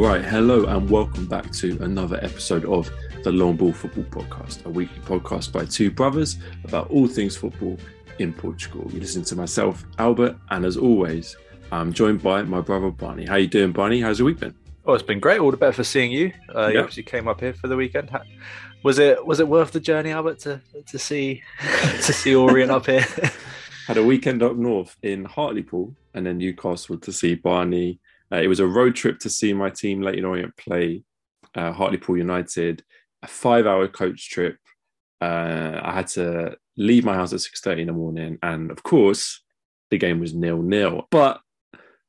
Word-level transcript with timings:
right, 0.00 0.24
hello 0.24 0.64
and 0.64 0.88
welcome 0.88 1.26
back 1.26 1.50
to 1.52 1.76
another 1.82 2.18
episode 2.22 2.64
of 2.64 2.90
the 3.22 3.30
Long 3.30 3.56
Ball 3.56 3.72
Football 3.72 4.04
Podcast, 4.04 4.64
a 4.64 4.70
weekly 4.70 4.98
podcast 5.00 5.52
by 5.52 5.66
two 5.66 5.90
brothers 5.90 6.38
about 6.64 6.88
all 6.90 7.06
things 7.06 7.36
football 7.36 7.76
in 8.18 8.32
Portugal. 8.32 8.88
You 8.92 9.00
listen 9.00 9.22
to 9.24 9.36
myself, 9.36 9.84
Albert, 9.98 10.38
and 10.50 10.64
as 10.64 10.78
always, 10.78 11.36
I'm 11.70 11.92
joined 11.92 12.22
by 12.22 12.42
my 12.42 12.62
brother 12.62 12.90
Barney. 12.90 13.26
How 13.26 13.36
you 13.36 13.46
doing, 13.46 13.72
Barney? 13.72 14.00
How's 14.00 14.18
your 14.18 14.26
week 14.26 14.40
been? 14.40 14.54
Oh, 14.86 14.94
it's 14.94 15.02
been 15.02 15.20
great. 15.20 15.38
All 15.38 15.50
the 15.50 15.58
better 15.58 15.74
for 15.74 15.84
seeing 15.84 16.10
you. 16.10 16.32
Uh, 16.54 16.68
You 16.68 16.78
obviously 16.78 17.02
came 17.02 17.28
up 17.28 17.40
here 17.40 17.52
for 17.52 17.68
the 17.68 17.76
weekend. 17.76 18.10
Was 18.82 18.98
it 18.98 19.24
was 19.26 19.38
it 19.38 19.48
worth 19.48 19.72
the 19.72 19.80
journey, 19.80 20.12
Albert, 20.12 20.38
to 20.40 20.62
to 20.86 20.98
see 20.98 21.42
to 21.60 22.12
see 22.12 22.34
Orient 22.34 22.70
up 22.70 22.86
here? 22.86 23.04
Had 23.86 23.98
a 23.98 24.04
weekend 24.04 24.42
up 24.42 24.56
north 24.56 24.96
in 25.02 25.26
Hartlepool 25.26 25.94
and 26.14 26.24
then 26.24 26.38
Newcastle 26.38 26.96
to 26.96 27.12
see 27.12 27.34
Barney. 27.34 28.00
Uh, 28.32 28.36
it 28.36 28.48
was 28.48 28.60
a 28.60 28.66
road 28.66 28.94
trip 28.94 29.18
to 29.20 29.30
see 29.30 29.52
my 29.52 29.70
team, 29.70 30.02
Leyton 30.02 30.24
Orient, 30.24 30.56
play 30.56 31.02
uh, 31.54 31.72
Hartlepool 31.72 32.16
United. 32.16 32.82
A 33.22 33.26
five-hour 33.26 33.88
coach 33.88 34.30
trip. 34.30 34.56
Uh, 35.20 35.78
I 35.82 35.92
had 35.92 36.06
to 36.08 36.56
leave 36.78 37.04
my 37.04 37.14
house 37.14 37.34
at 37.34 37.42
six 37.42 37.60
thirty 37.60 37.82
in 37.82 37.88
the 37.88 37.92
morning, 37.92 38.38
and 38.42 38.70
of 38.70 38.82
course, 38.82 39.42
the 39.90 39.98
game 39.98 40.20
was 40.20 40.32
nil-nil. 40.32 41.06
But 41.10 41.42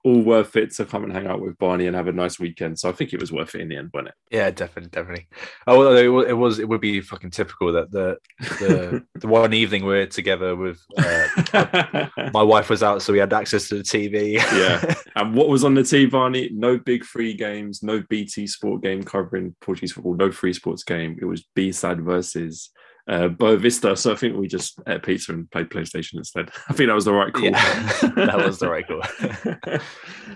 all 0.03 0.21
worth 0.21 0.55
it 0.55 0.73
to 0.73 0.85
come 0.85 1.03
and 1.03 1.13
hang 1.13 1.27
out 1.27 1.41
with 1.41 1.57
Barney 1.57 1.85
and 1.85 1.95
have 1.95 2.07
a 2.07 2.11
nice 2.11 2.39
weekend. 2.39 2.79
So 2.79 2.89
I 2.89 2.91
think 2.91 3.13
it 3.13 3.19
was 3.19 3.31
worth 3.31 3.53
it 3.53 3.61
in 3.61 3.69
the 3.69 3.77
end, 3.77 3.91
wasn't 3.93 4.09
it? 4.09 4.15
Yeah, 4.31 4.49
definitely, 4.49 4.89
definitely. 4.89 5.27
Oh, 5.67 5.95
it 5.95 6.07
was, 6.07 6.25
it 6.27 6.33
was 6.33 6.59
it 6.59 6.69
would 6.69 6.81
be 6.81 7.01
fucking 7.01 7.31
typical 7.31 7.71
that 7.73 7.91
the 7.91 8.17
the, 8.59 9.03
the 9.15 9.27
one 9.27 9.53
evening 9.53 9.85
we're 9.85 10.07
together 10.07 10.55
with 10.55 10.79
uh, 10.97 12.07
my 12.33 12.41
wife 12.41 12.69
was 12.69 12.81
out, 12.81 13.01
so 13.01 13.13
we 13.13 13.19
had 13.19 13.33
access 13.33 13.67
to 13.69 13.75
the 13.75 13.83
TV. 13.83 14.33
yeah. 14.33 14.95
And 15.13 15.35
what 15.35 15.49
was 15.49 15.65
on 15.65 15.73
the 15.73 15.81
TV, 15.81 16.09
Barney? 16.09 16.49
No 16.53 16.77
big 16.77 17.03
free 17.03 17.33
games, 17.33 17.83
no 17.83 18.01
BT 18.09 18.47
Sport 18.47 18.81
game 18.81 19.03
covering 19.03 19.53
Portuguese 19.59 19.91
football, 19.91 20.15
no 20.15 20.31
free 20.31 20.53
sports 20.53 20.85
game. 20.85 21.17
It 21.21 21.25
was 21.25 21.45
B-SAD 21.53 21.99
versus 21.99 22.69
uh, 23.07 23.29
Boavista. 23.29 23.97
So 23.97 24.11
I 24.11 24.15
think 24.15 24.35
we 24.35 24.47
just 24.47 24.79
ate 24.87 25.03
pizza 25.03 25.33
and 25.33 25.49
played 25.51 25.69
PlayStation 25.69 26.15
instead. 26.15 26.49
I 26.69 26.73
think 26.73 26.87
that 26.87 26.95
was 26.95 27.05
the 27.05 27.13
right 27.13 27.33
call. 27.33 27.43
Yeah, 27.43 28.01
that 28.15 28.37
was 28.37 28.59
the 28.59 28.69
right 28.69 28.87
call. 28.87 29.01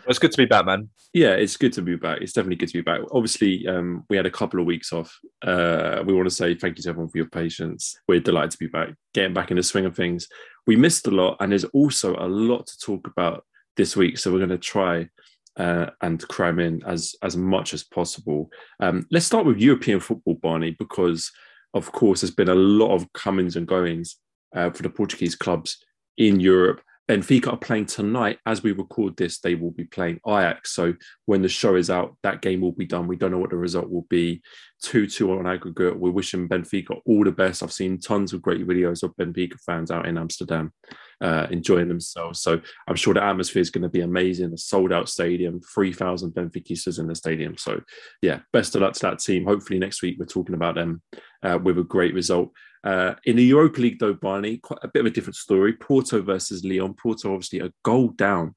it's 0.07 0.19
good 0.19 0.31
to 0.31 0.37
be 0.37 0.45
back, 0.45 0.65
man. 0.65 0.89
Yeah, 1.13 1.33
it's 1.33 1.57
good 1.57 1.73
to 1.73 1.81
be 1.81 1.95
back. 1.95 2.21
It's 2.21 2.33
definitely 2.33 2.57
good 2.57 2.69
to 2.69 2.77
be 2.77 2.81
back. 2.81 3.01
Obviously, 3.11 3.67
um, 3.67 4.03
we 4.09 4.17
had 4.17 4.25
a 4.25 4.31
couple 4.31 4.59
of 4.59 4.65
weeks 4.65 4.91
off. 4.91 5.17
Uh, 5.41 6.03
we 6.05 6.13
want 6.13 6.27
to 6.27 6.35
say 6.35 6.55
thank 6.55 6.77
you 6.77 6.83
to 6.83 6.89
everyone 6.89 7.09
for 7.09 7.17
your 7.17 7.29
patience. 7.29 7.95
We're 8.07 8.19
delighted 8.19 8.51
to 8.51 8.57
be 8.57 8.67
back, 8.67 8.89
getting 9.13 9.33
back 9.33 9.51
in 9.51 9.57
the 9.57 9.63
swing 9.63 9.85
of 9.85 9.95
things. 9.95 10.27
We 10.67 10.75
missed 10.75 11.07
a 11.07 11.11
lot, 11.11 11.37
and 11.39 11.51
there's 11.51 11.65
also 11.65 12.15
a 12.15 12.27
lot 12.27 12.67
to 12.67 12.79
talk 12.79 13.07
about 13.07 13.45
this 13.77 13.95
week. 13.95 14.17
So 14.17 14.31
we're 14.31 14.39
going 14.39 14.49
to 14.49 14.57
try 14.57 15.09
uh, 15.57 15.87
and 16.01 16.25
cram 16.27 16.59
in 16.59 16.83
as 16.85 17.15
as 17.21 17.37
much 17.37 17.73
as 17.73 17.83
possible. 17.83 18.49
Um, 18.79 19.05
let's 19.11 19.25
start 19.25 19.45
with 19.45 19.59
European 19.59 19.99
football, 19.99 20.35
Barney, 20.35 20.75
because 20.77 21.31
of 21.75 21.91
course 21.91 22.21
there's 22.21 22.33
been 22.33 22.49
a 22.49 22.55
lot 22.55 22.95
of 22.95 23.11
comings 23.13 23.55
and 23.55 23.67
goings 23.67 24.15
uh, 24.55 24.71
for 24.71 24.81
the 24.81 24.89
Portuguese 24.89 25.35
clubs 25.35 25.77
in 26.17 26.39
Europe. 26.39 26.81
Benfica 27.07 27.53
are 27.53 27.57
playing 27.57 27.85
tonight. 27.85 28.39
As 28.45 28.63
we 28.63 28.71
record 28.71 29.15
this, 29.15 29.39
they 29.39 29.53
will 29.53 29.71
be 29.71 29.83
playing 29.83 30.19
Ajax. 30.27 30.73
So 30.73 30.93
when 31.25 31.43
the 31.43 31.49
show 31.49 31.75
is 31.75 31.89
out, 31.89 32.15
that 32.23 32.41
game 32.41 32.61
will 32.61 32.71
be 32.71 32.85
done. 32.85 33.07
We 33.07 33.15
don't 33.15 33.31
know 33.31 33.37
what 33.37 33.51
the 33.51 33.57
result 33.57 33.89
will 33.89 34.07
be. 34.09 34.41
2 34.83 35.07
2 35.07 35.31
on 35.31 35.47
aggregate. 35.47 35.97
We're 35.97 36.11
wishing 36.11 36.49
Benfica 36.49 36.99
all 37.05 37.23
the 37.23 37.31
best. 37.31 37.61
I've 37.61 37.71
seen 37.71 37.99
tons 37.99 38.33
of 38.33 38.41
great 38.41 38.67
videos 38.67 39.03
of 39.03 39.15
Benfica 39.17 39.59
fans 39.65 39.91
out 39.91 40.07
in 40.07 40.17
Amsterdam 40.17 40.73
uh, 41.21 41.47
enjoying 41.49 41.87
themselves. 41.87 42.41
So 42.41 42.59
I'm 42.87 42.95
sure 42.95 43.13
the 43.13 43.23
atmosphere 43.23 43.61
is 43.61 43.69
going 43.69 43.83
to 43.83 43.89
be 43.89 44.01
amazing. 44.01 44.53
A 44.53 44.57
sold 44.57 44.91
out 44.91 45.09
stadium, 45.09 45.61
3,000 45.61 46.31
Benfiquistas 46.31 46.99
in 46.99 47.07
the 47.07 47.15
stadium. 47.15 47.57
So 47.57 47.81
yeah, 48.21 48.39
best 48.51 48.75
of 48.75 48.81
luck 48.81 48.93
to 48.93 49.01
that 49.01 49.19
team. 49.19 49.45
Hopefully 49.45 49.79
next 49.79 50.01
week 50.01 50.17
we're 50.19 50.25
talking 50.25 50.55
about 50.55 50.75
them 50.75 51.01
uh, 51.43 51.59
with 51.61 51.77
a 51.77 51.83
great 51.83 52.13
result. 52.13 52.51
Uh, 52.85 53.15
in 53.25 53.35
the 53.35 53.43
Europa 53.43 53.81
League, 53.81 53.99
though, 53.99 54.13
Barney, 54.13 54.57
quite 54.57 54.79
a 54.83 54.87
bit 54.87 54.99
of 54.99 55.07
a 55.07 55.09
different 55.09 55.35
story. 55.35 55.73
Porto 55.73 56.21
versus 56.21 56.63
Lyon. 56.63 56.93
Porto, 56.93 57.33
obviously, 57.33 57.59
a 57.59 57.73
goal 57.83 58.09
down. 58.09 58.53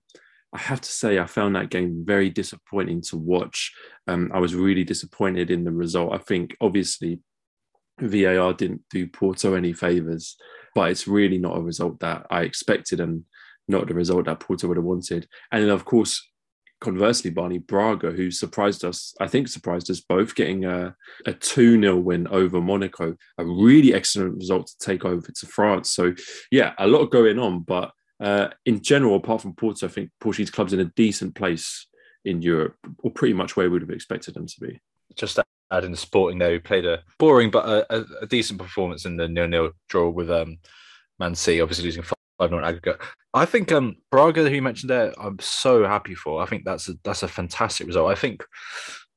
I 0.52 0.58
have 0.58 0.80
to 0.82 0.90
say, 0.90 1.18
I 1.18 1.26
found 1.26 1.56
that 1.56 1.70
game 1.70 2.04
very 2.06 2.30
disappointing 2.30 3.00
to 3.02 3.16
watch. 3.16 3.72
Um, 4.06 4.30
I 4.32 4.38
was 4.38 4.54
really 4.54 4.84
disappointed 4.84 5.50
in 5.50 5.64
the 5.64 5.72
result. 5.72 6.14
I 6.14 6.18
think, 6.18 6.56
obviously, 6.60 7.20
VAR 8.00 8.52
didn't 8.52 8.82
do 8.90 9.06
Porto 9.06 9.54
any 9.54 9.72
favours, 9.72 10.36
but 10.74 10.90
it's 10.90 11.08
really 11.08 11.38
not 11.38 11.56
a 11.56 11.62
result 11.62 12.00
that 12.00 12.26
I 12.30 12.42
expected 12.42 13.00
and 13.00 13.24
not 13.66 13.88
the 13.88 13.94
result 13.94 14.26
that 14.26 14.40
Porto 14.40 14.68
would 14.68 14.76
have 14.76 14.84
wanted. 14.84 15.26
And 15.52 15.62
then, 15.62 15.70
of 15.70 15.84
course, 15.84 16.26
conversely, 16.80 17.30
Barney 17.30 17.58
Braga, 17.58 18.10
who 18.10 18.30
surprised 18.30 18.84
us, 18.84 19.14
I 19.20 19.26
think 19.26 19.48
surprised 19.48 19.90
us 19.90 20.00
both, 20.00 20.34
getting 20.34 20.64
a, 20.64 20.94
a 21.26 21.32
2 21.32 21.80
0 21.80 21.96
win 21.96 22.28
over 22.28 22.60
Monaco, 22.60 23.16
a 23.38 23.44
really 23.44 23.94
excellent 23.94 24.36
result 24.36 24.68
to 24.68 24.78
take 24.78 25.04
over 25.04 25.26
to 25.30 25.46
France. 25.46 25.90
So, 25.90 26.14
yeah, 26.50 26.74
a 26.78 26.86
lot 26.86 27.06
going 27.06 27.38
on. 27.38 27.60
But 27.60 27.92
uh, 28.20 28.48
in 28.66 28.82
general, 28.82 29.16
apart 29.16 29.42
from 29.42 29.54
Porto, 29.54 29.86
I 29.86 29.90
think 29.90 30.10
Portuguese 30.20 30.50
clubs 30.50 30.72
in 30.72 30.80
a 30.80 30.92
decent 30.96 31.34
place 31.34 31.86
in 32.24 32.42
Europe, 32.42 32.76
or 32.98 33.10
pretty 33.10 33.34
much 33.34 33.56
where 33.56 33.66
we 33.66 33.74
would 33.74 33.82
have 33.82 33.90
expected 33.90 34.34
them 34.34 34.46
to 34.46 34.60
be. 34.60 34.80
Just 35.16 35.38
adding 35.70 35.90
the 35.90 35.96
Sporting 35.96 36.38
there, 36.38 36.50
who 36.50 36.60
played 36.60 36.86
a 36.86 37.02
boring 37.18 37.50
but 37.50 37.66
a, 37.90 38.06
a 38.22 38.26
decent 38.26 38.58
performance 38.58 39.04
in 39.04 39.16
the 39.16 39.28
nil-nil 39.28 39.70
draw 39.88 40.08
with 40.08 40.30
um, 40.30 40.58
Man 41.18 41.34
City, 41.34 41.60
obviously 41.60 41.84
losing 41.84 42.02
five 42.38 42.50
0 42.50 42.64
aggregate. 42.64 43.00
I 43.34 43.44
think 43.44 43.72
um, 43.72 43.96
Braga, 44.10 44.48
who 44.48 44.54
you 44.54 44.62
mentioned 44.62 44.90
there, 44.90 45.12
I'm 45.20 45.38
so 45.38 45.84
happy 45.86 46.14
for. 46.14 46.42
I 46.42 46.46
think 46.46 46.64
that's 46.64 46.88
a, 46.88 46.94
that's 47.04 47.22
a 47.22 47.28
fantastic 47.28 47.86
result. 47.86 48.10
I 48.10 48.14
think 48.14 48.44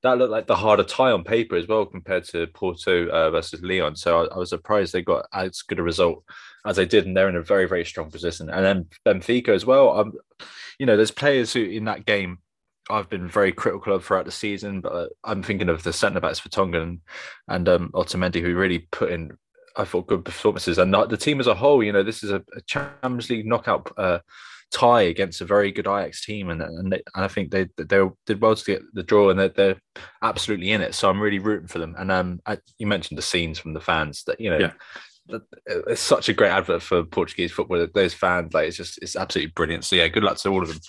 that 0.03 0.17
looked 0.17 0.31
like 0.31 0.47
the 0.47 0.55
harder 0.55 0.83
tie 0.83 1.11
on 1.11 1.23
paper 1.23 1.55
as 1.55 1.67
well 1.67 1.85
compared 1.85 2.25
to 2.25 2.47
Porto 2.47 3.07
uh, 3.09 3.29
versus 3.29 3.61
Lyon. 3.61 3.95
So 3.95 4.23
I, 4.23 4.35
I, 4.35 4.37
was 4.37 4.49
surprised 4.49 4.93
they 4.93 5.03
got 5.03 5.27
as 5.31 5.61
good 5.61 5.79
a 5.79 5.83
result 5.83 6.23
as 6.65 6.75
they 6.75 6.85
did, 6.85 7.05
and 7.05 7.15
they're 7.15 7.29
in 7.29 7.35
a 7.35 7.43
very 7.43 7.67
very 7.67 7.85
strong 7.85 8.09
position. 8.09 8.49
And 8.49 8.65
then 8.65 8.87
Benfica 9.05 9.49
as 9.49 9.65
well. 9.65 9.99
Um, 9.99 10.13
you 10.79 10.85
know, 10.85 10.97
there's 10.97 11.11
players 11.11 11.53
who 11.53 11.63
in 11.63 11.85
that 11.85 12.05
game 12.05 12.39
I've 12.89 13.09
been 13.09 13.27
very 13.27 13.51
critical 13.51 13.93
of 13.93 14.03
throughout 14.03 14.25
the 14.25 14.31
season, 14.31 14.81
but 14.81 15.11
I'm 15.23 15.43
thinking 15.43 15.69
of 15.69 15.83
the 15.83 15.93
centre 15.93 16.19
backs 16.19 16.41
Vertonghen 16.41 16.81
and, 16.81 16.99
and 17.47 17.69
um, 17.69 17.91
Otamendi, 17.93 18.41
who 18.41 18.55
really 18.55 18.79
put 18.91 19.11
in, 19.11 19.31
I 19.77 19.85
thought, 19.85 20.07
good 20.07 20.25
performances. 20.25 20.77
And 20.77 20.93
the 20.93 21.17
team 21.17 21.39
as 21.39 21.47
a 21.47 21.55
whole, 21.55 21.83
you 21.83 21.91
know, 21.91 22.03
this 22.03 22.23
is 22.23 22.31
a, 22.31 22.43
a 22.55 22.61
Champions 22.67 23.29
League 23.29 23.45
knockout 23.45 23.91
uh, 23.97 24.19
tie 24.71 25.01
against 25.01 25.41
a 25.41 25.45
very 25.45 25.71
good 25.71 25.87
Ajax 25.87 26.25
team, 26.25 26.49
and 26.49 26.61
and, 26.61 26.91
they, 26.91 27.01
and 27.15 27.25
I 27.25 27.27
think 27.27 27.51
they 27.51 27.67
they 27.77 28.07
did 28.25 28.41
well 28.41 28.55
to 28.55 28.65
get 28.65 28.81
the 28.93 29.03
draw, 29.03 29.29
and 29.29 29.39
they're, 29.39 29.49
they're 29.49 29.81
absolutely 30.21 30.71
in 30.71 30.81
it. 30.81 30.95
So 30.95 31.09
I'm 31.09 31.21
really 31.21 31.39
rooting 31.39 31.67
for 31.67 31.79
them. 31.79 31.95
And 31.97 32.11
um, 32.11 32.41
I, 32.45 32.57
you 32.77 32.87
mentioned 32.87 33.17
the 33.17 33.23
scenes 33.23 33.59
from 33.59 33.73
the 33.73 33.81
fans 33.81 34.23
that 34.25 34.39
you 34.39 34.49
know. 34.49 34.59
Yeah 34.59 34.73
it's 35.67 36.01
such 36.01 36.29
a 36.29 36.33
great 36.33 36.49
advert 36.49 36.81
for 36.81 37.03
Portuguese 37.03 37.51
football. 37.51 37.85
Those 37.93 38.13
fans, 38.13 38.53
like, 38.53 38.67
it's 38.67 38.77
just 38.77 38.97
it's 39.01 39.15
absolutely 39.15 39.51
brilliant. 39.55 39.85
So 39.85 39.95
yeah, 39.95 40.07
good 40.07 40.23
luck 40.23 40.37
to 40.37 40.49
all 40.49 40.61
of 40.61 40.69
them, 40.69 40.79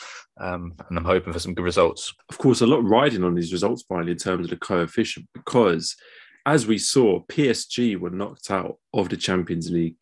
um, 0.41 0.73
and 0.89 0.99
I'm 0.99 1.05
hoping 1.05 1.33
for 1.33 1.39
some 1.39 1.55
good 1.55 1.65
results. 1.65 2.13
Of 2.29 2.39
course, 2.39 2.61
a 2.61 2.67
lot 2.67 2.85
riding 2.85 3.25
on 3.25 3.35
these 3.35 3.53
results, 3.53 3.85
finally, 3.89 4.13
in 4.13 4.19
terms 4.19 4.47
of 4.47 4.51
the 4.51 4.57
coefficient, 4.57 5.29
because 5.35 5.95
as 6.47 6.67
we 6.67 6.79
saw, 6.79 7.21
PSG 7.27 7.99
were 7.99 8.11
knocked 8.11 8.51
out 8.51 8.79
of 8.93 9.09
the 9.09 9.17
Champions 9.17 9.71
League 9.71 9.97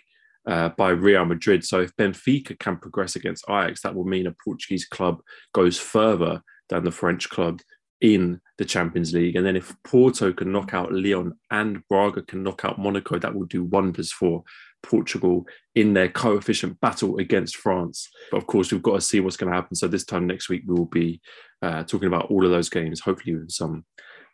uh, 0.46 0.70
by 0.70 0.90
Real 0.90 1.24
Madrid. 1.24 1.64
So 1.64 1.80
if 1.80 1.94
Benfica 1.96 2.58
can 2.58 2.76
progress 2.76 3.16
against 3.16 3.44
Ajax, 3.48 3.82
that 3.82 3.94
will 3.94 4.04
mean 4.04 4.26
a 4.26 4.34
Portuguese 4.44 4.86
club 4.86 5.20
goes 5.52 5.78
further 5.78 6.42
than 6.68 6.84
the 6.84 6.92
French 6.92 7.28
club 7.28 7.60
in 8.00 8.40
the 8.56 8.64
Champions 8.64 9.12
League. 9.12 9.36
And 9.36 9.44
then 9.44 9.56
if 9.56 9.74
Porto 9.84 10.32
can 10.32 10.52
knock 10.52 10.72
out 10.72 10.92
Lyon 10.92 11.34
and 11.50 11.86
Braga 11.88 12.22
can 12.22 12.42
knock 12.42 12.64
out 12.64 12.78
Monaco, 12.78 13.18
that 13.18 13.34
will 13.34 13.46
do 13.46 13.64
wonders 13.64 14.10
for 14.10 14.42
Portugal 14.82 15.46
in 15.74 15.92
their 15.92 16.08
coefficient 16.08 16.80
battle 16.80 17.18
against 17.18 17.56
France. 17.56 18.08
But 18.30 18.38
of 18.38 18.46
course, 18.46 18.72
we've 18.72 18.82
got 18.82 18.94
to 18.94 19.00
see 19.02 19.20
what's 19.20 19.36
going 19.36 19.50
to 19.50 19.56
happen. 19.56 19.76
So 19.76 19.88
this 19.88 20.06
time 20.06 20.26
next 20.26 20.48
week, 20.48 20.62
we 20.66 20.74
will 20.74 20.86
be 20.86 21.20
uh, 21.60 21.84
talking 21.84 22.08
about 22.08 22.30
all 22.30 22.44
of 22.44 22.50
those 22.50 22.70
games, 22.70 23.00
hopefully 23.00 23.36
with 23.36 23.50
some 23.50 23.84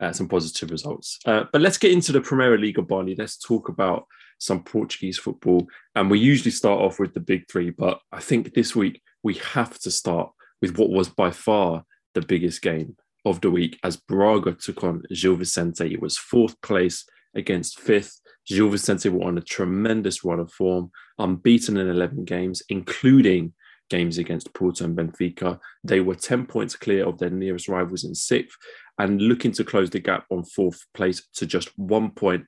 uh, 0.00 0.12
some 0.12 0.28
positive 0.28 0.70
results. 0.70 1.18
Uh, 1.24 1.44
but 1.52 1.60
let's 1.60 1.78
get 1.78 1.92
into 1.92 2.12
the 2.12 2.20
Primeira 2.20 2.58
Liga, 2.58 2.82
Barney. 2.82 3.14
Let's 3.16 3.38
talk 3.38 3.68
about 3.68 4.06
some 4.38 4.62
Portuguese 4.62 5.18
football. 5.18 5.66
And 5.94 6.10
we 6.10 6.18
usually 6.18 6.50
start 6.50 6.80
off 6.80 6.98
with 6.98 7.14
the 7.14 7.20
big 7.20 7.50
three, 7.50 7.70
but 7.70 8.00
I 8.12 8.20
think 8.20 8.54
this 8.54 8.76
week 8.76 9.00
we 9.22 9.34
have 9.34 9.78
to 9.80 9.90
start 9.90 10.30
with 10.60 10.78
what 10.78 10.90
was 10.90 11.08
by 11.08 11.30
far 11.30 11.84
the 12.14 12.22
biggest 12.22 12.62
game 12.62 12.96
of 13.24 13.40
the 13.40 13.50
week 13.50 13.78
as 13.82 13.96
Braga 13.96 14.52
took 14.52 14.84
on 14.84 15.02
Gil 15.12 15.36
Vicente. 15.36 15.92
It 15.92 16.00
was 16.00 16.16
fourth 16.16 16.60
place 16.62 17.04
against 17.34 17.80
fifth. 17.80 18.20
Gil 18.46 18.68
Vicente 18.68 19.08
were 19.08 19.26
on 19.26 19.38
a 19.38 19.42
tremendous 19.42 20.24
run 20.24 20.38
of 20.38 20.52
form, 20.52 20.90
unbeaten 21.18 21.76
in 21.76 21.88
11 21.88 22.24
games, 22.24 22.62
including 22.68 23.52
games 23.90 24.18
against 24.18 24.52
Porto 24.54 24.84
and 24.84 24.96
Benfica. 24.96 25.58
They 25.84 26.00
were 26.00 26.14
10 26.14 26.46
points 26.46 26.76
clear 26.76 27.06
of 27.06 27.18
their 27.18 27.30
nearest 27.30 27.68
rivals 27.68 28.04
in 28.04 28.14
sixth 28.14 28.56
and 28.98 29.20
looking 29.20 29.52
to 29.52 29.64
close 29.64 29.90
the 29.90 30.00
gap 30.00 30.24
on 30.30 30.44
fourth 30.44 30.80
place 30.94 31.26
to 31.34 31.46
just 31.46 31.76
one 31.78 32.10
point. 32.10 32.44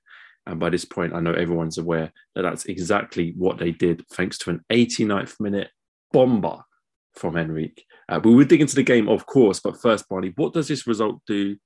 And 0.46 0.58
by 0.58 0.70
this 0.70 0.84
point, 0.84 1.14
I 1.14 1.20
know 1.20 1.32
everyone's 1.32 1.78
aware 1.78 2.12
that 2.34 2.42
that's 2.42 2.64
exactly 2.66 3.34
what 3.36 3.58
they 3.58 3.70
did, 3.70 4.04
thanks 4.12 4.38
to 4.38 4.50
an 4.50 4.64
89th 4.70 5.38
minute 5.40 5.68
bomber 6.12 6.62
from 7.14 7.36
Henrique. 7.36 7.84
Uh, 8.08 8.20
we 8.24 8.34
will 8.34 8.46
dig 8.46 8.62
into 8.62 8.76
the 8.76 8.82
game, 8.82 9.08
of 9.08 9.26
course, 9.26 9.60
but 9.60 9.80
first, 9.80 10.08
Barney, 10.08 10.32
what 10.36 10.54
does 10.54 10.68
this 10.68 10.86
result 10.86 11.20
do 11.26 11.56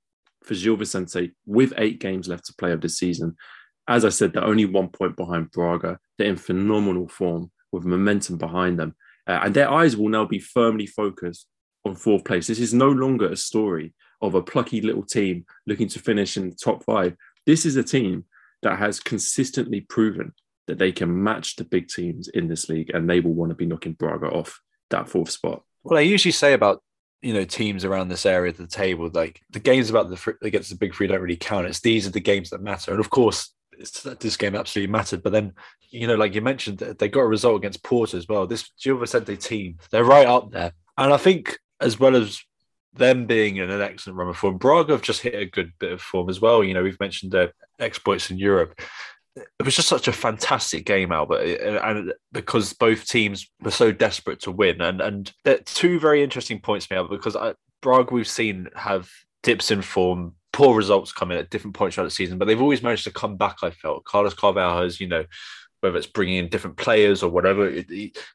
for 0.43 0.55
Gil 0.55 0.75
Vicente 0.75 1.31
with 1.45 1.73
eight 1.77 1.99
games 1.99 2.27
left 2.27 2.45
to 2.45 2.53
play 2.55 2.71
of 2.71 2.81
the 2.81 2.89
season. 2.89 3.35
As 3.87 4.05
I 4.05 4.09
said, 4.09 4.33
they're 4.33 4.43
only 4.43 4.65
one 4.65 4.89
point 4.89 5.15
behind 5.15 5.51
Braga. 5.51 5.99
They're 6.17 6.27
in 6.27 6.37
phenomenal 6.37 7.07
form 7.07 7.51
with 7.71 7.85
momentum 7.85 8.37
behind 8.37 8.79
them. 8.79 8.95
Uh, 9.27 9.39
and 9.43 9.53
their 9.53 9.69
eyes 9.69 9.97
will 9.97 10.09
now 10.09 10.25
be 10.25 10.39
firmly 10.39 10.85
focused 10.85 11.47
on 11.85 11.95
fourth 11.95 12.23
place. 12.25 12.47
This 12.47 12.59
is 12.59 12.73
no 12.73 12.89
longer 12.89 13.27
a 13.27 13.37
story 13.37 13.93
of 14.23 14.35
a 14.35 14.41
plucky 14.41 14.81
little 14.81 15.03
team 15.03 15.45
looking 15.67 15.89
to 15.89 15.99
finish 15.99 16.37
in 16.37 16.49
the 16.49 16.55
top 16.55 16.83
five. 16.83 17.15
This 17.45 17.65
is 17.65 17.75
a 17.75 17.83
team 17.83 18.25
that 18.61 18.79
has 18.79 18.99
consistently 18.99 19.81
proven 19.81 20.33
that 20.67 20.77
they 20.77 20.91
can 20.91 21.23
match 21.23 21.57
the 21.57 21.65
big 21.65 21.89
teams 21.89 22.29
in 22.29 22.47
this 22.47 22.69
league 22.69 22.89
and 22.93 23.07
they 23.07 23.19
will 23.19 23.33
want 23.33 23.49
to 23.49 23.55
be 23.55 23.65
knocking 23.65 23.93
Braga 23.93 24.27
off 24.27 24.61
that 24.89 25.09
fourth 25.09 25.29
spot. 25.29 25.61
Well, 25.83 25.99
I 25.99 26.03
usually 26.03 26.31
say 26.31 26.53
about 26.53 26.81
you 27.21 27.33
know 27.33 27.45
teams 27.45 27.85
around 27.85 28.07
this 28.07 28.25
area 28.25 28.51
of 28.51 28.57
the 28.57 28.67
table, 28.67 29.09
like 29.13 29.41
the 29.49 29.59
games 29.59 29.89
about 29.89 30.09
the 30.09 30.35
against 30.41 30.69
the 30.69 30.77
big 30.77 30.95
three 30.95 31.07
don't 31.07 31.21
really 31.21 31.35
count. 31.35 31.67
It's 31.67 31.81
these 31.81 32.07
are 32.07 32.11
the 32.11 32.21
games 32.21 32.49
that 32.49 32.61
matter, 32.61 32.91
and 32.91 32.99
of 32.99 33.09
course, 33.09 33.53
this 33.77 34.37
game 34.37 34.55
absolutely 34.55 34.91
mattered. 34.91 35.23
But 35.23 35.33
then, 35.33 35.53
you 35.89 36.07
know, 36.07 36.15
like 36.15 36.35
you 36.35 36.41
mentioned, 36.41 36.79
they 36.79 37.09
got 37.09 37.21
a 37.21 37.27
result 37.27 37.57
against 37.57 37.83
Porto 37.83 38.17
as 38.17 38.27
well. 38.27 38.47
This 38.47 38.69
Gil 38.81 38.97
Vicente 38.97 39.35
team, 39.35 39.77
they're 39.91 40.05
right 40.05 40.27
up 40.27 40.51
there, 40.51 40.71
and 40.97 41.13
I 41.13 41.17
think 41.17 41.57
as 41.81 41.99
well 41.99 42.15
as 42.15 42.41
them 42.95 43.25
being 43.25 43.57
in 43.57 43.69
an 43.69 43.81
excellent 43.81 44.17
run 44.17 44.29
of 44.29 44.37
form, 44.37 44.57
Braga 44.57 44.93
have 44.93 45.01
just 45.01 45.21
hit 45.21 45.35
a 45.35 45.45
good 45.45 45.73
bit 45.79 45.91
of 45.91 46.01
form 46.01 46.29
as 46.29 46.39
well. 46.39 46.63
You 46.63 46.73
know, 46.73 46.83
we've 46.83 46.99
mentioned 46.99 47.31
their 47.31 47.53
exploits 47.79 48.29
in 48.29 48.37
Europe 48.37 48.79
it 49.35 49.65
was 49.65 49.75
just 49.75 49.87
such 49.87 50.07
a 50.07 50.13
fantastic 50.13 50.85
game, 50.85 51.11
Albert, 51.11 51.41
eh, 51.41 51.79
and 51.83 52.13
because 52.31 52.73
both 52.73 53.07
teams 53.07 53.49
were 53.61 53.71
so 53.71 53.91
desperate 53.91 54.41
to 54.41 54.51
win, 54.51 54.81
and 54.81 55.01
and 55.01 55.31
two 55.65 55.99
very 55.99 56.23
interesting 56.23 56.59
points, 56.59 56.89
me 56.89 56.97
Albert, 56.97 57.17
because 57.17 57.35
I, 57.35 57.53
Braga 57.81 58.13
we've 58.13 58.27
seen 58.27 58.69
have 58.75 59.09
dips 59.41 59.71
in 59.71 59.81
form, 59.81 60.35
poor 60.51 60.75
results 60.75 61.11
coming 61.11 61.37
at 61.37 61.49
different 61.49 61.75
points 61.75 61.95
throughout 61.95 62.05
the 62.05 62.11
season, 62.11 62.37
but 62.37 62.45
they've 62.45 62.61
always 62.61 62.83
managed 62.83 63.05
to 63.05 63.11
come 63.11 63.35
back. 63.35 63.57
I 63.63 63.71
felt 63.71 64.05
Carlos 64.05 64.35
Carvalhal 64.35 64.83
has, 64.83 64.99
you 64.99 65.07
know, 65.07 65.25
whether 65.81 65.97
it's 65.97 66.07
bringing 66.07 66.37
in 66.37 66.49
different 66.49 66.77
players 66.77 67.23
or 67.23 67.29
whatever, 67.29 67.69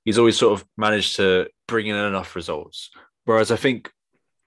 he's 0.05 0.19
always 0.19 0.37
sort 0.37 0.60
of 0.60 0.66
managed 0.76 1.16
to 1.16 1.49
bring 1.66 1.87
in 1.87 1.96
enough 1.96 2.34
results. 2.34 2.90
Whereas 3.25 3.50
I 3.50 3.56
think 3.56 3.90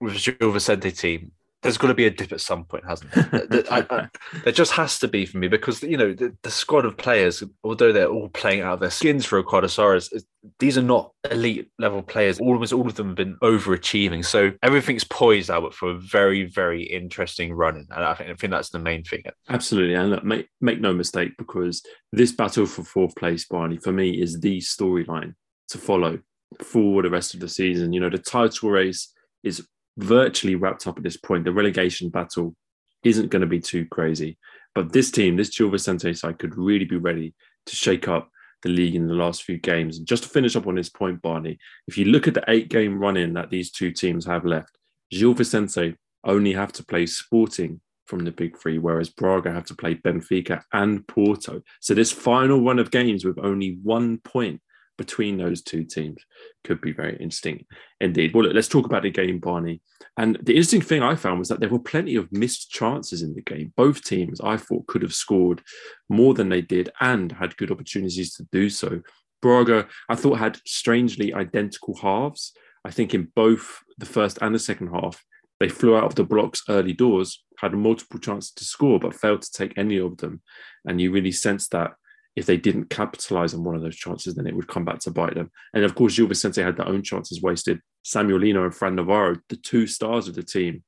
with 0.01 0.24
Gil 0.24 0.51
Vicente 0.51 0.92
team, 0.92 1.31
there's 1.62 1.77
got 1.77 1.88
to 1.88 1.94
be 1.94 2.07
a 2.07 2.09
dip 2.09 2.31
at 2.31 2.42
some 2.42 2.65
point, 2.65 2.83
hasn't 2.86 3.12
there? 3.12 3.63
I, 3.69 3.86
I, 3.89 4.07
there 4.44 4.53
just 4.53 4.71
has 4.74 4.98
to 5.00 5.07
be 5.07 5.25
for 5.25 5.38
me 5.38 5.48
because 5.48 5.83
you 5.83 5.95
know 5.95 6.13
the, 6.13 6.36
the, 6.42 6.50
squad 6.50 6.86
of 6.86 6.98
players, 6.98 7.44
although 7.63 7.92
they're 7.92 8.07
all 8.07 8.30
playing 8.30 8.62
out 8.62 8.75
of 8.75 8.80
their 8.80 8.89
skins 8.89 9.25
for 9.25 9.42
Aguadassaras, 9.42 10.12
these 10.57 10.77
are 10.77 10.83
not 10.83 11.12
elite 11.30 11.69
level 11.77 12.01
players. 12.01 12.39
Almost 12.39 12.74
all 12.74 12.88
of 12.88 12.95
them 12.95 13.09
have 13.09 13.15
been 13.15 13.38
overachieving, 13.44 14.25
so 14.25 14.51
everything's 14.63 15.03
poised, 15.03 15.51
Albert, 15.51 15.75
for 15.75 15.92
a 15.92 15.98
very, 15.98 16.45
very 16.45 16.83
interesting 16.83 17.53
run. 17.53 17.86
And 17.92 18.03
I 18.03 18.15
think, 18.15 18.31
I 18.31 18.33
think 18.33 18.51
that's 18.51 18.69
the 18.69 18.80
main 18.80 19.03
thing. 19.03 19.24
Absolutely, 19.50 19.94
and 19.94 20.09
look, 20.09 20.24
make 20.24 20.50
make 20.62 20.81
no 20.81 20.94
mistake, 20.94 21.33
because 21.38 21.83
this 22.12 22.31
battle 22.31 22.65
for 22.65 22.83
fourth 22.83 23.15
place, 23.15 23.45
Barney, 23.45 23.77
for 23.77 23.92
me, 23.92 24.19
is 24.19 24.39
the 24.39 24.59
storyline 24.59 25.36
to 25.69 25.77
follow 25.77 26.19
for 26.63 27.03
the 27.03 27.09
rest 27.09 27.36
of 27.36 27.39
the 27.39 27.48
season. 27.48 27.94
You 27.94 28.00
know, 28.00 28.09
the 28.09 28.18
title 28.18 28.71
race 28.71 29.13
is 29.44 29.65
virtually 30.01 30.56
wrapped 30.56 30.88
up 30.88 30.98
at 30.98 31.03
this 31.03 31.18
point. 31.18 31.45
The 31.45 31.53
relegation 31.53 32.09
battle 32.09 32.56
isn't 33.03 33.30
going 33.30 33.42
to 33.42 33.48
be 33.48 33.59
too 33.59 33.86
crazy. 33.86 34.38
But 34.74 34.94
this 34.94 35.12
team, 35.12 35.36
this 35.36 35.56
Gil 35.56 35.69
Vicente 35.69 36.13
side, 36.13 36.39
could 36.39 36.57
really 36.57 36.86
be 36.86 36.98
ready 36.98 37.33
to 37.65 37.75
shake 37.75 38.07
up 38.07 38.30
the 38.63 38.69
league 38.69 38.95
in 38.95 39.07
the 39.07 39.13
last 39.13 39.44
few 39.44 39.57
games. 39.57 39.98
And 39.98 40.07
just 40.07 40.24
to 40.24 40.30
finish 40.30 40.56
up 40.56 40.68
on 40.68 40.75
this 40.75 40.89
point, 40.89 41.21
Barney, 41.21 41.57
if 41.88 41.98
you 41.98 42.06
look 42.06 42.27
at 42.27 42.33
the 42.33 42.44
eight 42.48 42.69
game 42.69 43.00
run 43.00 43.18
in 43.18 43.33
that 43.33 43.50
these 43.50 43.71
two 43.71 43.92
teams 43.92 44.25
have 44.25 44.45
left, 44.45 44.77
Gil 45.09 45.33
Vicente 45.33 45.95
only 46.24 46.53
have 46.53 46.71
to 46.74 46.86
play 46.86 47.06
Sporting 47.06 47.81
from 48.06 48.24
the 48.24 48.31
big 48.31 48.57
three, 48.57 48.77
whereas 48.77 49.09
Braga 49.09 49.51
have 49.51 49.65
to 49.65 49.75
play 49.75 49.95
Benfica 49.95 50.62
and 50.74 51.07
Porto. 51.07 51.62
So 51.80 51.94
this 51.94 52.12
final 52.12 52.63
run 52.63 52.77
of 52.77 52.92
games 52.92 53.25
with 53.25 53.39
only 53.39 53.80
one 53.83 54.19
point 54.19 54.62
between 54.98 55.38
those 55.38 55.62
two 55.62 55.84
teams 55.84 56.24
could 56.64 56.80
be 56.82 56.92
very 56.92 57.14
interesting 57.14 57.66
indeed. 58.00 58.34
Well, 58.34 58.46
let's 58.46 58.68
talk 58.68 58.86
about 58.86 59.04
the 59.04 59.10
game, 59.10 59.40
Barney. 59.40 59.82
And 60.18 60.38
the 60.44 60.54
interesting 60.54 60.82
thing 60.82 61.02
I 61.02 61.16
found 61.16 61.40
was 61.40 61.50
that 61.50 61.60
there 61.60 61.70
were 61.70 61.80
plenty 61.80 62.16
of 62.16 62.32
missed 62.32 62.70
chances 62.70 63.22
in 63.22 63.34
the 63.34 63.42
game. 63.42 63.74
Both 63.76 64.04
teams, 64.04 64.42
I 64.42 64.58
thought, 64.58 64.88
could 64.88 65.02
have 65.02 65.14
scored 65.14 65.62
more 66.10 66.34
than 66.34 66.50
they 66.50 66.62
did 66.62 66.90
and 67.00 67.32
had 67.32 67.58
good 67.58 67.72
opportunities 67.72 68.36
to 68.36 68.48
do 68.52 68.70
so. 68.70 69.02
Braga, 69.42 69.88
I 70.10 70.16
thought, 70.16 70.38
had 70.38 70.60
strangely 70.66 71.34
identical 71.34 71.96
halves. 71.98 72.54
I 72.86 72.92
think 72.92 73.14
in 73.14 73.32
both 73.36 73.80
the 73.98 74.06
first 74.06 74.38
and 74.42 74.54
the 74.54 74.60
second 74.60 74.88
half, 74.88 75.24
they 75.60 75.70
flew 75.70 75.96
out 75.96 76.06
of 76.06 76.16
the 76.16 76.24
blocks 76.24 76.64
early 76.70 76.94
doors, 76.94 77.44
had 77.60 77.74
multiple 77.74 78.20
chances 78.20 78.52
to 78.54 78.66
score, 78.66 79.00
but 79.00 79.16
failed 79.16 79.44
to 79.44 79.52
take 79.52 79.78
any 79.78 79.98
of 79.98 80.18
them. 80.18 80.42
And 80.86 81.00
you 81.00 81.12
really 81.12 81.32
sense 81.32 81.68
that 81.70 81.92
if 82.36 82.45
they 82.45 82.57
didn't 82.57 82.89
capitalize 82.89 83.54
on 83.54 83.63
one 83.63 83.75
of 83.75 83.81
those 83.81 83.95
chances, 83.95 84.36
then 84.36 84.48
it 84.48 84.56
would 84.56 84.68
come 84.68 84.86
back 84.86 85.00
to 85.00 85.12
bite 85.12 85.36
them. 85.36 85.51
And 85.74 85.83
of 85.83 85.95
course, 85.95 86.16
Gil 86.16 86.28
Vicente 86.28 86.62
had 86.62 86.78
their 86.78 86.88
own 86.88 87.04
chances 87.04 87.42
wasted. 87.42 87.81
Samuel 88.04 88.39
Lino 88.39 88.63
and 88.63 88.74
Fran 88.74 88.95
Navarro, 88.95 89.36
the 89.50 89.57
two 89.57 89.86
stars 89.86 90.28
of 90.28 90.36
the 90.36 90.44
team, 90.44 90.83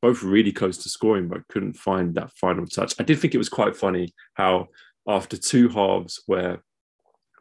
both 0.00 0.22
really 0.22 0.52
close 0.52 0.78
to 0.78 0.88
scoring, 0.88 1.28
but 1.28 1.46
couldn't 1.48 1.74
find 1.74 2.14
that 2.14 2.32
final 2.32 2.66
touch. 2.66 2.94
I 2.98 3.02
did 3.02 3.18
think 3.18 3.34
it 3.34 3.38
was 3.38 3.48
quite 3.48 3.76
funny 3.76 4.14
how 4.34 4.68
after 5.06 5.36
two 5.36 5.68
halves 5.68 6.22
where 6.26 6.62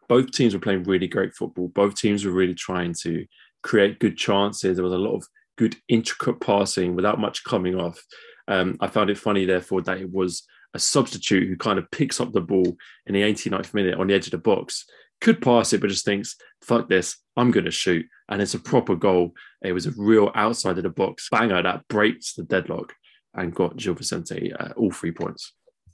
both 0.07 0.31
teams 0.31 0.53
were 0.53 0.59
playing 0.59 0.83
really 0.83 1.07
great 1.07 1.33
football, 1.33 1.69
both 1.69 1.95
teams 1.95 2.25
were 2.25 2.31
really 2.31 2.53
trying 2.53 2.93
to 3.01 3.25
create 3.63 3.99
good 3.99 4.17
chances. 4.17 4.77
There 4.77 4.83
was 4.83 4.93
a 4.93 4.97
lot 4.97 5.15
of 5.15 5.27
good 5.57 5.75
intricate 5.87 6.39
passing 6.41 6.95
without 6.95 7.19
much 7.19 7.43
coming 7.43 7.79
off. 7.79 7.99
Um, 8.47 8.77
I 8.79 8.87
found 8.87 9.09
it 9.09 9.17
funny, 9.17 9.45
therefore, 9.45 9.81
that 9.83 9.99
it 9.99 10.11
was 10.11 10.43
a 10.75 10.79
substitute 10.79 11.47
who 11.47 11.55
kind 11.55 11.79
of 11.79 11.89
picks 11.89 12.19
up 12.19 12.33
the 12.33 12.41
ball 12.41 12.77
in 13.07 13.13
the 13.13 13.21
89th 13.21 13.73
minute 13.73 13.97
on 13.97 14.07
the 14.07 14.13
edge 14.13 14.27
of 14.27 14.31
the 14.31 14.37
box, 14.37 14.85
could 15.21 15.41
pass 15.41 15.73
it, 15.73 15.81
but 15.81 15.89
just 15.89 16.05
thinks, 16.05 16.35
fuck 16.61 16.89
this, 16.89 17.17
I'm 17.37 17.51
going 17.51 17.65
to 17.65 17.71
shoot. 17.71 18.05
And 18.29 18.41
it's 18.41 18.53
a 18.53 18.59
proper 18.59 18.95
goal. 18.95 19.33
It 19.63 19.71
was 19.71 19.85
a 19.85 19.93
real 19.97 20.31
outside 20.35 20.77
of 20.77 20.83
the 20.83 20.89
box 20.89 21.29
banger 21.31 21.63
that 21.63 21.87
breaks 21.87 22.33
the 22.33 22.43
deadlock 22.43 22.93
and 23.33 23.55
got 23.55 23.77
Gil 23.77 23.93
Vicente 23.93 24.53
uh, 24.53 24.73
all 24.75 24.91
three 24.91 25.11
points. 25.11 25.53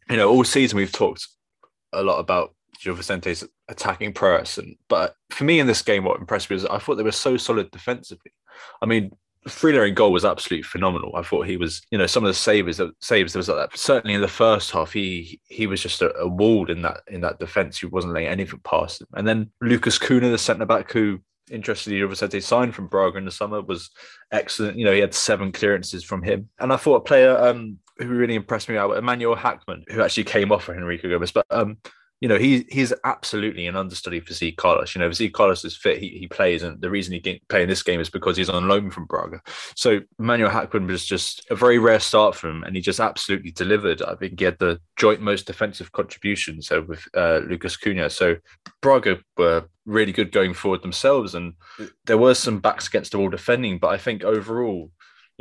You 0.09 0.17
know, 0.17 0.29
all 0.29 0.43
season 0.43 0.77
we've 0.77 0.91
talked 0.91 1.27
a 1.93 2.03
lot 2.03 2.19
about 2.19 2.55
Gil 2.81 2.95
Vicente's 2.95 3.43
attacking 3.67 4.13
prowess. 4.13 4.57
And, 4.57 4.75
but 4.89 5.15
for 5.29 5.43
me 5.43 5.59
in 5.59 5.67
this 5.67 5.81
game, 5.81 6.03
what 6.03 6.19
impressed 6.19 6.49
me 6.49 6.55
was 6.55 6.65
I 6.65 6.79
thought 6.79 6.95
they 6.95 7.03
were 7.03 7.11
so 7.11 7.37
solid 7.37 7.69
defensively. 7.71 8.31
I 8.81 8.85
mean, 8.85 9.11
Frelih 9.47 9.87
in 9.87 9.95
goal 9.95 10.11
was 10.11 10.25
absolutely 10.25 10.63
phenomenal. 10.63 11.15
I 11.15 11.23
thought 11.23 11.47
he 11.47 11.57
was, 11.57 11.81
you 11.89 11.97
know, 11.97 12.05
some 12.05 12.23
of 12.23 12.27
the 12.27 12.33
saves 12.33 12.77
that 12.77 12.91
saves 12.99 13.33
there 13.33 13.39
was 13.39 13.49
like 13.49 13.71
that. 13.71 13.77
Certainly 13.77 14.13
in 14.13 14.21
the 14.21 14.27
first 14.27 14.71
half, 14.71 14.93
he 14.93 15.39
he 15.49 15.65
was 15.67 15.81
just 15.81 16.01
a, 16.01 16.15
a 16.17 16.27
walled 16.27 16.69
in 16.69 16.83
that 16.83 17.01
in 17.07 17.21
that 17.21 17.39
defence. 17.39 17.79
He 17.79 17.87
wasn't 17.87 18.13
letting 18.13 18.29
anything 18.29 18.59
past 18.63 19.01
him. 19.01 19.07
And 19.13 19.27
then 19.27 19.51
Lucas 19.61 19.97
Cunha, 19.97 20.29
the 20.29 20.37
centre 20.37 20.65
back, 20.65 20.91
who 20.91 21.19
interestingly 21.49 21.97
you 21.97 22.15
said 22.15 22.31
they 22.31 22.39
signed 22.39 22.75
from 22.75 22.87
Braga 22.87 23.17
in 23.17 23.25
the 23.25 23.31
summer, 23.31 23.61
was 23.61 23.89
excellent. 24.31 24.77
You 24.77 24.85
know, 24.85 24.93
he 24.93 24.99
had 24.99 25.13
seven 25.13 25.51
clearances 25.51 26.03
from 26.03 26.21
him. 26.21 26.49
And 26.59 26.71
I 26.71 26.77
thought 26.77 26.95
a 26.95 27.01
player 27.01 27.35
um, 27.37 27.79
who 27.97 28.07
really 28.09 28.35
impressed 28.35 28.69
me 28.69 28.77
out, 28.77 28.95
Emmanuel 28.95 29.35
Hackman, 29.35 29.85
who 29.89 30.01
actually 30.01 30.25
came 30.25 30.51
off 30.51 30.65
for 30.65 30.75
Henrique 30.75 31.03
Gomes, 31.03 31.31
but 31.31 31.45
um, 31.49 31.77
you 32.21 32.27
know, 32.27 32.37
he 32.37 32.67
he's 32.69 32.93
absolutely 33.03 33.65
an 33.65 33.75
understudy 33.75 34.19
for 34.19 34.33
Zé 34.33 34.55
Carlos. 34.55 34.93
You 34.93 34.99
know, 34.99 35.07
if 35.07 35.13
Zé 35.13 35.33
Carlos 35.33 35.65
is 35.65 35.75
fit, 35.75 35.97
he, 35.97 36.09
he 36.09 36.27
plays, 36.27 36.61
and 36.61 36.79
the 36.79 36.89
reason 36.89 37.13
he 37.13 37.19
didn't 37.19 37.47
play 37.47 37.63
in 37.63 37.69
this 37.69 37.81
game 37.81 37.99
is 37.99 38.11
because 38.11 38.37
he's 38.37 38.49
on 38.49 38.67
loan 38.67 38.91
from 38.91 39.05
Braga. 39.05 39.41
So 39.75 40.01
Manuel 40.19 40.51
Hackman 40.51 40.85
was 40.85 41.03
just 41.03 41.43
a 41.49 41.55
very 41.55 41.79
rare 41.79 41.99
start 41.99 42.35
for 42.35 42.47
him, 42.47 42.63
and 42.63 42.75
he 42.75 42.81
just 42.81 42.99
absolutely 42.99 43.49
delivered. 43.49 44.03
I 44.03 44.13
think 44.13 44.37
he 44.37 44.45
had 44.45 44.59
the 44.59 44.79
joint 44.97 45.21
most 45.21 45.47
defensive 45.47 45.91
contributions 45.93 46.67
so 46.67 46.81
with 46.83 47.03
uh, 47.17 47.39
Lucas 47.47 47.75
Cunha. 47.75 48.11
So 48.11 48.35
Braga 48.83 49.17
were 49.35 49.65
really 49.87 50.11
good 50.11 50.31
going 50.31 50.53
forward 50.53 50.83
themselves, 50.83 51.33
and 51.33 51.53
there 52.05 52.19
were 52.19 52.35
some 52.35 52.59
backs 52.59 52.87
against 52.87 53.13
the 53.13 53.17
wall 53.17 53.29
defending, 53.29 53.79
but 53.79 53.87
I 53.87 53.97
think 53.97 54.23
overall 54.23 54.91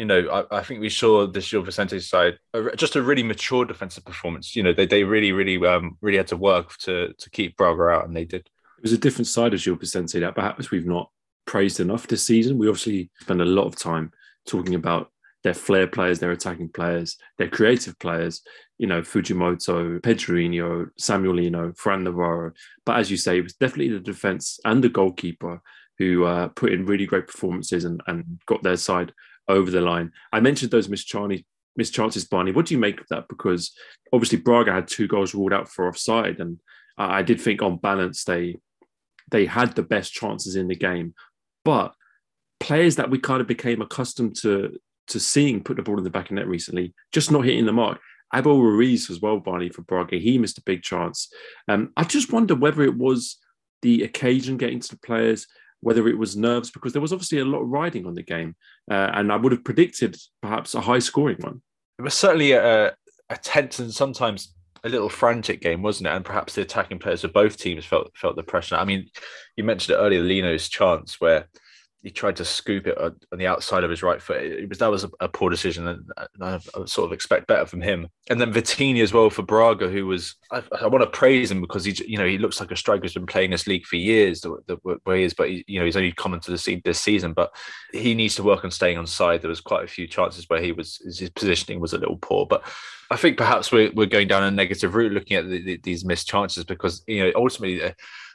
you 0.00 0.06
know, 0.06 0.46
I, 0.50 0.60
I, 0.60 0.62
think 0.62 0.80
we 0.80 0.88
saw 0.88 1.26
this 1.26 1.50
Gil 1.50 1.60
Vicente 1.60 2.00
side 2.00 2.38
just 2.74 2.96
a 2.96 3.02
really 3.02 3.22
mature 3.22 3.66
defensive 3.66 4.02
performance. 4.02 4.56
You 4.56 4.62
know, 4.62 4.72
they, 4.72 4.86
they 4.86 5.04
really, 5.04 5.30
really, 5.30 5.62
um, 5.66 5.98
really 6.00 6.16
had 6.16 6.28
to 6.28 6.38
work 6.38 6.74
to 6.78 7.12
to 7.12 7.30
keep 7.30 7.58
Braga 7.58 7.82
out, 7.82 8.06
and 8.06 8.16
they 8.16 8.24
did. 8.24 8.48
It 8.78 8.82
was 8.82 8.94
a 8.94 8.98
different 8.98 9.26
side 9.26 9.52
of 9.52 9.62
Gil 9.62 9.76
Vicente 9.76 10.18
that 10.20 10.34
perhaps 10.34 10.70
we've 10.70 10.86
not 10.86 11.10
praised 11.44 11.80
enough 11.80 12.06
this 12.06 12.24
season. 12.26 12.56
We 12.56 12.66
obviously 12.66 13.10
spend 13.20 13.42
a 13.42 13.44
lot 13.44 13.66
of 13.66 13.76
time 13.76 14.10
talking 14.48 14.74
about 14.74 15.12
their 15.44 15.52
flair 15.52 15.86
players, 15.86 16.18
their 16.18 16.30
attacking 16.30 16.70
players, 16.70 17.18
their 17.36 17.50
creative 17.50 17.98
players. 17.98 18.40
You 18.78 18.86
know, 18.86 19.02
Fujimoto, 19.02 20.00
Pedrinho, 20.00 20.88
Samuel 20.96 21.34
Lino, 21.34 21.74
Fran 21.76 22.04
Navarro. 22.04 22.52
But 22.86 22.96
as 22.96 23.10
you 23.10 23.18
say, 23.18 23.36
it 23.36 23.42
was 23.42 23.52
definitely 23.52 23.90
the 23.90 24.00
defense 24.00 24.60
and 24.64 24.82
the 24.82 24.88
goalkeeper 24.88 25.60
who 25.98 26.24
uh, 26.24 26.48
put 26.48 26.72
in 26.72 26.86
really 26.86 27.04
great 27.04 27.26
performances 27.26 27.84
and, 27.84 28.00
and 28.06 28.40
got 28.46 28.62
their 28.62 28.78
side 28.78 29.12
over 29.50 29.70
the 29.70 29.80
line. 29.80 30.12
I 30.32 30.40
mentioned 30.40 30.70
those 30.70 30.88
missed, 30.88 31.08
Charlie, 31.08 31.46
missed 31.76 31.94
chances, 31.94 32.24
Barney. 32.24 32.52
What 32.52 32.66
do 32.66 32.74
you 32.74 32.80
make 32.80 33.00
of 33.00 33.06
that? 33.10 33.28
Because 33.28 33.72
obviously 34.12 34.38
Braga 34.38 34.72
had 34.72 34.88
two 34.88 35.08
goals 35.08 35.34
ruled 35.34 35.52
out 35.52 35.68
for 35.68 35.88
offside, 35.88 36.40
and 36.40 36.58
I 36.98 37.22
did 37.22 37.40
think 37.40 37.62
on 37.62 37.78
balance 37.78 38.24
they 38.24 38.56
they 39.30 39.46
had 39.46 39.74
the 39.74 39.82
best 39.82 40.12
chances 40.12 40.56
in 40.56 40.68
the 40.68 40.74
game, 40.74 41.14
but 41.64 41.94
players 42.58 42.96
that 42.96 43.10
we 43.10 43.18
kind 43.18 43.40
of 43.40 43.46
became 43.46 43.80
accustomed 43.80 44.36
to 44.36 44.78
to 45.08 45.20
seeing 45.20 45.62
put 45.62 45.76
the 45.76 45.82
ball 45.82 45.98
in 45.98 46.04
the 46.04 46.10
back 46.10 46.26
of 46.26 46.36
net 46.36 46.46
recently, 46.46 46.94
just 47.12 47.30
not 47.30 47.44
hitting 47.44 47.66
the 47.66 47.72
mark. 47.72 48.00
Abel 48.32 48.62
Ruiz 48.62 49.10
as 49.10 49.20
well, 49.20 49.40
Barney, 49.40 49.70
for 49.70 49.82
Braga. 49.82 50.16
He 50.16 50.38
missed 50.38 50.58
a 50.58 50.62
big 50.62 50.82
chance. 50.82 51.32
Um, 51.66 51.92
I 51.96 52.04
just 52.04 52.32
wonder 52.32 52.54
whether 52.54 52.82
it 52.82 52.96
was 52.96 53.38
the 53.82 54.04
occasion 54.04 54.56
getting 54.56 54.78
to 54.78 54.88
the 54.88 54.98
players, 54.98 55.48
whether 55.80 56.08
it 56.08 56.18
was 56.18 56.36
nerves, 56.36 56.70
because 56.70 56.92
there 56.92 57.02
was 57.02 57.12
obviously 57.12 57.38
a 57.38 57.44
lot 57.44 57.62
of 57.62 57.68
riding 57.68 58.06
on 58.06 58.14
the 58.14 58.22
game. 58.22 58.54
Uh, 58.90 59.10
and 59.14 59.32
I 59.32 59.36
would 59.36 59.52
have 59.52 59.64
predicted 59.64 60.16
perhaps 60.42 60.74
a 60.74 60.80
high 60.80 60.98
scoring 60.98 61.38
one. 61.40 61.62
It 61.98 62.02
was 62.02 62.14
certainly 62.14 62.52
a, 62.52 62.94
a 63.28 63.36
tense 63.36 63.78
and 63.78 63.92
sometimes 63.92 64.54
a 64.84 64.88
little 64.88 65.08
frantic 65.08 65.60
game, 65.60 65.82
wasn't 65.82 66.08
it? 66.08 66.14
And 66.14 66.24
perhaps 66.24 66.54
the 66.54 66.62
attacking 66.62 66.98
players 66.98 67.24
of 67.24 67.32
both 67.32 67.56
teams 67.56 67.84
felt 67.84 68.10
felt 68.16 68.36
the 68.36 68.42
pressure. 68.42 68.76
I 68.76 68.84
mean, 68.84 69.08
you 69.56 69.64
mentioned 69.64 69.96
it 69.96 70.00
earlier, 70.00 70.22
Lino's 70.22 70.68
chance 70.68 71.20
where 71.20 71.48
he 72.02 72.10
tried 72.10 72.36
to 72.36 72.44
scoop 72.44 72.86
it 72.86 72.96
on 72.96 73.14
the 73.32 73.46
outside 73.46 73.84
of 73.84 73.90
his 73.90 74.02
right 74.02 74.22
foot. 74.22 74.42
It 74.42 74.68
was 74.68 74.78
that 74.78 74.90
was 74.90 75.04
a, 75.04 75.10
a 75.20 75.28
poor 75.28 75.50
decision, 75.50 75.86
and 75.86 76.10
I, 76.40 76.54
I, 76.54 76.84
sort 76.86 77.06
of 77.06 77.12
expect 77.12 77.46
better 77.46 77.66
from 77.66 77.82
him. 77.82 78.08
And 78.30 78.40
then 78.40 78.52
Vitinha 78.52 79.02
as 79.02 79.12
well 79.12 79.28
for 79.28 79.42
Braga, 79.42 79.88
who 79.88 80.06
was 80.06 80.34
I, 80.50 80.62
I, 80.80 80.86
want 80.86 81.04
to 81.04 81.10
praise 81.10 81.50
him 81.50 81.60
because 81.60 81.84
he 81.84 81.94
you 82.06 82.16
know 82.16 82.26
he 82.26 82.38
looks 82.38 82.58
like 82.58 82.70
a 82.70 82.76
striker 82.76 83.02
who's 83.02 83.12
been 83.12 83.26
playing 83.26 83.50
this 83.50 83.66
league 83.66 83.84
for 83.84 83.96
years, 83.96 84.40
the, 84.40 84.56
the 84.66 84.76
where 85.04 85.16
he 85.16 85.24
is, 85.24 85.34
but 85.34 85.50
he, 85.50 85.62
you 85.66 85.78
know 85.78 85.84
he's 85.84 85.96
only 85.96 86.12
come 86.12 86.32
into 86.32 86.50
the 86.50 86.58
scene 86.58 86.80
this 86.84 87.00
season, 87.00 87.34
but 87.34 87.54
he 87.92 88.14
needs 88.14 88.34
to 88.36 88.42
work 88.42 88.64
on 88.64 88.70
staying 88.70 88.96
on 88.96 89.06
side. 89.06 89.42
There 89.42 89.50
was 89.50 89.60
quite 89.60 89.84
a 89.84 89.88
few 89.88 90.06
chances 90.06 90.48
where 90.48 90.62
he 90.62 90.72
was 90.72 91.02
his 91.04 91.28
positioning 91.30 91.80
was 91.80 91.92
a 91.92 91.98
little 91.98 92.18
poor, 92.18 92.46
but 92.46 92.64
I 93.10 93.16
think 93.16 93.36
perhaps 93.36 93.70
we're 93.72 93.92
we're 93.92 94.06
going 94.06 94.28
down 94.28 94.42
a 94.42 94.50
negative 94.50 94.94
route 94.94 95.12
looking 95.12 95.36
at 95.36 95.48
the, 95.48 95.62
the, 95.62 95.80
these 95.82 96.04
missed 96.04 96.28
chances 96.28 96.64
because 96.64 97.02
you 97.06 97.24
know 97.24 97.32
ultimately. 97.34 97.82
Uh, 97.82 97.92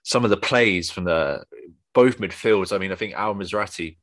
some 0.07 0.24
of 0.24 0.29
the 0.29 0.38
plays 0.38 0.91
from 0.91 1.03
the 1.03 1.43
both 1.95 2.19
midfields. 2.19 2.75
I 2.75 2.77
mean, 2.77 2.91
I 2.91 2.95
think 2.95 3.15
Al 3.15 3.33
Musrati 3.33 3.97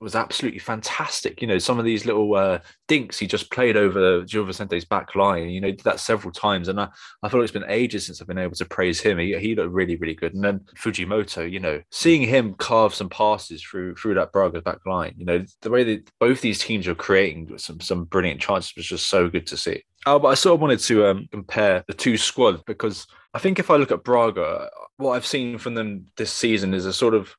was 0.00 0.14
absolutely 0.14 0.58
fantastic. 0.58 1.40
You 1.40 1.48
know, 1.48 1.58
some 1.58 1.78
of 1.78 1.84
these 1.84 2.06
little 2.06 2.34
uh, 2.34 2.58
dinks 2.88 3.18
he 3.18 3.26
just 3.26 3.50
played 3.50 3.76
over 3.76 4.22
Gil 4.22 4.44
Vicente's 4.44 4.84
back 4.84 5.14
line. 5.14 5.48
You 5.48 5.60
know, 5.60 5.70
did 5.70 5.80
that 5.80 6.00
several 6.00 6.32
times, 6.32 6.68
and 6.68 6.80
I, 6.80 6.88
I 7.22 7.28
thought 7.28 7.42
it's 7.42 7.52
been 7.52 7.64
ages 7.68 8.06
since 8.06 8.20
I've 8.20 8.28
been 8.28 8.38
able 8.38 8.56
to 8.56 8.64
praise 8.64 9.00
him. 9.00 9.18
He, 9.18 9.36
he 9.38 9.54
looked 9.54 9.72
really, 9.72 9.96
really 9.96 10.14
good. 10.14 10.34
And 10.34 10.44
then 10.44 10.60
Fujimoto, 10.76 11.50
you 11.50 11.60
know, 11.60 11.80
seeing 11.90 12.22
him 12.22 12.54
carve 12.54 12.94
some 12.94 13.08
passes 13.08 13.62
through 13.62 13.96
through 13.96 14.14
that 14.14 14.32
Braga 14.32 14.62
back 14.62 14.84
line. 14.86 15.14
You 15.16 15.24
know, 15.24 15.44
the 15.62 15.70
way 15.70 15.84
that 15.84 16.10
both 16.20 16.40
these 16.40 16.58
teams 16.58 16.86
are 16.88 16.94
creating 16.94 17.56
some 17.58 17.80
some 17.80 18.04
brilliant 18.04 18.40
chances 18.40 18.74
was 18.76 18.86
just 18.86 19.08
so 19.08 19.28
good 19.28 19.46
to 19.48 19.56
see. 19.56 19.82
Oh, 20.06 20.18
but 20.18 20.28
I 20.28 20.34
sort 20.34 20.54
of 20.54 20.60
wanted 20.60 20.80
to 20.80 21.06
um, 21.06 21.28
compare 21.30 21.82
the 21.86 21.94
two 21.94 22.18
squads 22.18 22.62
because 22.66 23.06
I 23.32 23.38
think 23.38 23.58
if 23.58 23.70
I 23.70 23.76
look 23.76 23.90
at 23.90 24.04
Braga, 24.04 24.68
what 24.98 25.12
I've 25.12 25.26
seen 25.26 25.58
from 25.58 25.74
them 25.74 26.06
this 26.16 26.32
season 26.32 26.74
is 26.74 26.86
a 26.86 26.92
sort 26.92 27.14
of 27.14 27.34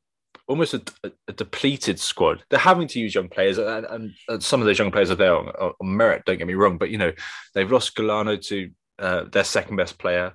almost 0.47 0.73
a, 0.73 0.81
a, 1.27 1.33
depleted 1.33 1.99
squad. 1.99 2.43
They're 2.49 2.59
having 2.59 2.87
to 2.89 2.99
use 2.99 3.15
young 3.15 3.29
players, 3.29 3.57
and, 3.57 4.13
and, 4.29 4.43
some 4.43 4.61
of 4.61 4.65
those 4.65 4.79
young 4.79 4.91
players 4.91 5.11
are 5.11 5.15
there 5.15 5.35
on, 5.35 5.47
on, 5.47 5.73
merit. 5.97 6.23
Don't 6.25 6.37
get 6.37 6.47
me 6.47 6.53
wrong, 6.53 6.77
but 6.77 6.89
you 6.89 6.97
know 6.97 7.11
they've 7.53 7.71
lost 7.71 7.95
Galeno 7.95 8.41
to 8.47 8.69
uh, 8.99 9.23
their 9.31 9.43
second 9.43 9.75
best 9.75 9.97
player. 9.97 10.33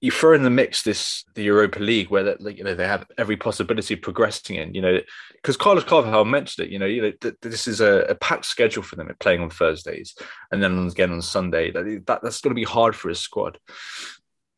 You 0.00 0.10
throw 0.10 0.34
in 0.34 0.42
the 0.42 0.50
mix 0.50 0.82
this 0.82 1.24
the 1.34 1.44
Europa 1.44 1.78
League, 1.78 2.10
where 2.10 2.24
that 2.24 2.40
you 2.56 2.64
know 2.64 2.74
they 2.74 2.86
have 2.86 3.06
every 3.18 3.36
possibility 3.36 3.94
of 3.94 4.02
progressing 4.02 4.56
in. 4.56 4.74
You 4.74 4.82
know, 4.82 5.00
because 5.34 5.56
Carlos 5.56 5.84
Carvalhal 5.84 6.28
mentioned 6.28 6.66
it. 6.66 6.72
You 6.72 6.78
know, 6.80 6.86
you 6.86 7.02
know 7.02 7.12
th- 7.20 7.36
this 7.40 7.68
is 7.68 7.80
a, 7.80 8.00
a, 8.08 8.14
packed 8.16 8.46
schedule 8.46 8.82
for 8.82 8.96
them. 8.96 9.14
Playing 9.20 9.42
on 9.42 9.50
Thursdays 9.50 10.16
and 10.50 10.62
then 10.62 10.88
again 10.88 11.12
on 11.12 11.22
Sunday. 11.22 11.70
That, 11.70 11.84
that 12.06 12.22
that's 12.22 12.40
going 12.40 12.50
to 12.50 12.60
be 12.60 12.64
hard 12.64 12.96
for 12.96 13.08
his 13.08 13.20
squad. 13.20 13.58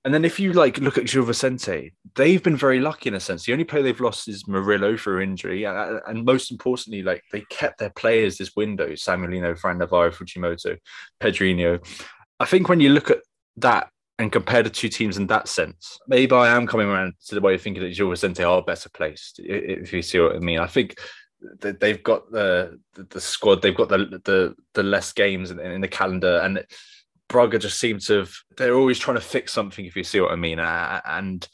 And 0.05 0.13
then 0.13 0.25
if 0.25 0.39
you 0.39 0.53
like 0.53 0.79
look 0.79 0.99
at 0.99 1.07
Gil 1.07 1.23
Vicente, 1.23 1.95
they've 2.15 2.43
been 2.43 2.57
very 2.57 2.79
lucky 2.79 3.09
in 3.09 3.15
a 3.15 3.21
sense. 3.21 3.45
The 3.45 3.53
only 3.53 3.65
player 3.65 3.83
they've 3.83 4.01
lost 4.01 4.29
is 4.29 4.47
Murillo 4.47 4.99
through 4.99 5.23
injury, 5.23 5.65
and, 5.65 6.01
and 6.07 6.25
most 6.25 6.51
importantly, 6.51 7.03
like 7.03 7.23
they 7.33 7.41
kept 7.49 7.79
their 7.79 7.91
players 7.91 8.37
this 8.37 8.55
window: 8.55 8.95
Samuel 8.95 9.31
Lino, 9.31 9.55
Fran 9.55 9.79
Navarro, 9.79 10.11
Fujimoto, 10.11 10.77
Pedrinho. 11.21 11.85
I 12.39 12.45
think 12.45 12.69
when 12.69 12.81
you 12.81 12.91
look 12.91 13.11
at 13.11 13.21
that 13.57 13.89
and 14.19 14.31
compare 14.31 14.63
the 14.63 14.69
two 14.69 14.91
teams 14.91 15.17
in 15.17 15.27
that 15.29 15.49
sense, 15.49 15.99
maybe 16.07 16.35
I 16.35 16.55
am 16.55 16.67
coming 16.67 16.87
around 16.87 17.15
to 17.29 17.35
the 17.35 17.41
way 17.41 17.55
of 17.55 17.63
thinking 17.63 17.83
that 17.83 17.97
Gil 17.97 18.11
Vicente 18.11 18.45
are 18.45 18.63
better 18.63 18.91
placed. 18.91 19.41
If 19.43 19.91
you 19.93 20.03
see 20.03 20.21
what 20.21 20.37
I 20.37 20.39
mean, 20.39 20.59
I 20.59 20.67
think 20.67 20.99
they've 21.61 22.03
got 22.03 22.31
the 22.31 22.79
the 22.95 23.21
squad, 23.23 23.63
they've 23.63 23.75
got 23.75 23.89
the 23.89 24.21
the 24.25 24.55
the 24.75 24.83
less 24.83 25.15
games 25.15 25.51
in, 25.51 25.59
in 25.61 25.81
the 25.81 25.89
calendar, 25.89 26.41
and 26.43 26.63
Braga 27.29 27.59
just 27.59 27.79
seem 27.79 27.99
to 28.01 28.19
have 28.19 28.35
they're 28.57 28.77
always 28.77 28.99
trying 28.99 29.17
to 29.17 29.23
fix 29.23 29.53
something 29.53 29.85
if 29.85 29.97
you 29.97 30.05
see 30.05 30.21
what 30.21 30.33
I 30.33 30.37
mean. 30.37 30.59
And 30.59 31.47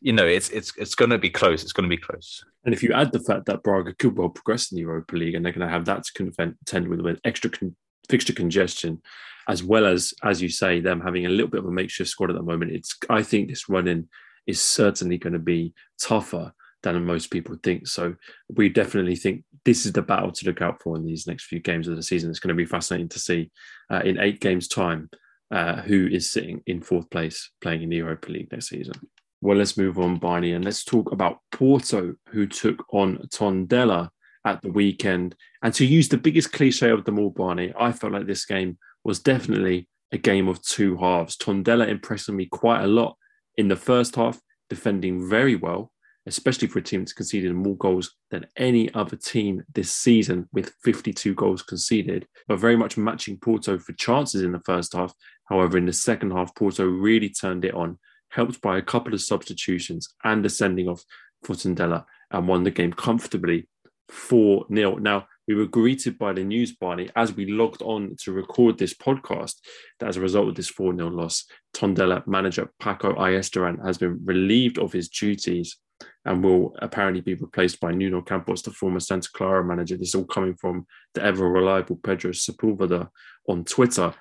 you 0.00 0.12
know 0.12 0.26
it's 0.26 0.50
it's 0.50 0.72
it's 0.76 0.96
going 0.96 1.10
to 1.10 1.18
be 1.18 1.30
close 1.30 1.62
it's 1.62 1.72
going 1.72 1.88
to 1.88 1.96
be 1.96 2.00
close. 2.00 2.44
And 2.64 2.74
if 2.74 2.82
you 2.82 2.92
add 2.92 3.12
the 3.12 3.20
fact 3.20 3.46
that 3.46 3.62
Braga 3.62 3.94
could 3.94 4.16
well 4.16 4.28
progress 4.28 4.70
in 4.70 4.76
the 4.76 4.82
Europa 4.82 5.16
League 5.16 5.34
and 5.34 5.44
they're 5.44 5.52
going 5.52 5.66
to 5.66 5.72
have 5.72 5.84
that 5.86 6.04
to 6.04 6.12
contend 6.12 6.88
with 6.88 7.00
with 7.00 7.20
extra 7.24 7.50
con- 7.50 7.76
fixture 8.08 8.32
congestion 8.32 9.00
as 9.48 9.62
well 9.62 9.86
as 9.86 10.12
as 10.22 10.42
you 10.42 10.48
say 10.48 10.80
them 10.80 11.00
having 11.00 11.26
a 11.26 11.30
little 11.30 11.48
bit 11.48 11.60
of 11.60 11.66
a 11.66 11.70
makeshift 11.70 12.10
squad 12.10 12.30
at 12.30 12.36
the 12.36 12.42
moment 12.42 12.72
it's 12.72 12.96
I 13.08 13.22
think 13.22 13.48
this 13.48 13.68
running 13.68 14.08
is 14.46 14.60
certainly 14.60 15.18
going 15.18 15.32
to 15.32 15.38
be 15.38 15.72
tougher 16.00 16.52
than 16.82 17.04
most 17.04 17.30
people 17.30 17.56
think. 17.62 17.86
So 17.86 18.14
we 18.48 18.68
definitely 18.68 19.16
think 19.16 19.44
this 19.64 19.86
is 19.86 19.92
the 19.92 20.02
battle 20.02 20.32
to 20.32 20.46
look 20.46 20.60
out 20.60 20.82
for 20.82 20.96
in 20.96 21.04
these 21.04 21.26
next 21.26 21.44
few 21.44 21.60
games 21.60 21.88
of 21.88 21.96
the 21.96 22.02
season. 22.02 22.30
It's 22.30 22.40
going 22.40 22.48
to 22.48 22.54
be 22.54 22.64
fascinating 22.64 23.08
to 23.10 23.18
see 23.18 23.50
uh, 23.90 24.02
in 24.04 24.18
eight 24.18 24.40
games' 24.40 24.68
time 24.68 25.08
uh, 25.50 25.82
who 25.82 26.06
is 26.06 26.30
sitting 26.30 26.62
in 26.66 26.80
fourth 26.80 27.08
place 27.10 27.50
playing 27.60 27.82
in 27.82 27.90
the 27.90 27.96
Europa 27.96 28.30
League 28.30 28.50
next 28.50 28.68
season. 28.68 28.94
Well, 29.40 29.56
let's 29.56 29.76
move 29.76 29.98
on, 29.98 30.18
Barney, 30.18 30.52
and 30.52 30.64
let's 30.64 30.84
talk 30.84 31.12
about 31.12 31.38
Porto, 31.50 32.14
who 32.28 32.46
took 32.46 32.84
on 32.92 33.18
Tondela 33.28 34.08
at 34.44 34.62
the 34.62 34.70
weekend. 34.70 35.34
And 35.62 35.74
to 35.74 35.84
use 35.84 36.08
the 36.08 36.16
biggest 36.16 36.52
cliche 36.52 36.90
of 36.90 37.04
them 37.04 37.18
all, 37.18 37.30
Barney, 37.30 37.72
I 37.78 37.92
felt 37.92 38.12
like 38.12 38.26
this 38.26 38.44
game 38.44 38.78
was 39.04 39.18
definitely 39.18 39.88
a 40.12 40.18
game 40.18 40.48
of 40.48 40.62
two 40.62 40.96
halves. 40.96 41.36
Tondela 41.36 41.88
impressing 41.88 42.36
me 42.36 42.46
quite 42.46 42.82
a 42.82 42.86
lot 42.86 43.16
in 43.56 43.68
the 43.68 43.76
first 43.76 44.16
half, 44.16 44.40
defending 44.70 45.28
very 45.28 45.56
well, 45.56 45.90
especially 46.26 46.68
for 46.68 46.78
a 46.78 46.82
team 46.82 47.00
that's 47.00 47.12
conceded 47.12 47.52
more 47.54 47.76
goals 47.76 48.14
than 48.30 48.46
any 48.56 48.92
other 48.94 49.16
team 49.16 49.62
this 49.74 49.90
season 49.90 50.48
with 50.52 50.72
52 50.84 51.34
goals 51.34 51.62
conceded, 51.62 52.26
but 52.46 52.60
very 52.60 52.76
much 52.76 52.96
matching 52.96 53.36
Porto 53.38 53.78
for 53.78 53.92
chances 53.94 54.42
in 54.42 54.52
the 54.52 54.60
first 54.60 54.92
half. 54.92 55.12
However, 55.46 55.76
in 55.76 55.86
the 55.86 55.92
second 55.92 56.30
half, 56.30 56.54
Porto 56.54 56.84
really 56.84 57.28
turned 57.28 57.64
it 57.64 57.74
on, 57.74 57.98
helped 58.30 58.60
by 58.60 58.78
a 58.78 58.82
couple 58.82 59.14
of 59.14 59.20
substitutions 59.20 60.08
and 60.24 60.44
the 60.44 60.48
sending 60.48 60.88
off 60.88 61.04
for 61.42 61.54
Tondela 61.54 62.04
and 62.30 62.46
won 62.46 62.62
the 62.62 62.70
game 62.70 62.92
comfortably 62.92 63.68
4 64.08 64.66
0. 64.72 64.96
Now, 64.96 65.26
we 65.48 65.54
were 65.56 65.66
greeted 65.66 66.18
by 66.18 66.32
the 66.32 66.44
news, 66.44 66.72
Barney, 66.72 67.10
as 67.16 67.34
we 67.34 67.50
logged 67.50 67.82
on 67.82 68.14
to 68.20 68.32
record 68.32 68.78
this 68.78 68.94
podcast, 68.94 69.56
that 69.98 70.08
as 70.08 70.16
a 70.16 70.20
result 70.20 70.48
of 70.48 70.54
this 70.54 70.68
4 70.68 70.94
0 70.94 71.08
loss, 71.08 71.44
Tondela 71.74 72.24
manager 72.28 72.70
Paco 72.78 73.14
Ayestarán 73.14 73.84
has 73.84 73.98
been 73.98 74.20
relieved 74.24 74.78
of 74.78 74.92
his 74.92 75.08
duties 75.08 75.78
and 76.24 76.42
will 76.42 76.74
apparently 76.80 77.20
be 77.20 77.34
replaced 77.34 77.80
by 77.80 77.92
Nuno 77.92 78.22
Campos, 78.22 78.62
the 78.62 78.70
former 78.70 79.00
Santa 79.00 79.28
Clara 79.32 79.64
manager. 79.64 79.96
This 79.96 80.08
is 80.08 80.14
all 80.14 80.24
coming 80.24 80.54
from 80.54 80.86
the 81.14 81.22
ever 81.22 81.48
reliable 81.48 81.96
Pedro 81.96 82.32
Sepulveda 82.32 83.08
on 83.48 83.64
Twitter. 83.64 84.14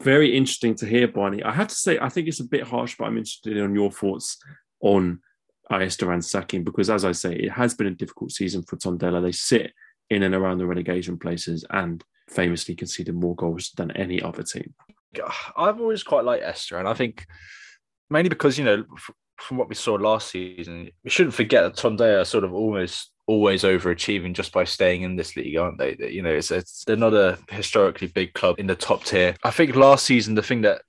Very 0.00 0.36
interesting 0.36 0.74
to 0.76 0.86
hear, 0.86 1.06
Barney. 1.08 1.42
I 1.42 1.52
have 1.52 1.68
to 1.68 1.74
say, 1.74 1.98
I 1.98 2.08
think 2.08 2.28
it's 2.28 2.40
a 2.40 2.44
bit 2.44 2.64
harsh, 2.64 2.96
but 2.98 3.04
I'm 3.04 3.18
interested 3.18 3.56
in 3.56 3.74
your 3.74 3.92
thoughts 3.92 4.38
on 4.80 5.20
Ayestarán 5.70 6.22
sacking 6.22 6.64
because, 6.64 6.90
as 6.90 7.04
I 7.04 7.12
say, 7.12 7.34
it 7.34 7.50
has 7.50 7.74
been 7.74 7.86
a 7.86 7.92
difficult 7.94 8.32
season 8.32 8.62
for 8.62 8.76
Tondela. 8.76 9.22
They 9.22 9.32
sit 9.32 9.72
in 10.10 10.22
and 10.22 10.34
around 10.34 10.58
the 10.58 10.66
relegation 10.66 11.18
places 11.18 11.64
and 11.70 12.04
famously 12.28 12.74
conceded 12.74 13.14
more 13.14 13.34
goals 13.34 13.70
than 13.76 13.90
any 13.92 14.20
other 14.20 14.42
team. 14.42 14.74
I've 15.56 15.80
always 15.80 16.02
quite 16.02 16.24
liked 16.24 16.44
Esther, 16.44 16.78
and 16.78 16.88
I 16.88 16.94
think 16.94 17.26
mainly 18.10 18.28
because 18.28 18.58
you 18.58 18.64
know 18.64 18.84
from 19.38 19.56
what 19.56 19.68
we 19.68 19.74
saw 19.74 19.94
last 19.94 20.30
season, 20.30 20.90
we 21.02 21.10
shouldn't 21.10 21.34
forget 21.34 21.62
that 21.64 21.80
Tondela 21.80 22.22
are 22.22 22.24
sort 22.24 22.44
of 22.44 22.54
almost 22.54 23.10
always 23.26 23.62
overachieving 23.62 24.34
just 24.34 24.52
by 24.52 24.64
staying 24.64 25.02
in 25.02 25.16
this 25.16 25.36
league, 25.36 25.56
aren't 25.56 25.78
they? 25.78 25.96
You 25.98 26.22
know, 26.22 26.32
it's, 26.32 26.50
it's 26.50 26.84
they're 26.84 26.96
not 26.96 27.14
a 27.14 27.38
historically 27.50 28.08
big 28.08 28.34
club 28.34 28.56
in 28.58 28.66
the 28.66 28.74
top 28.74 29.04
tier. 29.04 29.34
I 29.42 29.50
think 29.50 29.76
last 29.76 30.04
season 30.04 30.34
the 30.34 30.42
thing 30.42 30.62
that 30.62 30.82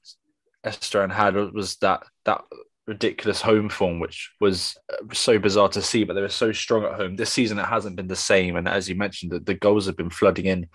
Ayestarán 0.66 1.12
had 1.12 1.36
was 1.54 1.78
that 1.78 2.04
that 2.26 2.42
ridiculous 2.88 3.42
home 3.42 3.70
form, 3.70 4.00
which 4.00 4.32
was 4.40 4.78
uh, 4.92 5.14
so 5.14 5.40
bizarre 5.40 5.70
to 5.70 5.82
see. 5.82 6.04
But 6.04 6.14
they 6.14 6.22
were 6.22 6.30
so 6.30 6.52
strong 6.52 6.84
at 6.84 6.94
home. 6.94 7.16
This 7.16 7.32
season 7.32 7.60
it 7.60 7.66
hasn't 7.66 7.96
been 7.96 8.08
the 8.08 8.16
same, 8.16 8.56
and 8.56 8.68
as 8.68 8.90
you 8.90 8.96
mentioned, 8.96 9.32
the, 9.32 9.40
the 9.40 9.54
goals 9.54 9.86
have 9.86 9.98
been 9.98 10.10
flooding 10.10 10.46
in 10.46 10.68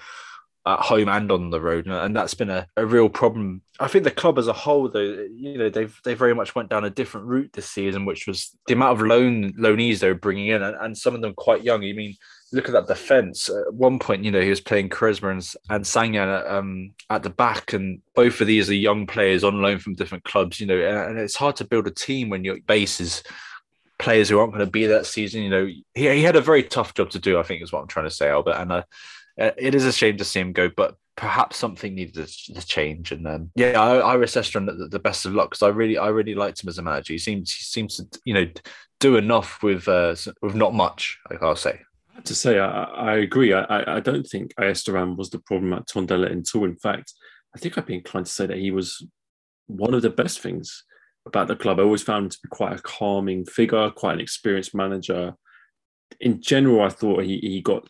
at 0.67 0.81
home 0.81 1.09
and 1.09 1.33
on 1.33 1.51
the 1.51 1.61
road, 1.61 1.87
and 1.87 2.15
that's 2.15 2.35
been 2.35 2.51
a, 2.51 2.67
a 2.77 2.85
real 2.85 3.09
problem. 3.09 3.63
I 3.79 3.89
think 3.89 4.05
the 4.05 4.11
club 4.11 4.39
as 4.39 4.47
a 4.47 4.53
whole, 4.53 4.89
though, 4.91 5.01
you 5.35 5.57
know, 5.57 5.71
they've 5.71 5.99
they 6.05 6.13
very 6.13 6.35
much 6.35 6.55
went 6.55 6.69
down 6.69 6.85
a 6.85 6.91
different 6.91 7.27
route 7.27 7.53
this 7.55 7.69
season, 7.69 8.05
which 8.05 8.27
was 8.27 8.55
the 8.67 8.75
amount 8.75 9.01
of 9.01 9.07
loan 9.07 9.55
loanees 9.55 10.01
they're 10.01 10.15
bringing 10.15 10.49
in, 10.49 10.63
and, 10.63 10.77
and 10.77 10.99
some 10.99 11.15
of 11.15 11.23
them 11.23 11.33
quite 11.35 11.65
young. 11.65 11.83
You 11.83 11.95
mean, 11.95 12.15
look 12.53 12.69
at 12.69 12.73
that 12.73 12.89
defense. 12.89 13.49
At 13.49 13.73
one 13.73 13.99
point, 13.99 14.23
you 14.23 14.31
know, 14.31 14.43
he 14.43 14.51
was 14.51 14.61
playing 14.61 14.91
Quaresma 14.91 15.31
and, 15.31 15.75
and 15.75 15.85
Sagnan 15.85 16.51
um, 16.51 16.93
at 17.09 17.23
the 17.23 17.31
back, 17.31 17.73
and 17.73 18.03
both 18.15 18.41
of 18.43 18.47
these 18.47 18.69
are 18.69 18.75
young 18.75 19.07
players 19.07 19.43
on 19.43 19.63
loan 19.63 19.79
from 19.79 19.95
different 19.95 20.25
clubs. 20.25 20.61
You 20.61 20.67
know, 20.67 20.79
and, 20.79 21.13
and 21.13 21.19
it's 21.19 21.37
hard 21.37 21.57
to 21.57 21.65
build 21.65 21.87
a 21.87 21.91
team 21.91 22.29
when 22.29 22.45
your 22.45 22.61
base 22.61 23.01
is 23.01 23.23
players 23.99 24.29
who 24.29 24.39
aren't 24.39 24.53
going 24.53 24.65
to 24.65 24.71
be 24.71 24.87
that 24.87 25.07
season. 25.07 25.43
You 25.43 25.51
know, 25.51 25.67
he, 25.67 25.85
he 25.95 26.23
had 26.23 26.37
a 26.37 26.43
very 26.43 26.65
tough 26.65 26.93
job 26.93 27.09
to 27.11 27.19
do. 27.19 27.39
I 27.39 27.45
think 27.45 27.63
is 27.63 27.73
what 27.73 27.81
I'm 27.81 27.89
trying 27.89 28.09
to 28.09 28.15
say, 28.15 28.29
Albert, 28.29 28.57
and. 28.59 28.73
Uh, 28.73 28.83
uh, 29.41 29.53
it 29.57 29.75
is 29.75 29.85
a 29.85 29.93
shame 29.93 30.17
to 30.19 30.25
see 30.25 30.41
him 30.41 30.53
go, 30.53 30.71
but 30.77 30.97
perhaps 31.17 31.57
something 31.57 31.95
needed 31.95 32.15
to, 32.27 32.67
change. 32.67 33.11
And 33.13 33.25
then, 33.25 33.51
yeah, 33.55 33.81
I, 33.81 33.97
I 33.99 34.17
wish 34.17 34.33
Estron 34.33 34.67
the, 34.67 34.89
the, 34.89 34.99
best 34.99 35.27
of 35.27 35.35
luck 35.35 35.51
because 35.51 35.63
I 35.63 35.69
really, 35.69 35.99
I 35.99 36.09
really 36.09 36.35
liked 36.35 36.63
him 36.63 36.69
as 36.69 36.79
a 36.79 36.83
manager. 36.83 37.15
He 37.15 37.19
seems, 37.19 37.53
he 37.53 37.65
seems 37.65 37.97
to, 37.97 38.07
you 38.25 38.35
know, 38.35 38.47
do 39.01 39.17
enough 39.17 39.63
with 39.63 39.89
uh, 39.89 40.15
with 40.43 40.55
not 40.55 40.75
much. 40.75 41.19
I'll 41.41 41.57
say. 41.57 41.81
To 42.25 42.35
say, 42.35 42.59
I, 42.59 42.83
I 42.83 43.17
agree. 43.17 43.55
I, 43.55 43.97
I 43.97 44.01
don't 44.01 44.27
think 44.27 44.53
Esteban 44.61 45.17
was 45.17 45.31
the 45.31 45.39
problem 45.39 45.73
at 45.73 45.89
Tondela 45.89 46.31
until, 46.31 46.65
in 46.65 46.77
fact, 46.77 47.15
I 47.57 47.59
think 47.59 47.77
I'd 47.77 47.87
be 47.87 47.95
inclined 47.95 48.27
to 48.27 48.33
say 48.33 48.47
that 48.47 48.59
he 48.59 48.71
was 48.71 49.05
one 49.67 49.95
of 49.95 50.03
the 50.03 50.11
best 50.11 50.41
things 50.41 50.85
about 51.25 51.49
the 51.49 51.57
club. 51.57 51.81
I 51.81 51.83
always 51.83 52.03
found 52.03 52.25
him 52.25 52.31
to 52.31 52.39
be 52.43 52.49
quite 52.51 52.79
a 52.79 52.83
calming 52.83 53.47
figure, 53.47 53.91
quite 53.91 54.15
an 54.15 54.21
experienced 54.21 54.75
manager. 54.75 55.35
In 56.21 56.43
general, 56.43 56.83
I 56.83 56.91
thought 56.91 57.25
he, 57.25 57.39
he 57.39 57.63
got 57.63 57.89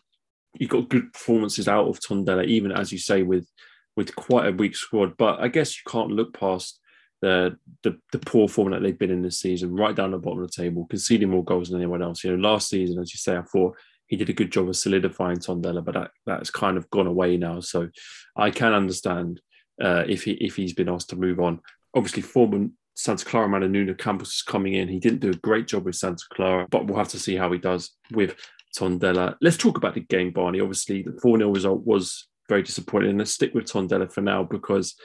he 0.53 0.67
got 0.67 0.89
good 0.89 1.13
performances 1.13 1.67
out 1.67 1.87
of 1.87 1.99
Tondela, 1.99 2.45
even 2.45 2.71
as 2.71 2.91
you 2.91 2.97
say, 2.97 3.23
with 3.23 3.47
with 3.95 4.15
quite 4.15 4.47
a 4.47 4.51
weak 4.51 4.75
squad. 4.75 5.17
But 5.17 5.39
I 5.39 5.47
guess 5.47 5.75
you 5.75 5.83
can't 5.89 6.11
look 6.11 6.37
past 6.37 6.79
the 7.21 7.57
the, 7.83 7.97
the 8.11 8.19
poor 8.19 8.47
form 8.47 8.71
that 8.71 8.81
they've 8.81 8.97
been 8.97 9.11
in 9.11 9.21
this 9.21 9.39
season, 9.39 9.75
right 9.75 9.95
down 9.95 10.11
the 10.11 10.17
bottom 10.17 10.41
of 10.41 10.51
the 10.51 10.61
table, 10.61 10.87
conceding 10.89 11.29
more 11.29 11.43
goals 11.43 11.69
than 11.69 11.79
anyone 11.79 12.01
else. 12.01 12.23
You 12.23 12.35
know, 12.35 12.49
last 12.49 12.69
season, 12.69 12.99
as 12.99 13.13
you 13.13 13.17
say, 13.17 13.37
I 13.37 13.43
thought 13.43 13.77
he 14.07 14.17
did 14.17 14.29
a 14.29 14.33
good 14.33 14.51
job 14.51 14.67
of 14.67 14.75
solidifying 14.75 15.37
Tondela, 15.37 15.83
but 15.83 15.93
that 15.93 16.11
that's 16.25 16.49
kind 16.49 16.77
of 16.77 16.89
gone 16.89 17.07
away 17.07 17.37
now. 17.37 17.59
So 17.59 17.89
I 18.35 18.51
can 18.51 18.73
understand 18.73 19.41
uh, 19.81 20.03
if 20.07 20.23
he 20.23 20.31
if 20.33 20.55
he's 20.55 20.73
been 20.73 20.89
asked 20.89 21.09
to 21.09 21.15
move 21.15 21.39
on. 21.39 21.59
Obviously, 21.93 22.21
former 22.21 22.67
Santa 22.95 23.25
Clara 23.25 23.47
man 23.47 23.63
and 23.63 23.71
Nuno 23.71 23.93
Campos 23.93 24.35
is 24.35 24.41
coming 24.41 24.73
in. 24.73 24.87
He 24.87 24.99
didn't 24.99 25.19
do 25.19 25.29
a 25.29 25.35
great 25.35 25.67
job 25.67 25.85
with 25.85 25.95
Santa 25.95 26.23
Clara, 26.33 26.67
but 26.69 26.85
we'll 26.85 26.97
have 26.97 27.09
to 27.09 27.19
see 27.19 27.35
how 27.35 27.51
he 27.51 27.57
does 27.57 27.91
with 28.11 28.35
Tondela. 28.77 29.35
Let's 29.41 29.57
talk 29.57 29.77
about 29.77 29.93
the 29.93 30.01
game, 30.01 30.31
Barney. 30.31 30.59
Obviously, 30.59 31.03
the 31.03 31.19
4 31.21 31.37
0 31.37 31.51
result 31.51 31.85
was 31.85 32.27
very 32.49 32.63
disappointing. 32.63 33.17
Let's 33.17 33.31
stick 33.31 33.53
with 33.53 33.65
Tondela 33.65 34.11
for 34.11 34.21
now 34.21 34.43
because 34.43 34.95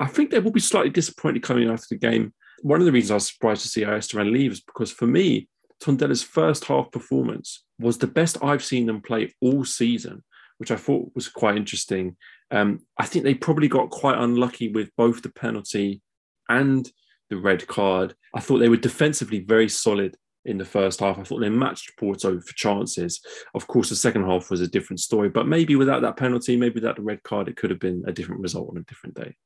I 0.00 0.06
think 0.06 0.30
they 0.30 0.38
will 0.38 0.52
be 0.52 0.60
slightly 0.60 0.90
disappointed 0.90 1.42
coming 1.42 1.70
after 1.70 1.86
the 1.90 1.98
game. 1.98 2.32
One 2.62 2.80
of 2.80 2.86
the 2.86 2.92
reasons 2.92 3.10
I 3.10 3.14
was 3.14 3.28
surprised 3.28 3.62
to 3.62 3.68
see 3.68 3.84
Esteban 3.84 4.32
leave 4.32 4.52
is 4.52 4.60
because 4.60 4.92
for 4.92 5.06
me, 5.06 5.48
Tondela's 5.82 6.22
first 6.22 6.64
half 6.66 6.90
performance 6.92 7.64
was 7.78 7.98
the 7.98 8.06
best 8.06 8.42
I've 8.42 8.64
seen 8.64 8.86
them 8.86 9.00
play 9.00 9.34
all 9.40 9.64
season, 9.64 10.22
which 10.58 10.70
I 10.70 10.76
thought 10.76 11.10
was 11.14 11.28
quite 11.28 11.56
interesting. 11.56 12.16
Um, 12.52 12.80
I 12.98 13.06
think 13.06 13.24
they 13.24 13.34
probably 13.34 13.68
got 13.68 13.90
quite 13.90 14.18
unlucky 14.18 14.68
with 14.68 14.90
both 14.96 15.22
the 15.22 15.32
penalty 15.32 16.00
and 16.48 16.88
the 17.30 17.36
red 17.36 17.66
card. 17.66 18.14
I 18.34 18.40
thought 18.40 18.58
they 18.58 18.68
were 18.68 18.76
defensively 18.76 19.40
very 19.40 19.68
solid 19.68 20.16
in 20.44 20.58
the 20.58 20.64
first 20.64 21.00
half. 21.00 21.18
I 21.18 21.22
thought 21.22 21.40
they 21.40 21.48
matched 21.48 21.96
Porto 21.98 22.40
for 22.40 22.54
chances. 22.54 23.20
Of 23.54 23.66
course, 23.66 23.88
the 23.88 23.96
second 23.96 24.24
half 24.24 24.50
was 24.50 24.60
a 24.60 24.68
different 24.68 25.00
story, 25.00 25.28
but 25.28 25.46
maybe 25.46 25.76
without 25.76 26.02
that 26.02 26.16
penalty, 26.16 26.56
maybe 26.56 26.74
without 26.74 26.96
the 26.96 27.02
red 27.02 27.22
card, 27.22 27.48
it 27.48 27.56
could 27.56 27.70
have 27.70 27.80
been 27.80 28.02
a 28.06 28.12
different 28.12 28.40
result 28.40 28.70
on 28.70 28.78
a 28.78 28.84
different 28.84 29.16
day. 29.16 29.36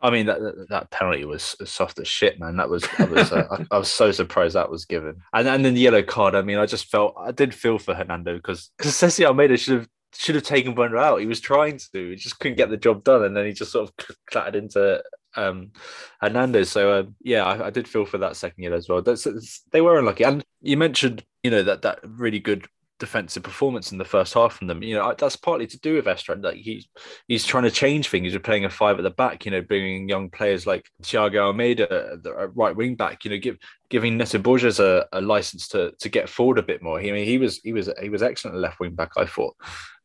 I 0.00 0.10
mean 0.10 0.26
that, 0.26 0.40
that, 0.40 0.68
that 0.68 0.90
penalty 0.90 1.24
was 1.24 1.56
soft 1.64 1.98
as 1.98 2.06
shit, 2.06 2.38
man. 2.38 2.56
That 2.56 2.68
was, 2.68 2.82
that 2.98 3.10
was 3.10 3.32
uh, 3.32 3.46
I, 3.50 3.66
I, 3.74 3.78
was 3.78 3.90
so 3.90 4.10
surprised 4.12 4.54
that 4.54 4.70
was 4.70 4.84
given, 4.84 5.16
and 5.32 5.48
and 5.48 5.64
then 5.64 5.72
the 5.72 5.80
yellow 5.80 6.02
card. 6.02 6.34
I 6.34 6.42
mean, 6.42 6.58
I 6.58 6.66
just 6.66 6.90
felt 6.90 7.14
I 7.18 7.32
did 7.32 7.54
feel 7.54 7.78
for 7.78 7.94
Hernando 7.94 8.36
because 8.36 8.70
because 8.76 8.94
Ceci 8.94 9.24
Almeida 9.24 9.56
should 9.56 9.78
have 9.78 9.88
should 10.14 10.34
have 10.34 10.44
taken 10.44 10.74
Bueno 10.74 10.98
out. 10.98 11.20
He 11.20 11.26
was 11.26 11.40
trying 11.40 11.78
to, 11.92 12.10
he 12.10 12.16
just 12.16 12.38
couldn't 12.38 12.56
get 12.56 12.70
the 12.70 12.76
job 12.76 13.02
done, 13.02 13.24
and 13.24 13.36
then 13.36 13.46
he 13.46 13.52
just 13.52 13.72
sort 13.72 13.88
of 13.88 14.16
clattered 14.30 14.56
into 14.56 15.02
um, 15.36 15.72
Hernandez. 16.20 16.70
So 16.70 16.92
uh, 16.92 17.02
yeah, 17.22 17.44
I, 17.44 17.66
I, 17.66 17.70
did 17.70 17.88
feel 17.88 18.04
for 18.04 18.18
that 18.18 18.36
second 18.36 18.62
year 18.62 18.74
as 18.74 18.88
well. 18.88 19.02
That's, 19.02 19.26
they 19.72 19.80
were 19.80 19.98
unlucky, 19.98 20.24
and 20.24 20.44
you 20.62 20.76
mentioned 20.76 21.24
you 21.42 21.50
know 21.50 21.62
that 21.62 21.82
that 21.82 22.00
really 22.04 22.40
good 22.40 22.66
defensive 23.00 23.42
performance 23.42 23.92
in 23.92 23.98
the 23.98 24.04
first 24.04 24.34
half 24.34 24.54
from 24.54 24.68
them. 24.68 24.82
You 24.82 24.94
know, 24.94 25.14
that's 25.16 25.36
partly 25.36 25.66
to 25.66 25.80
do 25.80 25.94
with 25.94 26.06
Estron. 26.06 26.42
Like 26.42 26.56
he's 26.56 26.88
he's 27.28 27.44
trying 27.44 27.64
to 27.64 27.70
change 27.70 28.08
things. 28.08 28.32
He's 28.32 28.40
playing 28.40 28.64
a 28.64 28.70
five 28.70 28.96
at 28.98 29.02
the 29.02 29.10
back. 29.10 29.44
You 29.44 29.50
know, 29.50 29.60
bringing 29.60 30.08
young 30.08 30.30
players 30.30 30.66
like 30.66 30.88
Thiago 31.02 31.38
Almeida, 31.38 32.18
the 32.22 32.50
right 32.54 32.74
wing 32.74 32.94
back. 32.94 33.24
You 33.24 33.32
know, 33.32 33.38
give 33.38 33.58
giving 33.94 34.16
Neto 34.16 34.38
Borges 34.38 34.80
a, 34.80 35.06
a 35.12 35.20
license 35.20 35.68
to 35.68 35.92
to 36.00 36.08
get 36.08 36.28
forward 36.28 36.58
a 36.58 36.64
bit 36.64 36.82
more. 36.82 36.98
He, 36.98 37.10
I 37.10 37.12
mean, 37.12 37.26
he 37.26 37.38
was 37.38 37.58
he 37.58 37.72
was 37.72 37.88
he 38.02 38.08
was 38.08 38.24
excellent 38.24 38.58
left 38.58 38.80
wing 38.80 38.96
back. 38.96 39.12
I 39.16 39.24
thought, 39.24 39.54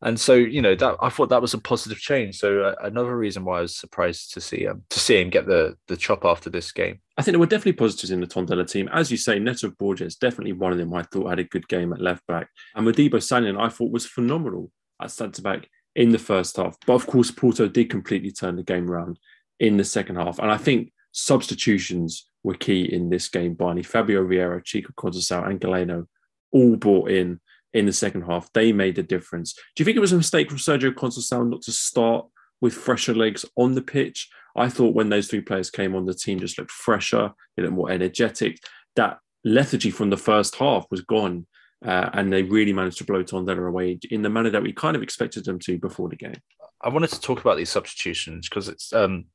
and 0.04 0.20
so 0.20 0.36
you 0.36 0.62
know 0.62 0.76
that 0.76 0.98
I 1.02 1.10
thought 1.10 1.30
that 1.30 1.42
was 1.42 1.56
a 1.56 1.58
positive 1.58 1.98
change. 1.98 2.38
So 2.38 2.66
uh, 2.66 2.76
another 2.84 3.18
reason 3.18 3.44
why 3.44 3.58
I 3.58 3.62
was 3.62 3.76
surprised 3.76 4.36
to 4.36 4.42
see 4.42 4.68
um 4.68 4.84
to 4.92 5.00
see 5.00 5.20
him 5.20 5.32
get 5.32 5.48
the 5.48 5.76
the 5.88 5.98
chop 5.98 6.24
after 6.24 6.52
this 6.52 6.72
game. 6.72 7.02
I 7.18 7.24
think 7.24 7.34
there 7.34 7.40
were 7.40 7.48
definitely 7.48 7.74
positives 7.74 8.12
in 8.12 8.22
the 8.22 8.28
Tondela 8.28 8.70
team, 8.70 8.90
as 8.94 9.10
you 9.10 9.18
say. 9.18 9.40
Neto 9.40 9.72
Borges 9.72 10.16
definitely 10.16 10.54
one 10.54 10.72
of 10.72 10.78
them. 10.78 10.94
I 10.94 11.02
thought 11.02 11.28
had 11.28 11.40
a 11.40 11.44
good 11.44 11.68
game 11.68 11.92
at 11.92 12.00
left 12.00 12.28
back, 12.28 12.48
and 12.76 12.86
Modibo 12.86 13.16
Sagnan 13.16 13.60
I 13.60 13.70
thought 13.70 13.92
was 13.92 14.06
phenomenal 14.06 14.72
at 15.02 15.10
centre 15.10 15.42
back 15.42 15.68
in 15.96 16.12
the 16.12 16.20
first 16.20 16.58
half. 16.58 16.78
But 16.86 16.94
of 16.94 17.08
course, 17.08 17.32
Porto 17.32 17.68
did 17.68 17.90
completely 17.90 18.32
turn 18.32 18.56
the 18.56 18.62
game 18.62 18.88
around 18.88 19.18
in 19.60 19.78
the 19.78 19.84
second 19.84 20.18
half, 20.18 20.38
and 20.38 20.52
I 20.52 20.58
think 20.58 20.94
substitutions 21.12 22.29
were 22.44 22.56
key 22.56 22.84
in 22.84 23.10
this 23.10 23.28
game. 23.28 23.54
Barney, 23.54 23.84
Fabio 23.84 24.26
Vieira, 24.26 24.64
Chico 24.64 24.94
Conceição, 24.98 25.48
and 25.48 25.60
Galeno 25.60 26.08
all 26.52 26.76
brought 26.76 27.12
in 27.12 27.40
in 27.74 27.86
the 27.86 27.94
second 27.94 28.24
half. 28.24 28.52
They 28.54 28.72
made 28.72 28.98
a 28.98 29.04
difference. 29.04 29.54
Do 29.54 29.82
you 29.82 29.86
think 29.86 29.98
it 29.98 30.02
was 30.02 30.14
a 30.14 30.18
mistake 30.18 30.50
from 30.50 30.58
Sergio 30.58 30.92
Conceição 30.92 31.50
not 31.50 31.62
to 31.64 31.72
start 31.72 32.26
with 32.62 32.74
fresher 32.74 33.14
legs 33.14 33.46
on 33.56 33.76
the 33.76 33.82
pitch? 33.82 34.30
I 34.56 34.70
thought 34.70 34.96
when 34.96 35.10
those 35.10 35.28
three 35.28 35.42
players 35.42 35.70
came 35.70 35.96
on, 35.96 36.06
the 36.06 36.14
team 36.14 36.40
just 36.40 36.58
looked 36.58 36.72
fresher, 36.72 37.18
a 37.18 37.34
little 37.58 37.72
more 37.72 37.92
energetic. 37.92 38.58
That 38.96 39.20
lethargy 39.46 39.92
from 39.92 40.10
the 40.10 40.18
first 40.18 40.56
half 40.56 40.86
was 40.90 41.02
gone. 41.02 41.46
Uh, 41.86 42.10
and 42.12 42.34
they 42.34 42.44
really 42.44 42.74
managed 42.74 42.98
to 42.98 43.06
blow 43.06 43.24
Tondela 43.24 43.66
away 43.66 43.98
in 44.12 44.22
the 44.22 44.30
manner 44.30 44.50
that 44.50 44.62
we 44.62 44.74
kind 44.74 44.98
of 44.98 45.04
expected 45.04 45.46
them 45.46 45.60
to 45.60 45.78
before 45.78 46.10
the 46.10 46.18
game. 46.18 46.42
I 46.82 46.90
wanted 46.90 47.10
to 47.12 47.22
talk 47.22 47.40
about 47.40 47.56
these 47.56 47.70
substitutions 47.70 48.50
because 48.50 48.68
it's 48.68 48.92
um, 48.92 49.26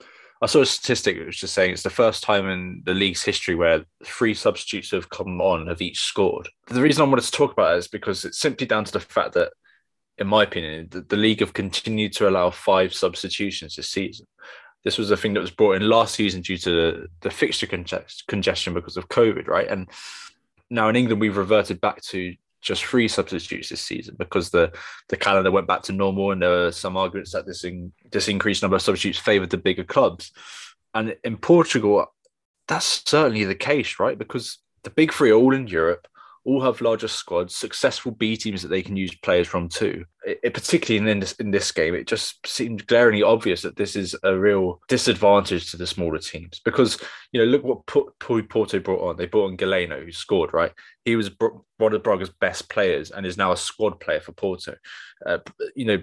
I 0.45 0.47
saw 0.47 0.61
a 0.61 0.67
statistic 0.67 1.17
that 1.17 1.25
was 1.25 1.39
just 1.39 1.55
saying 1.55 1.73
it's 1.73 1.85
the 1.85 1.89
first 1.89 2.23
time 2.23 2.51
in 2.51 2.83
the 2.85 2.93
league's 2.93 3.23
history 3.23 3.55
where 3.55 3.87
three 4.05 4.35
substitutes 4.35 4.91
have 4.91 5.09
come 5.09 5.41
on 5.41 5.69
have 5.69 5.81
each 5.81 6.03
scored. 6.03 6.51
The 6.67 6.83
reason 6.83 7.01
I 7.01 7.09
wanted 7.09 7.25
to 7.25 7.31
talk 7.31 7.53
about 7.53 7.75
it 7.75 7.79
is 7.79 7.89
because 7.89 8.27
it's 8.27 8.41
simply 8.41 8.67
down 8.67 8.85
to 8.85 8.93
the 8.93 9.01
fact 9.01 9.33
that, 9.33 9.53
in 10.19 10.27
my 10.27 10.43
opinion, 10.43 10.89
the, 10.91 11.01
the 11.01 11.17
league 11.17 11.41
have 11.41 11.55
continued 11.55 12.13
to 12.17 12.29
allow 12.29 12.51
five 12.51 12.93
substitutions 12.93 13.77
this 13.77 13.89
season. 13.89 14.27
This 14.85 14.99
was 14.99 15.11
a 15.11 15.17
thing 15.17 15.33
that 15.33 15.41
was 15.41 15.51
brought 15.51 15.77
in 15.77 15.89
last 15.89 16.15
season 16.15 16.43
due 16.43 16.59
to 16.59 16.71
the, 16.71 17.07
the 17.23 17.31
fixture 17.31 17.67
congestion 17.67 18.75
because 18.75 18.99
of 18.99 19.09
COVID, 19.09 19.49
right? 19.49 19.67
And 19.67 19.89
now 20.69 20.91
in 20.91 20.97
England, 20.97 21.23
we've 21.23 21.39
reverted 21.39 21.81
back 21.81 22.03
to 22.03 22.35
just 22.65 22.85
three 22.85 23.07
substitutes 23.07 23.69
this 23.69 23.81
season 23.81 24.17
because 24.19 24.51
the 24.51 24.73
the 25.09 25.17
calendar 25.17 25.51
went 25.51 25.69
back 25.69 25.83
to 25.83 25.93
normal 25.93 26.33
and 26.33 26.43
there 26.43 26.51
were 26.51 26.73
some 26.73 26.97
arguments 26.97 27.33
that 27.33 27.47
this 27.47 27.63
in, 27.63 27.93
this 28.11 28.29
increased 28.29 28.63
number 28.63 28.77
of 28.77 28.83
substitutes 28.83 29.19
favoured 29.19 29.51
the 29.51 29.57
bigger 29.59 29.85
clubs. 29.85 30.33
And 30.95 31.17
in 31.25 31.37
Portugal, 31.37 32.07
that's 32.67 33.03
certainly 33.07 33.45
the 33.45 33.55
case, 33.55 34.01
right? 34.01 34.19
Because 34.19 34.59
the 34.83 34.91
big 34.91 35.13
three 35.13 35.31
are 35.31 35.35
all 35.35 35.55
in 35.55 35.67
Europe 35.67 36.09
all 36.45 36.61
have 36.61 36.81
larger 36.81 37.09
squads, 37.09 37.55
successful 37.55 38.13
B 38.13 38.37
teams 38.37 38.63
that 38.63 38.69
they 38.69 38.83
can 38.83 38.97
use 38.97 39.15
players 39.15 39.49
from 39.49 39.69
too. 39.69 40.05
It, 40.27 40.41
it, 40.43 40.55
particularly 40.55 41.11
in 41.11 41.21
this 41.21 41.33
in 41.35 41.51
this 41.51 41.73
game, 41.73 41.95
it 41.95 42.07
just 42.07 42.47
seemed 42.47 42.87
glaringly 42.87 43.23
obvious 43.23 43.63
that 43.63 43.77
this 43.77 43.97
is 43.97 44.15
a 44.23 44.37
real 44.37 44.81
disadvantage 44.89 45.71
to 45.71 45.77
the 45.77 45.87
smaller 45.87 46.19
teams 46.19 46.61
because 46.65 47.01
you 47.33 47.41
know 47.41 47.47
look 47.47 47.65
what 47.65 47.87
Porto 47.87 48.79
brought 48.79 49.09
on. 49.09 49.17
They 49.17 49.27
brought 49.27 49.51
on 49.51 49.57
Galeno, 49.57 50.05
who 50.05 50.13
scored 50.13 50.53
right. 50.53 50.73
He 51.05 51.17
was 51.17 51.31
one 51.79 51.95
of 51.95 52.03
Braga's 52.03 52.31
best 52.31 52.69
players 52.69 53.11
and 53.11 53.25
is 53.25 53.39
now 53.39 53.53
a 53.53 53.57
squad 53.57 54.01
player 54.01 54.21
for 54.21 54.33
Porto. 54.33 54.77
Uh, 55.25 55.39
you 55.75 55.87
know, 55.87 56.03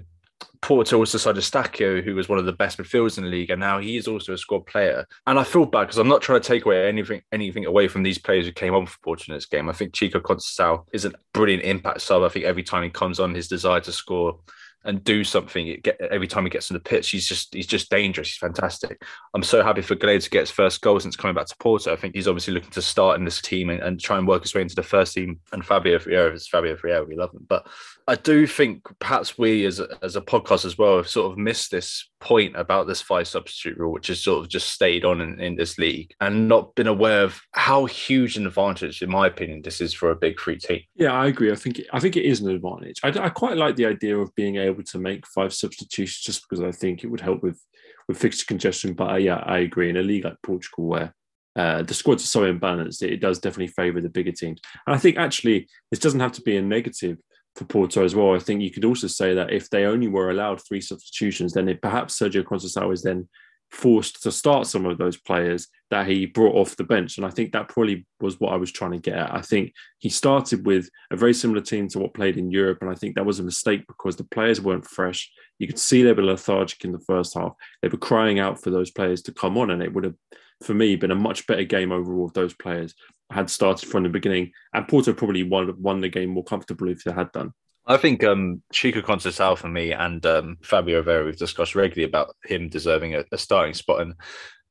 Porto 0.61 0.97
also 0.97 1.17
signed 1.17 1.37
Eustáquio, 1.37 2.03
who 2.03 2.15
was 2.15 2.29
one 2.29 2.37
of 2.37 2.45
the 2.45 2.53
best 2.53 2.77
midfielders 2.77 3.17
in 3.17 3.23
the 3.23 3.29
league, 3.29 3.49
and 3.49 3.59
now 3.59 3.79
he 3.79 3.97
is 3.97 4.07
also 4.07 4.33
a 4.33 4.37
squad 4.37 4.65
player. 4.65 5.07
And 5.25 5.39
I 5.39 5.43
feel 5.43 5.65
bad 5.65 5.81
because 5.81 5.97
I'm 5.97 6.07
not 6.07 6.21
trying 6.21 6.41
to 6.41 6.47
take 6.47 6.65
away 6.65 6.87
anything 6.87 7.21
anything 7.31 7.65
away 7.65 7.87
from 7.87 8.03
these 8.03 8.17
players 8.17 8.45
who 8.45 8.51
came 8.51 8.73
on 8.73 8.85
for 8.85 8.99
Porto 8.99 9.25
in 9.27 9.35
this 9.35 9.45
game. 9.45 9.69
I 9.69 9.73
think 9.73 9.93
Chico 9.93 10.19
Conceição 10.19 10.85
is 10.93 11.05
a 11.05 11.13
brilliant 11.33 11.63
impact 11.63 12.01
sub. 12.01 12.23
I 12.23 12.29
think 12.29 12.45
every 12.45 12.63
time 12.63 12.83
he 12.83 12.89
comes 12.89 13.19
on, 13.19 13.33
his 13.33 13.47
desire 13.47 13.79
to 13.81 13.91
score 13.91 14.39
and 14.83 15.03
do 15.03 15.23
something 15.23 15.67
It 15.67 15.83
get, 15.83 16.01
every 16.01 16.27
time 16.27 16.43
he 16.43 16.49
gets 16.49 16.69
in 16.69 16.73
the 16.73 16.79
pitch. 16.79 17.09
He's 17.09 17.27
just 17.27 17.53
he's 17.53 17.67
just 17.67 17.89
dangerous. 17.89 18.29
He's 18.29 18.37
fantastic. 18.37 19.03
I'm 19.33 19.43
so 19.43 19.63
happy 19.63 19.81
for 19.81 19.95
Galeno 19.95 20.23
to 20.23 20.29
get 20.29 20.41
his 20.41 20.51
first 20.51 20.81
goal 20.81 20.99
since 20.99 21.15
coming 21.15 21.35
back 21.35 21.47
to 21.47 21.55
Porto. 21.57 21.93
I 21.93 21.95
think 21.95 22.15
he's 22.15 22.27
obviously 22.27 22.53
looking 22.53 22.71
to 22.71 22.81
start 22.81 23.19
in 23.19 23.25
this 23.25 23.41
team 23.41 23.69
and, 23.69 23.81
and 23.81 23.99
try 23.99 24.17
and 24.17 24.27
work 24.27 24.43
his 24.43 24.55
way 24.55 24.61
into 24.61 24.75
the 24.75 24.83
first 24.83 25.13
team. 25.13 25.39
And 25.51 25.65
Fabio 25.65 25.97
Vieira 25.99 26.33
is 26.33 26.47
Fabio 26.47 26.75
Vieira. 26.75 27.07
We 27.07 27.15
love 27.15 27.33
him, 27.33 27.45
but 27.47 27.67
I 28.07 28.15
do 28.15 28.47
think 28.47 28.87
perhaps 28.99 29.37
we 29.37 29.65
as 29.65 29.79
a, 29.79 29.87
as 30.01 30.15
a 30.15 30.21
podcast 30.21 30.65
as 30.65 30.77
well 30.77 30.97
have 30.97 31.07
sort 31.07 31.31
of 31.31 31.37
missed 31.37 31.71
this 31.71 32.09
point 32.21 32.55
about 32.55 32.87
this 32.87 33.01
five 33.01 33.27
substitute 33.27 33.77
rule, 33.77 33.91
which 33.91 34.07
has 34.07 34.23
sort 34.23 34.39
of 34.39 34.49
just 34.49 34.69
stayed 34.69 35.03
on 35.03 35.19
in, 35.19 35.39
in 35.41 35.55
this 35.55 35.77
league 35.77 36.13
and 36.21 36.47
not 36.47 36.73
been 36.75 36.87
aware 36.87 37.23
of 37.23 37.41
how 37.51 37.85
huge 37.85 38.37
an 38.37 38.47
advantage, 38.47 39.01
in 39.01 39.09
my 39.09 39.27
opinion, 39.27 39.61
this 39.63 39.81
is 39.81 39.93
for 39.93 40.11
a 40.11 40.15
big 40.15 40.39
free 40.39 40.57
team. 40.57 40.81
Yeah, 40.95 41.11
I 41.11 41.27
agree. 41.27 41.51
I 41.51 41.55
think 41.55 41.81
I 41.91 41.99
think 41.99 42.15
it 42.15 42.25
is 42.25 42.39
an 42.39 42.49
advantage. 42.49 42.99
I, 43.03 43.09
I 43.09 43.29
quite 43.29 43.57
like 43.57 43.75
the 43.75 43.87
idea 43.87 44.17
of 44.17 44.33
being 44.35 44.55
able 44.55 44.83
to 44.83 44.97
make 44.99 45.27
five 45.27 45.53
substitutions, 45.53 46.21
just 46.21 46.47
because 46.47 46.63
I 46.63 46.71
think 46.71 47.03
it 47.03 47.07
would 47.07 47.21
help 47.21 47.43
with 47.43 47.59
with 48.07 48.17
fixture 48.17 48.45
congestion. 48.45 48.93
But 48.93 49.11
uh, 49.11 49.17
yeah, 49.17 49.43
I 49.45 49.59
agree. 49.59 49.89
In 49.89 49.97
a 49.97 50.03
league 50.03 50.25
like 50.25 50.37
Portugal, 50.43 50.85
where 50.85 51.13
uh, 51.55 51.83
the 51.83 51.93
squads 51.93 52.23
are 52.23 52.27
so 52.27 52.41
imbalanced, 52.41 53.01
it, 53.01 53.13
it 53.13 53.21
does 53.21 53.39
definitely 53.39 53.67
favour 53.67 53.99
the 53.99 54.09
bigger 54.09 54.31
teams. 54.31 54.61
And 54.87 54.95
I 54.95 54.99
think 54.99 55.17
actually 55.17 55.67
this 55.89 55.99
doesn't 55.99 56.19
have 56.19 56.31
to 56.33 56.41
be 56.41 56.55
a 56.55 56.61
negative 56.61 57.17
for 57.55 57.65
Porto 57.65 58.03
as 58.03 58.15
well. 58.15 58.33
I 58.33 58.39
think 58.39 58.61
you 58.61 58.71
could 58.71 58.85
also 58.85 59.07
say 59.07 59.33
that 59.33 59.51
if 59.51 59.69
they 59.69 59.85
only 59.85 60.07
were 60.07 60.29
allowed 60.29 60.61
three 60.61 60.81
substitutions, 60.81 61.53
then 61.53 61.67
it, 61.67 61.81
perhaps 61.81 62.17
Sergio 62.17 62.43
Conceição 62.43 62.93
is 62.93 63.03
then 63.03 63.27
forced 63.71 64.21
to 64.21 64.31
start 64.31 64.67
some 64.67 64.85
of 64.85 64.97
those 64.97 65.17
players 65.17 65.67
that 65.89 66.05
he 66.05 66.25
brought 66.25 66.55
off 66.55 66.75
the 66.75 66.83
bench. 66.83 67.17
And 67.17 67.25
I 67.25 67.29
think 67.29 67.51
that 67.51 67.69
probably 67.69 68.05
was 68.19 68.39
what 68.39 68.53
I 68.53 68.57
was 68.57 68.71
trying 68.71 68.91
to 68.91 68.99
get 68.99 69.17
at. 69.17 69.33
I 69.33 69.41
think 69.41 69.73
he 69.99 70.09
started 70.09 70.65
with 70.65 70.89
a 71.09 71.15
very 71.15 71.33
similar 71.33 71.61
team 71.61 71.87
to 71.89 71.99
what 71.99 72.13
played 72.13 72.37
in 72.37 72.51
Europe. 72.51 72.79
And 72.81 72.89
I 72.89 72.95
think 72.95 73.15
that 73.15 73.25
was 73.25 73.39
a 73.39 73.43
mistake 73.43 73.85
because 73.87 74.17
the 74.17 74.25
players 74.25 74.59
weren't 74.59 74.85
fresh. 74.85 75.31
You 75.57 75.67
could 75.67 75.79
see 75.79 76.03
they 76.03 76.11
were 76.13 76.23
lethargic 76.23 76.83
in 76.83 76.91
the 76.91 76.99
first 76.99 77.33
half. 77.33 77.53
They 77.81 77.87
were 77.87 77.97
crying 77.97 78.39
out 78.39 78.61
for 78.61 78.71
those 78.71 78.91
players 78.91 79.21
to 79.23 79.33
come 79.33 79.57
on. 79.57 79.71
And 79.71 79.81
it 79.81 79.93
would 79.93 80.03
have, 80.03 80.15
for 80.63 80.73
me, 80.73 80.97
been 80.97 81.11
a 81.11 81.15
much 81.15 81.47
better 81.47 81.63
game 81.63 81.93
overall 81.93 82.27
if 82.27 82.33
those 82.33 82.53
players 82.53 82.93
had 83.31 83.49
started 83.49 83.89
from 83.89 84.03
the 84.03 84.09
beginning. 84.09 84.51
And 84.73 84.87
Porto 84.87 85.13
probably 85.13 85.43
won, 85.43 85.73
won 85.81 86.01
the 86.01 86.09
game 86.09 86.29
more 86.29 86.43
comfortably 86.43 86.91
if 86.91 87.03
they 87.03 87.11
had 87.11 87.31
done. 87.31 87.53
I 87.85 87.97
think 87.97 88.23
um, 88.23 88.61
Chico 88.71 89.01
Conceição 89.01 89.57
for 89.57 89.67
me 89.67 89.91
and 89.91 90.23
um, 90.25 90.57
Fabio 90.61 91.01
Vieira, 91.01 91.25
we've 91.25 91.37
discussed 91.37 91.75
regularly 91.75 92.07
about 92.07 92.35
him 92.45 92.69
deserving 92.69 93.15
a, 93.15 93.23
a, 93.31 93.37
starting 93.37 93.73
spot 93.73 94.01
and 94.01 94.13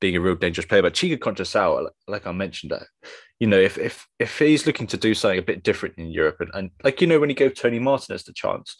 being 0.00 0.16
a 0.16 0.20
real 0.20 0.36
dangerous 0.36 0.66
player. 0.66 0.82
But 0.82 0.94
Chico 0.94 1.16
Conceição, 1.16 1.88
like 2.06 2.26
I 2.26 2.32
mentioned, 2.32 2.72
uh, 2.72 2.80
you 3.40 3.48
know, 3.48 3.58
if 3.58 3.78
if 3.78 4.06
if 4.18 4.38
he's 4.38 4.66
looking 4.66 4.86
to 4.88 4.96
do 4.96 5.14
something 5.14 5.38
a 5.38 5.42
bit 5.42 5.64
different 5.64 5.96
in 5.98 6.10
Europe, 6.10 6.36
and, 6.40 6.50
and 6.54 6.70
like 6.84 7.00
you 7.00 7.06
know, 7.06 7.18
when 7.18 7.30
he 7.30 7.34
gave 7.34 7.54
Toni 7.54 7.78
Martinez 7.78 8.22
the 8.24 8.32
chance, 8.32 8.76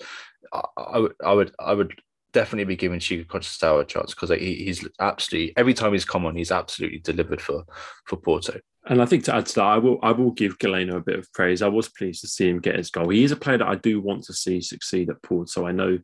I, 0.52 0.62
I 0.76 0.98
would 0.98 1.14
I 1.24 1.32
would 1.32 1.54
I 1.58 1.74
would 1.74 2.00
definitely 2.32 2.64
be 2.64 2.76
giving 2.76 3.00
Chico 3.00 3.24
Conceição 3.24 3.80
a 3.80 3.84
chance 3.84 4.14
because 4.14 4.30
he, 4.30 4.54
he's 4.54 4.86
absolutely 5.00 5.56
every 5.56 5.74
time 5.74 5.92
he's 5.92 6.04
come 6.04 6.24
on, 6.24 6.36
he's 6.36 6.52
absolutely 6.52 6.98
delivered 6.98 7.40
for 7.40 7.64
for 8.06 8.16
Porto. 8.16 8.60
And 8.86 9.02
I 9.02 9.06
think 9.06 9.24
to 9.24 9.34
add 9.34 9.46
to 9.46 9.54
that, 9.56 9.64
I 9.64 9.78
will 9.78 9.98
I 10.02 10.12
will 10.12 10.30
give 10.30 10.58
Galeno 10.58 10.96
a 10.96 11.00
bit 11.00 11.18
of 11.18 11.30
praise. 11.32 11.60
I 11.60 11.68
was 11.68 11.88
pleased 11.88 12.22
to 12.22 12.28
see 12.28 12.48
him 12.48 12.60
get 12.60 12.76
his 12.76 12.90
goal. 12.90 13.10
He 13.10 13.24
is 13.24 13.32
a 13.32 13.36
player 13.36 13.58
that 13.58 13.68
I 13.68 13.74
do 13.74 14.00
want 14.00 14.24
to 14.24 14.32
see 14.32 14.60
succeed 14.60 15.10
at 15.10 15.22
Porto. 15.22 15.46
So 15.46 15.66
I 15.66 15.72
know 15.72 15.98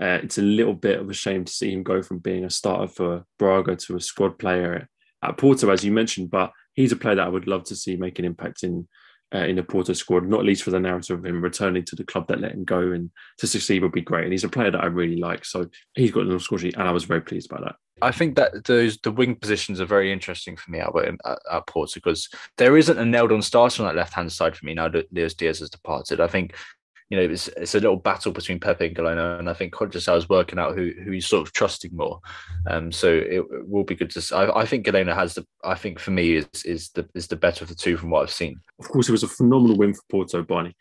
uh, 0.00 0.18
it's 0.22 0.38
a 0.38 0.42
little 0.42 0.74
bit 0.74 0.98
of 0.98 1.08
a 1.10 1.14
shame 1.14 1.44
to 1.44 1.52
see 1.52 1.72
him 1.72 1.82
go 1.82 2.02
from 2.02 2.18
being 2.18 2.44
a 2.44 2.50
starter 2.50 2.88
for 2.88 3.24
Braga 3.38 3.76
to 3.76 3.96
a 3.96 4.00
squad 4.00 4.38
player 4.38 4.88
at 5.22 5.36
Porto, 5.36 5.70
as 5.70 5.84
you 5.84 5.92
mentioned. 5.92 6.30
But 6.30 6.50
he's 6.72 6.92
a 6.92 6.96
player 6.96 7.16
that 7.16 7.26
I 7.26 7.30
would 7.30 7.46
love 7.46 7.64
to 7.64 7.76
see 7.76 7.96
make 7.96 8.18
an 8.18 8.24
impact 8.24 8.62
in 8.62 8.88
uh, 9.34 9.38
in 9.38 9.56
the 9.56 9.62
Porto 9.62 9.92
squad, 9.92 10.26
not 10.26 10.44
least 10.44 10.62
for 10.62 10.70
the 10.70 10.80
narrative 10.80 11.18
of 11.18 11.26
him 11.26 11.42
returning 11.42 11.84
to 11.84 11.96
the 11.96 12.04
club 12.04 12.28
that 12.28 12.40
let 12.40 12.52
him 12.52 12.64
go 12.64 12.92
and 12.92 13.10
to 13.38 13.46
succeed 13.46 13.82
would 13.82 13.92
be 13.92 14.00
great. 14.00 14.24
And 14.24 14.32
he's 14.32 14.44
a 14.44 14.48
player 14.48 14.70
that 14.70 14.82
I 14.82 14.86
really 14.86 15.16
like. 15.16 15.44
So 15.44 15.68
he's 15.94 16.12
got 16.12 16.28
the 16.28 16.38
score 16.38 16.58
sheet, 16.58 16.76
and 16.76 16.88
I 16.88 16.92
was 16.92 17.04
very 17.04 17.20
pleased 17.20 17.48
by 17.48 17.60
that. 17.60 17.76
I 18.02 18.10
think 18.10 18.36
that 18.36 18.64
those 18.64 18.98
the 18.98 19.12
wing 19.12 19.36
positions 19.36 19.80
are 19.80 19.86
very 19.86 20.12
interesting 20.12 20.56
for 20.56 20.70
me 20.70 20.80
Albert, 20.80 21.16
at, 21.24 21.38
at 21.50 21.66
Porto 21.66 21.92
because 21.94 22.28
there 22.58 22.76
isn't 22.76 22.98
a 22.98 23.04
nailed 23.04 23.32
on 23.32 23.40
starter 23.40 23.82
on 23.82 23.88
that 23.88 23.96
left 23.96 24.14
hand 24.14 24.32
side 24.32 24.56
for 24.56 24.66
me 24.66 24.74
now 24.74 24.88
that 24.88 25.12
Luis 25.12 25.34
Diaz 25.34 25.60
has 25.60 25.70
departed. 25.70 26.20
I 26.20 26.26
think 26.26 26.54
you 27.10 27.18
know, 27.18 27.24
it's, 27.24 27.48
it's 27.48 27.74
a 27.74 27.80
little 27.80 27.96
battle 27.96 28.32
between 28.32 28.58
Pepe 28.58 28.86
and 28.86 28.96
Galeno, 28.96 29.38
and 29.38 29.48
I 29.48 29.54
think 29.54 29.74
Conceição 29.74 30.16
is 30.16 30.28
working 30.28 30.58
out 30.58 30.74
who 30.74 30.92
who 31.04 31.10
he's 31.10 31.26
sort 31.26 31.46
of 31.46 31.52
trusting 31.52 31.90
more. 31.94 32.20
Um, 32.66 32.90
so 32.90 33.08
it, 33.08 33.44
will 33.68 33.84
be 33.84 33.94
good 33.94 34.10
to. 34.10 34.36
I, 34.36 34.60
I 34.60 34.66
think 34.66 34.86
Galeno 34.86 35.14
has 35.14 35.34
the. 35.34 35.46
I 35.62 35.74
think 35.74 35.98
for 35.98 36.12
me 36.12 36.36
is 36.36 36.46
is 36.64 36.90
the 36.90 37.06
is 37.14 37.28
the 37.28 37.36
better 37.36 37.62
of 37.62 37.68
the 37.68 37.74
two 37.74 37.96
from 37.96 38.10
what 38.10 38.22
I've 38.22 38.30
seen. 38.30 38.60
Of 38.80 38.88
course, 38.88 39.08
it 39.08 39.12
was 39.12 39.22
a 39.22 39.28
phenomenal 39.28 39.76
win 39.76 39.94
for 39.94 40.02
Porto, 40.10 40.42
Barney. 40.42 40.74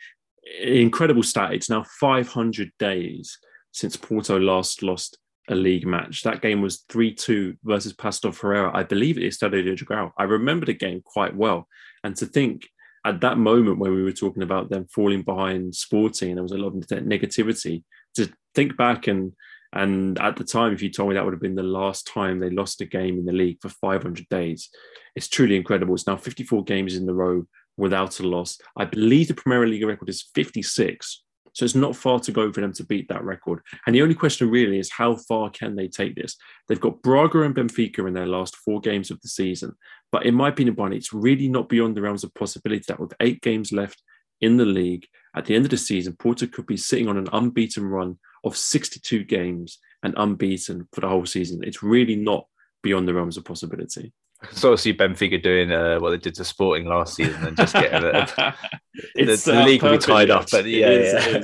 Incredible 0.62 1.24
stat. 1.24 1.54
It's 1.54 1.70
now 1.70 1.86
500 2.00 2.72
days 2.80 3.38
since 3.72 3.96
Porto 3.96 4.40
last 4.40 4.82
lost 4.82 5.18
a 5.50 5.56
league 5.56 5.86
match. 5.86 6.24
That 6.24 6.42
game 6.42 6.62
was 6.62 6.84
3 6.90 7.14
2 7.16 7.58
versus 7.64 7.94
Paços 7.94 8.36
Ferreira. 8.36 8.72
I 8.74 8.84
believe 8.84 9.18
it 9.18 9.24
is 9.24 9.38
Estadio 9.38 9.64
de 9.64 9.76
Dragão. 9.76 10.12
I 10.18 10.24
remember 10.24 10.66
the 10.66 10.74
game 10.74 11.02
quite 11.04 11.36
well. 11.36 11.68
And 12.04 12.16
to 12.18 12.26
think 12.26 12.70
at 13.06 13.22
that 13.22 13.38
moment 13.38 13.80
when 13.80 13.94
we 13.94 14.04
were 14.04 14.12
talking 14.14 14.44
about 14.44 14.70
them 14.70 14.88
falling 14.88 15.24
behind 15.24 15.76
Sporting 15.76 16.30
and 16.30 16.38
there 16.38 16.44
was 16.44 16.52
a 16.52 16.58
lot 16.58 16.68
of 16.68 17.06
negativity, 17.06 17.84
to 18.16 18.32
think 18.56 18.78
back 18.78 19.08
and 19.08 19.34
and 19.74 20.20
at 20.20 20.36
the 20.36 20.44
time, 20.44 20.72
if 20.72 20.84
you 20.84 20.90
told 20.90 21.10
me 21.10 21.16
that 21.16 21.26
would 21.26 21.34
have 21.34 21.42
been 21.42 21.56
the 21.56 21.64
last 21.64 22.08
time 22.08 22.40
they 22.40 22.52
lost 22.52 22.82
a 22.82 22.86
game 22.86 23.18
in 23.18 23.26
the 23.26 23.34
league 23.34 23.58
for 23.60 23.70
500 23.70 24.30
days, 24.30 24.70
it's 25.16 25.28
truly 25.28 25.56
incredible. 25.56 25.96
It's 25.96 26.06
now 26.06 26.16
54 26.16 26.64
games 26.64 26.96
in 26.96 27.08
the 27.08 27.14
row 27.14 27.48
without 27.76 28.20
a 28.20 28.28
loss. 28.28 28.60
I 28.78 28.86
believe 28.86 29.30
the 29.30 29.34
Premier 29.34 29.66
League 29.66 29.84
record 29.84 30.10
is 30.10 30.30
56. 30.36 31.24
So 31.54 31.66
it's 31.66 31.76
not 31.76 31.96
far 31.96 32.20
to 32.20 32.32
go 32.32 32.52
for 32.52 32.62
them 32.62 32.74
to 32.74 32.86
beat 32.86 33.08
that 33.10 33.24
record. 33.24 33.62
And 33.86 33.96
the 33.96 34.02
only 34.02 34.16
question 34.16 34.50
really 34.50 34.80
is 34.80 34.92
how 34.92 35.16
far 35.16 35.50
can 35.50 35.76
they 35.76 35.88
take 35.88 36.16
this? 36.16 36.36
They've 36.68 36.80
got 36.80 37.02
Braga 37.02 37.42
and 37.42 37.56
Benfica 37.56 38.08
in 38.08 38.14
their 38.14 38.28
last 38.28 38.56
four 38.56 38.80
games 38.80 39.12
of 39.12 39.22
the 39.22 39.28
season. 39.28 39.76
But 40.14 40.28
in 40.28 40.36
my 40.36 40.50
opinion, 40.50 40.76
Barney, 40.76 40.96
it's 40.96 41.12
really 41.12 41.48
not 41.48 41.68
beyond 41.68 41.98
the 41.98 42.02
realms 42.04 42.24
of 42.24 42.32
possibility 42.36 42.84
that 42.88 43.00
with 43.00 43.16
eight 43.20 43.42
games 43.42 43.72
left 43.72 44.04
in 44.42 44.58
the 44.58 44.66
league, 44.66 45.08
at 45.36 45.46
the 45.46 45.56
end 45.56 45.66
of 45.66 45.72
the 45.72 45.78
season, 45.78 46.16
Porto 46.16 46.46
could 46.46 46.68
be 46.68 46.78
sitting 46.78 47.08
on 47.08 47.18
an 47.18 47.28
unbeaten 47.34 47.84
run 47.84 48.20
of 48.44 48.56
62 48.56 49.24
games 49.24 49.80
and 50.04 50.14
unbeaten 50.16 50.88
for 50.94 51.02
the 51.02 51.10
whole 51.10 51.26
season. 51.26 51.64
It's 51.64 51.82
really 51.82 52.16
not 52.16 52.46
beyond 52.84 53.08
the 53.08 53.16
realms 53.16 53.38
of 53.38 53.46
possibility. 53.46 54.14
I 54.40 54.46
can 54.46 54.56
sort 54.56 54.74
of 54.74 54.82
see 54.82 54.94
Benfica 54.94 55.42
doing 55.42 55.72
uh, 55.72 55.98
what 55.98 56.12
they 56.12 56.18
did 56.18 56.36
to 56.36 56.46
Sporting 56.46 56.86
last 56.86 57.16
season 57.16 57.48
and 57.48 57.58
just 57.58 57.74
getting 57.74 58.04
it. 58.04 58.32
the, 59.16 59.26
the 59.26 59.62
uh, 59.62 59.66
league 59.66 59.82
will 59.82 59.94
be 59.94 59.98
tied 59.98 60.30
up. 60.30 60.46
But 60.52 60.66
yeah, 60.66 60.92
yeah. 60.92 61.44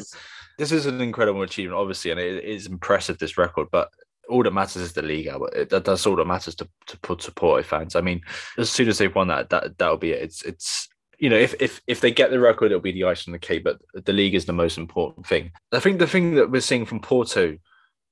this 0.59 0.71
is 0.71 0.85
an 0.85 1.01
incredible 1.01 1.41
achievement, 1.41 1.79
obviously, 1.79 2.11
and 2.11 2.19
it 2.19 2.43
is 2.43 2.67
impressive 2.67 3.17
this 3.17 3.35
record. 3.35 3.69
But 3.71 3.89
all 4.29 4.43
that 4.43 4.53
matters 4.53 4.81
is 4.81 4.93
the 4.93 5.01
league. 5.01 5.29
That, 5.69 5.83
that's 5.85 6.05
all 6.05 6.15
that 6.15 6.25
matters 6.25 6.55
to 6.55 6.67
to 6.87 6.99
put 6.99 7.21
support 7.21 7.65
fans. 7.65 7.95
I 7.95 8.01
mean, 8.01 8.21
as 8.57 8.69
soon 8.69 8.87
as 8.87 8.97
they've 8.97 9.13
won 9.13 9.27
that, 9.27 9.49
that 9.49 9.77
that'll 9.77 9.97
be 9.97 10.11
it. 10.11 10.21
It's 10.21 10.41
it's 10.43 10.87
you 11.17 11.29
know, 11.29 11.37
if 11.37 11.55
if 11.59 11.81
if 11.87 11.99
they 12.01 12.11
get 12.11 12.31
the 12.31 12.39
record, 12.39 12.67
it'll 12.67 12.79
be 12.79 12.93
the 12.93 13.03
ice 13.03 13.27
on 13.27 13.33
the 13.33 13.39
cake. 13.39 13.63
But 13.63 13.81
the 13.93 14.13
league 14.13 14.35
is 14.35 14.45
the 14.45 14.53
most 14.53 14.77
important 14.77 15.27
thing. 15.27 15.51
I 15.71 15.79
think 15.79 15.99
the 15.99 16.07
thing 16.07 16.35
that 16.35 16.49
we're 16.49 16.61
seeing 16.61 16.85
from 16.85 17.01
Porto 17.01 17.57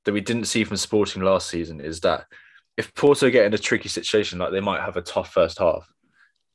that 0.06 0.14
we 0.14 0.22
didn't 0.22 0.46
see 0.46 0.64
from 0.64 0.78
Sporting 0.78 1.22
last 1.22 1.50
season 1.50 1.80
is 1.82 2.02
that 2.02 2.26
if 2.78 2.94
Porto 2.94 3.30
get 3.30 3.46
in 3.46 3.54
a 3.54 3.58
tricky 3.58 3.90
situation, 3.90 4.40
like 4.40 4.52
they 4.52 4.60
might 4.60 4.82
have 4.82 4.98
a 4.98 5.02
tough 5.02 5.34
first 5.34 5.60
half, 5.60 5.92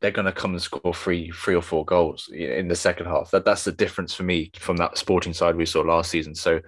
they're 0.01 0.11
going 0.11 0.27
to 0.27 0.33
come 0.33 0.53
and 0.53 0.63
score 0.63 0.95
three, 0.95 1.31
three 1.31 1.55
or 1.55 1.63
four 1.63 1.85
goals 1.85 2.29
in 2.33 2.69
the 2.69 2.75
second 2.75 3.07
half. 3.07 3.31
That 3.31 3.45
that's 3.45 3.65
the 3.65 3.73
difference 3.73 4.15
for 4.15 4.25
me 4.25 4.51
from 4.59 4.77
that 4.79 4.99
Sporting 4.99 5.33
side 5.33 5.57
we 5.57 5.67
saw 5.67 5.81
last 5.81 6.11
season. 6.11 6.35
So, 6.35 6.61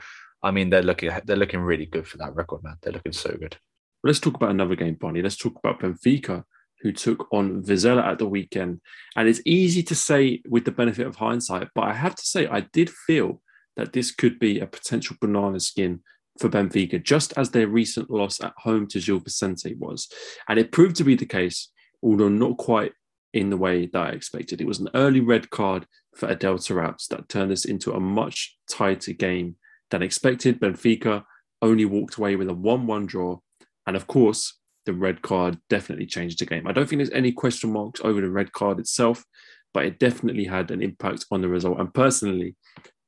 I 0.44 0.50
mean, 0.50 0.68
they're 0.70 0.82
looking 0.82 1.10
they're 1.24 1.36
looking 1.36 1.60
really 1.60 1.86
good 1.86 2.06
for 2.06 2.18
that 2.18 2.34
record, 2.34 2.62
man. 2.62 2.76
They're 2.82 2.92
looking 2.92 3.12
so 3.12 3.30
good. 3.30 3.56
Let's 4.04 4.20
talk 4.20 4.34
about 4.34 4.50
another 4.50 4.76
game, 4.76 4.94
Barney. 4.94 5.22
Let's 5.22 5.38
talk 5.38 5.58
about 5.58 5.80
Benfica, 5.80 6.44
who 6.80 6.92
took 6.92 7.26
on 7.32 7.62
Vizela 7.62 8.04
at 8.04 8.18
the 8.18 8.28
weekend. 8.28 8.82
And 9.16 9.26
it's 9.26 9.40
easy 9.46 9.82
to 9.84 9.94
say 9.94 10.42
with 10.46 10.66
the 10.66 10.70
benefit 10.70 11.06
of 11.06 11.16
hindsight, 11.16 11.68
but 11.74 11.84
I 11.84 11.94
have 11.94 12.14
to 12.14 12.22
say 12.22 12.46
I 12.46 12.60
did 12.60 12.90
feel 12.90 13.40
that 13.76 13.94
this 13.94 14.12
could 14.12 14.38
be 14.38 14.60
a 14.60 14.66
potential 14.66 15.16
banana 15.18 15.58
skin 15.58 16.02
for 16.38 16.50
Benfica, 16.50 17.02
just 17.02 17.32
as 17.38 17.50
their 17.50 17.66
recent 17.66 18.10
loss 18.10 18.42
at 18.42 18.52
home 18.58 18.86
to 18.88 19.00
Gil 19.00 19.20
Vicente 19.20 19.74
was. 19.78 20.08
And 20.46 20.58
it 20.58 20.72
proved 20.72 20.96
to 20.96 21.04
be 21.04 21.14
the 21.14 21.26
case, 21.26 21.70
although 22.02 22.28
not 22.28 22.58
quite 22.58 22.92
in 23.32 23.48
the 23.48 23.56
way 23.56 23.86
that 23.86 23.98
I 23.98 24.10
expected. 24.10 24.60
It 24.60 24.66
was 24.66 24.78
an 24.78 24.90
early 24.94 25.20
red 25.20 25.48
card 25.48 25.86
for 26.14 26.28
Adel 26.28 26.58
Taarabt 26.58 27.08
that 27.08 27.28
turned 27.28 27.50
this 27.50 27.64
into 27.64 27.92
a 27.92 28.00
much 28.00 28.56
tighter 28.68 29.12
game 29.12 29.56
than 29.94 30.02
expected. 30.02 30.60
Benfica 30.60 31.24
only 31.62 31.84
walked 31.84 32.16
away 32.16 32.34
with 32.34 32.48
a 32.48 32.54
1 32.54 32.86
1 32.86 33.06
draw. 33.06 33.38
And 33.86 33.94
of 33.96 34.06
course, 34.08 34.58
the 34.86 34.92
red 34.92 35.22
card 35.22 35.58
definitely 35.70 36.06
changed 36.06 36.40
the 36.40 36.46
game. 36.46 36.66
I 36.66 36.72
don't 36.72 36.88
think 36.88 36.98
there's 36.98 37.10
any 37.10 37.30
question 37.30 37.72
marks 37.72 38.00
over 38.02 38.20
the 38.20 38.28
red 38.28 38.52
card 38.52 38.80
itself, 38.80 39.24
but 39.72 39.84
it 39.84 40.00
definitely 40.00 40.44
had 40.44 40.70
an 40.72 40.82
impact 40.82 41.26
on 41.30 41.42
the 41.42 41.48
result. 41.48 41.78
And 41.78 41.94
personally, 41.94 42.56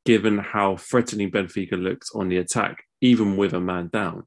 given 0.05 0.39
how 0.39 0.77
threatening 0.77 1.31
Benfica 1.31 1.73
looked 1.73 2.07
on 2.15 2.29
the 2.29 2.39
attack, 2.39 2.85
even 3.01 3.37
with 3.37 3.53
a 3.53 3.61
man 3.61 3.91
down, 3.93 4.23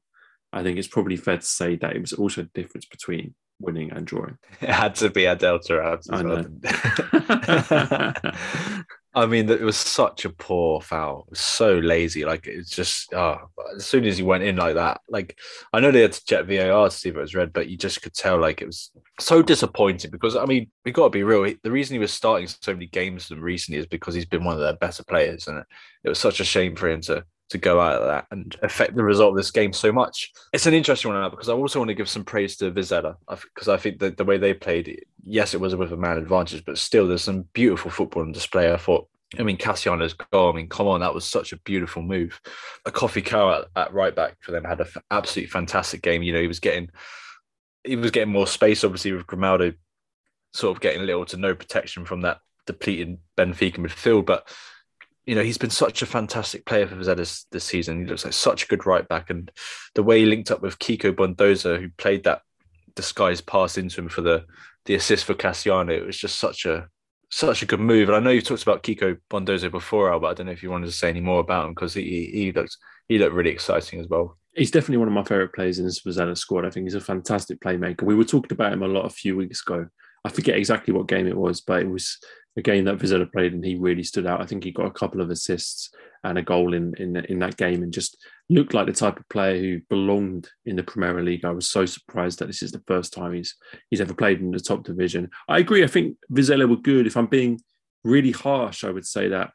I 0.52 0.62
think 0.62 0.78
it's 0.78 0.86
probably 0.86 1.16
fair 1.16 1.38
to 1.38 1.42
say 1.42 1.76
that 1.76 1.96
it 1.96 2.00
was 2.00 2.12
also 2.12 2.42
a 2.42 2.50
difference 2.52 2.84
between 2.86 3.34
winning 3.58 3.90
and 3.90 4.06
drawing. 4.06 4.36
It 4.60 4.68
had 4.68 4.96
to 4.96 5.08
be 5.08 5.24
a 5.24 5.34
Delta 5.34 5.98
I 6.10 6.22
well. 6.22 6.44
I 9.12 9.26
mean, 9.26 9.50
it 9.50 9.60
was 9.60 9.76
such 9.76 10.24
a 10.24 10.30
poor 10.30 10.80
foul. 10.80 11.26
So 11.34 11.78
lazy. 11.78 12.24
Like 12.24 12.46
it's 12.46 12.70
just, 12.70 13.12
oh, 13.12 13.38
as 13.74 13.84
soon 13.84 14.04
as 14.04 14.18
he 14.18 14.22
went 14.22 14.44
in 14.44 14.56
like 14.56 14.74
that, 14.76 15.00
like 15.08 15.36
I 15.72 15.80
know 15.80 15.90
they 15.90 16.02
had 16.02 16.12
to 16.12 16.24
check 16.24 16.46
VAR 16.46 16.88
to 16.88 16.94
see 16.94 17.08
if 17.08 17.16
it 17.16 17.20
was 17.20 17.34
red, 17.34 17.52
but 17.52 17.68
you 17.68 17.76
just 17.76 18.02
could 18.02 18.14
tell 18.14 18.38
like 18.38 18.62
it 18.62 18.66
was 18.66 18.92
so 19.18 19.42
disappointing 19.42 20.12
because 20.12 20.36
I 20.36 20.44
mean, 20.44 20.70
we 20.84 20.92
got 20.92 21.04
to 21.04 21.10
be 21.10 21.24
real. 21.24 21.52
The 21.62 21.70
reason 21.72 21.94
he 21.94 21.98
was 21.98 22.12
starting 22.12 22.46
so 22.46 22.72
many 22.72 22.86
games 22.86 23.28
them 23.28 23.40
recently 23.40 23.80
is 23.80 23.86
because 23.86 24.14
he's 24.14 24.26
been 24.26 24.44
one 24.44 24.54
of 24.54 24.60
their 24.60 24.76
better 24.76 25.02
players, 25.02 25.48
and 25.48 25.58
it, 25.58 25.66
it 26.04 26.08
was 26.08 26.18
such 26.18 26.38
a 26.38 26.44
shame 26.44 26.76
for 26.76 26.88
him 26.88 27.00
to 27.02 27.24
to 27.50 27.58
go 27.58 27.80
out 27.80 28.00
of 28.00 28.08
that 28.08 28.26
and 28.30 28.56
affect 28.62 28.94
the 28.96 29.04
result 29.04 29.30
of 29.30 29.36
this 29.36 29.50
game 29.50 29.72
so 29.72 29.92
much. 29.92 30.32
It's 30.52 30.66
an 30.66 30.74
interesting 30.74 31.12
one 31.12 31.20
now 31.20 31.28
because 31.28 31.48
I 31.48 31.52
also 31.52 31.78
want 31.80 31.88
to 31.88 31.94
give 31.94 32.08
some 32.08 32.24
praise 32.24 32.56
to 32.56 32.70
Vizela 32.70 33.16
because 33.28 33.68
I 33.68 33.76
think 33.76 33.98
that 34.00 34.16
the 34.16 34.24
way 34.24 34.38
they 34.38 34.54
played, 34.54 35.04
yes, 35.24 35.52
it 35.52 35.60
was 35.60 35.74
with 35.74 35.92
a 35.92 35.96
man 35.96 36.18
advantage, 36.18 36.64
but 36.64 36.78
still 36.78 37.06
there's 37.06 37.24
some 37.24 37.42
beautiful 37.52 37.90
football 37.90 38.22
on 38.22 38.32
display. 38.32 38.72
I 38.72 38.76
thought, 38.76 39.08
I 39.38 39.42
mean, 39.42 39.56
Cassiano's 39.56 40.14
goal, 40.14 40.52
I 40.52 40.56
mean, 40.56 40.68
come 40.68 40.86
on, 40.88 41.00
that 41.00 41.14
was 41.14 41.24
such 41.24 41.52
a 41.52 41.60
beautiful 41.60 42.02
move. 42.02 42.40
A 42.86 42.90
Koffi 42.90 43.24
Kouao 43.24 43.60
at, 43.60 43.68
at 43.76 43.94
right 43.94 44.14
back 44.14 44.36
for 44.40 44.52
them 44.52 44.64
had 44.64 44.80
an 44.80 44.86
f- 44.86 45.02
absolutely 45.10 45.50
fantastic 45.50 46.02
game. 46.02 46.22
You 46.22 46.32
know, 46.32 46.40
he 46.40 46.48
was 46.48 46.60
getting 46.60 46.90
he 47.84 47.96
was 47.96 48.10
getting 48.10 48.32
more 48.32 48.46
space, 48.46 48.84
obviously, 48.84 49.12
with 49.12 49.26
Grimaldo 49.26 49.72
sort 50.52 50.76
of 50.76 50.80
getting 50.80 51.06
little 51.06 51.24
to 51.24 51.36
no 51.36 51.54
protection 51.54 52.04
from 52.04 52.22
that 52.22 52.38
depleted 52.66 53.18
Benfica 53.36 53.78
midfield, 53.78 54.26
but 54.26 54.48
you 55.30 55.36
know, 55.36 55.44
he's 55.44 55.58
been 55.58 55.70
such 55.70 56.02
a 56.02 56.06
fantastic 56.06 56.66
player 56.66 56.88
for 56.88 56.96
Vizela 56.96 57.44
this, 57.52 57.62
season. 57.62 58.00
He 58.00 58.06
looks 58.06 58.24
like 58.24 58.34
such 58.34 58.64
a 58.64 58.66
good 58.66 58.84
right 58.84 59.06
back. 59.06 59.30
And 59.30 59.48
the 59.94 60.02
way 60.02 60.18
he 60.18 60.26
linked 60.26 60.50
up 60.50 60.60
with 60.60 60.80
Kiko 60.80 61.12
Bondoso, 61.12 61.80
who 61.80 61.88
played 61.98 62.24
that 62.24 62.42
disguised 62.96 63.46
pass 63.46 63.78
into 63.78 64.00
him 64.00 64.08
for 64.08 64.22
the, 64.22 64.44
the 64.86 64.96
assist 64.96 65.24
for 65.26 65.34
Cassiano, 65.34 65.90
it 65.90 66.04
was 66.04 66.18
just 66.18 66.40
such 66.40 66.66
a 66.66 66.88
such 67.30 67.62
a 67.62 67.66
good 67.66 67.78
move. 67.78 68.08
And 68.08 68.16
I 68.16 68.18
know 68.18 68.30
you 68.30 68.40
talked 68.40 68.64
about 68.64 68.82
Kiko 68.82 69.18
Bondoso 69.30 69.70
before, 69.70 70.12
Al, 70.12 70.18
but 70.18 70.30
I 70.30 70.34
don't 70.34 70.46
know 70.46 70.52
if 70.52 70.64
you 70.64 70.70
wanted 70.72 70.86
to 70.86 70.92
say 70.92 71.08
any 71.08 71.20
more 71.20 71.38
about 71.38 71.66
him 71.66 71.74
because 71.74 71.94
he, 71.94 72.28
he, 72.32 72.50
looks 72.50 72.76
he 73.06 73.18
looked 73.18 73.32
really 73.32 73.50
exciting 73.50 74.00
as 74.00 74.08
well. 74.08 74.36
He's 74.56 74.72
definitely 74.72 74.96
one 74.96 75.06
of 75.06 75.14
my 75.14 75.22
favourite 75.22 75.52
players 75.52 75.78
in 75.78 75.84
this 75.84 76.02
Vizela 76.02 76.36
squad. 76.36 76.66
I 76.66 76.70
think 76.70 76.86
he's 76.86 76.96
a 76.96 77.00
fantastic 77.00 77.60
playmaker. 77.60 78.02
We 78.02 78.16
were 78.16 78.24
talking 78.24 78.50
about 78.50 78.72
him 78.72 78.82
a 78.82 78.88
lot 78.88 79.06
a 79.06 79.10
few 79.10 79.36
weeks 79.36 79.62
ago. 79.62 79.86
I 80.24 80.28
forget 80.28 80.56
exactly 80.56 80.92
what 80.92 81.06
game 81.06 81.28
it 81.28 81.36
was, 81.36 81.60
but 81.60 81.82
it 81.82 81.88
was 81.88 82.18
a 82.56 82.62
game 82.62 82.84
that 82.84 82.98
Vizela 82.98 83.30
played 83.30 83.52
and 83.52 83.64
he 83.64 83.76
really 83.76 84.02
stood 84.02 84.26
out. 84.26 84.40
I 84.40 84.46
think 84.46 84.64
he 84.64 84.72
got 84.72 84.86
a 84.86 84.90
couple 84.90 85.20
of 85.20 85.30
assists 85.30 85.90
and 86.24 86.36
a 86.36 86.42
goal 86.42 86.74
in, 86.74 86.94
in, 86.98 87.16
in 87.16 87.38
that 87.38 87.56
game 87.56 87.82
and 87.82 87.92
just 87.92 88.16
looked 88.48 88.74
like 88.74 88.86
the 88.86 88.92
type 88.92 89.18
of 89.18 89.28
player 89.28 89.58
who 89.58 89.80
belonged 89.88 90.48
in 90.66 90.76
the 90.76 90.82
Premier 90.82 91.22
League. 91.22 91.44
I 91.44 91.50
was 91.50 91.68
so 91.68 91.86
surprised 91.86 92.40
that 92.40 92.46
this 92.46 92.62
is 92.62 92.72
the 92.72 92.82
first 92.86 93.12
time 93.12 93.32
he's 93.32 93.54
he's 93.88 94.00
ever 94.00 94.14
played 94.14 94.40
in 94.40 94.50
the 94.50 94.58
top 94.58 94.84
division. 94.84 95.30
I 95.48 95.58
agree. 95.58 95.84
I 95.84 95.86
think 95.86 96.16
Vizela 96.32 96.68
were 96.68 96.76
good. 96.76 97.06
If 97.06 97.16
I'm 97.16 97.26
being 97.26 97.60
really 98.04 98.32
harsh, 98.32 98.84
I 98.84 98.90
would 98.90 99.06
say 99.06 99.28
that 99.28 99.52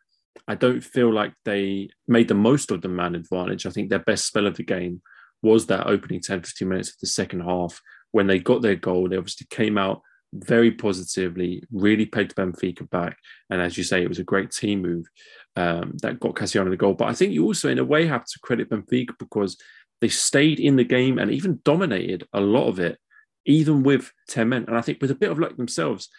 I 0.48 0.56
don't 0.56 0.82
feel 0.82 1.14
like 1.14 1.34
they 1.44 1.90
made 2.08 2.28
the 2.28 2.34
most 2.34 2.72
of 2.72 2.82
the 2.82 2.88
man 2.88 3.16
advantage. 3.16 3.66
I 3.66 3.72
think 3.72 3.90
their 3.90 4.00
best 4.00 4.26
spell 4.26 4.48
of 4.48 4.56
the 4.56 4.64
game 4.64 5.02
was 5.42 5.68
that 5.68 5.88
opening 5.88 6.22
10, 6.22 6.42
15 6.42 6.68
minutes 6.68 6.90
of 6.90 6.96
the 7.02 7.08
second 7.08 7.42
half 7.42 7.82
when 8.12 8.28
they 8.28 8.40
got 8.40 8.62
their 8.62 8.76
goal. 8.76 9.10
They 9.10 9.18
obviously 9.18 9.48
came 9.50 9.78
out 9.78 10.02
very 10.44 10.72
positively, 10.72 11.64
really 11.72 12.06
pegged 12.06 12.36
Benfica 12.36 12.90
back. 12.90 13.18
And 13.50 13.62
as 13.62 13.78
you 13.78 13.84
say, 13.84 14.02
it 14.02 14.10
was 14.10 14.20
a 14.20 14.24
great 14.24 14.52
team 14.52 14.82
move 14.82 15.06
um, 15.56 15.94
that 16.02 16.20
got 16.20 16.36
Cassiano 16.36 16.70
the 16.70 16.78
goal. 16.78 16.94
But 16.94 17.10
I 17.10 17.14
think 17.14 17.34
you 17.34 17.46
also, 17.46 17.70
in 17.70 17.80
a 17.80 17.84
way, 17.84 18.06
have 18.06 18.26
to 18.26 18.40
credit 18.40 18.70
Benfica 18.70 19.18
because 19.20 19.58
they 20.02 20.10
stayed 20.10 20.60
in 20.60 20.76
the 20.76 20.84
game 20.84 21.18
and 21.18 21.32
even 21.32 21.62
dominated 21.64 22.28
a 22.34 22.42
lot 22.42 22.68
of 22.68 22.80
it, 22.80 22.98
even 23.46 23.84
with 23.84 24.12
10 24.30 24.50
men. 24.50 24.66
And 24.68 24.78
I 24.78 24.82
think 24.82 25.02
with 25.02 25.12
a 25.12 25.16
bit 25.16 25.32
of 25.32 25.40
luck 25.40 25.56
themselves, 25.56 26.10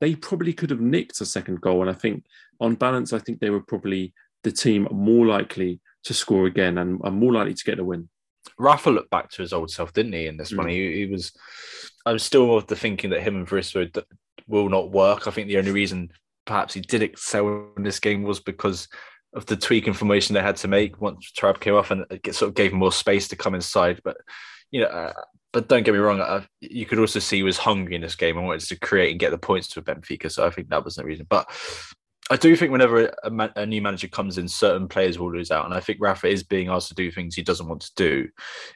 they 0.00 0.14
probably 0.14 0.52
could 0.52 0.70
have 0.70 0.80
nicked 0.80 1.20
a 1.20 1.26
second 1.26 1.60
goal. 1.60 1.82
And 1.82 1.90
I 1.90 1.94
think 1.94 2.24
on 2.60 2.74
balance, 2.74 3.12
I 3.12 3.18
think 3.18 3.40
they 3.40 3.50
were 3.50 3.62
probably 3.62 4.14
the 4.44 4.52
team 4.52 4.88
more 4.90 5.26
likely 5.26 5.80
to 6.04 6.14
score 6.14 6.46
again 6.46 6.78
and, 6.78 7.00
and 7.02 7.16
more 7.16 7.32
likely 7.32 7.54
to 7.54 7.64
get 7.64 7.78
a 7.78 7.84
win. 7.84 8.08
Rafa 8.58 8.90
looked 8.90 9.10
back 9.10 9.30
to 9.30 9.42
his 9.42 9.52
old 9.52 9.70
self, 9.70 9.92
didn't 9.92 10.12
he? 10.12 10.26
In 10.26 10.36
this 10.36 10.52
mm. 10.52 10.58
one, 10.58 10.68
he, 10.68 10.94
he, 10.94 11.06
was. 11.06 11.32
I'm 12.04 12.18
still 12.18 12.56
of 12.56 12.66
the 12.66 12.76
thinking 12.76 13.10
that 13.10 13.22
him 13.22 13.36
and 13.36 13.46
Veríssimo 13.46 14.02
will 14.46 14.68
not 14.68 14.92
work. 14.92 15.26
I 15.26 15.30
think 15.30 15.48
the 15.48 15.58
only 15.58 15.72
reason 15.72 16.10
perhaps 16.44 16.74
he 16.74 16.80
did 16.80 17.02
excel 17.02 17.70
in 17.76 17.82
this 17.82 18.00
game 18.00 18.22
was 18.22 18.40
because 18.40 18.88
of 19.34 19.44
the 19.46 19.56
tweak 19.56 19.86
information 19.86 20.34
they 20.34 20.40
had 20.40 20.56
to 20.56 20.68
make 20.68 21.00
once 21.00 21.32
Trab 21.36 21.60
came 21.60 21.74
off, 21.74 21.90
and 21.90 22.04
it 22.10 22.34
sort 22.34 22.48
of 22.48 22.54
gave 22.54 22.72
him 22.72 22.78
more 22.78 22.92
space 22.92 23.28
to 23.28 23.36
come 23.36 23.54
inside. 23.54 24.00
But 24.04 24.16
you 24.70 24.80
know, 24.80 24.86
uh, 24.86 25.12
but 25.52 25.68
don't 25.68 25.84
get 25.84 25.94
me 25.94 26.00
wrong, 26.00 26.20
uh, 26.20 26.44
you 26.60 26.86
could 26.86 26.98
also 26.98 27.18
see 27.18 27.36
he 27.36 27.42
was 27.42 27.58
hungry 27.58 27.94
in 27.94 28.02
this 28.02 28.16
game 28.16 28.36
and 28.36 28.46
wanted 28.46 28.66
to 28.66 28.78
create 28.78 29.10
and 29.10 29.20
get 29.20 29.30
the 29.30 29.38
points 29.38 29.68
to 29.68 29.82
Benfica. 29.82 30.30
So 30.30 30.46
I 30.46 30.50
think 30.50 30.68
that 30.68 30.84
was 30.84 30.96
the 30.96 31.04
reason. 31.04 31.26
But 31.28 31.48
I 32.30 32.36
do 32.36 32.56
think 32.56 32.72
whenever 32.72 33.12
a, 33.22 33.50
a, 33.54 33.66
new 33.66 33.80
manager 33.80 34.08
comes 34.08 34.36
in, 34.36 34.48
certain 34.48 34.88
players 34.88 35.18
will 35.18 35.32
lose 35.32 35.50
out, 35.50 35.64
and 35.64 35.74
I 35.74 35.80
think 35.80 35.98
Rafa 36.00 36.26
is 36.26 36.42
being 36.42 36.68
asked 36.68 36.88
to 36.88 36.94
do 36.94 37.10
things 37.10 37.34
he 37.34 37.42
doesn't 37.42 37.68
want 37.68 37.82
to 37.82 37.94
do. 37.94 38.28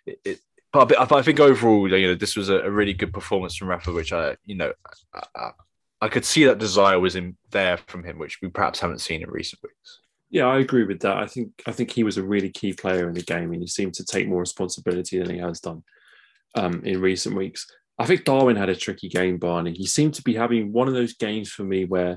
It, 0.06 0.20
it, 0.24 0.38
but 0.72 1.12
I 1.12 1.22
think 1.22 1.40
overall, 1.40 1.92
you 1.92 2.06
know, 2.06 2.14
this 2.14 2.36
was 2.36 2.48
a, 2.48 2.60
a, 2.60 2.70
really 2.70 2.92
good 2.92 3.12
performance 3.12 3.56
from 3.56 3.68
Rafa, 3.68 3.92
which 3.92 4.12
I, 4.12 4.36
you 4.46 4.54
know, 4.54 4.72
I, 5.34 5.50
I 6.00 6.08
could 6.08 6.24
see 6.24 6.44
that 6.44 6.58
desire 6.58 7.00
was 7.00 7.16
in 7.16 7.36
there 7.50 7.76
from 7.76 8.04
him, 8.04 8.18
which 8.18 8.40
we 8.40 8.48
perhaps 8.48 8.78
haven't 8.78 9.00
seen 9.00 9.22
in 9.22 9.30
recent 9.30 9.60
weeks. 9.64 9.98
Yeah, 10.30 10.46
I 10.46 10.60
agree 10.60 10.84
with 10.84 11.00
that. 11.00 11.16
I 11.16 11.26
think 11.26 11.50
I 11.66 11.72
think 11.72 11.90
he 11.90 12.04
was 12.04 12.18
a 12.18 12.22
really 12.22 12.50
key 12.50 12.72
player 12.72 13.08
in 13.08 13.14
the 13.14 13.22
game, 13.22 13.52
and 13.52 13.60
he 13.60 13.66
seemed 13.66 13.94
to 13.94 14.04
take 14.04 14.28
more 14.28 14.40
responsibility 14.40 15.18
than 15.18 15.30
he 15.30 15.38
has 15.38 15.58
done 15.58 15.82
um, 16.54 16.82
in 16.84 17.00
recent 17.00 17.34
weeks. 17.34 17.66
I 17.98 18.06
think 18.06 18.24
Darwin 18.24 18.56
had 18.56 18.68
a 18.68 18.76
tricky 18.76 19.08
game, 19.08 19.38
Barney. 19.38 19.74
He 19.74 19.86
seemed 19.86 20.14
to 20.14 20.22
be 20.22 20.34
having 20.34 20.72
one 20.72 20.86
of 20.86 20.94
those 20.94 21.14
games 21.14 21.50
for 21.50 21.64
me 21.64 21.84
where 21.84 22.16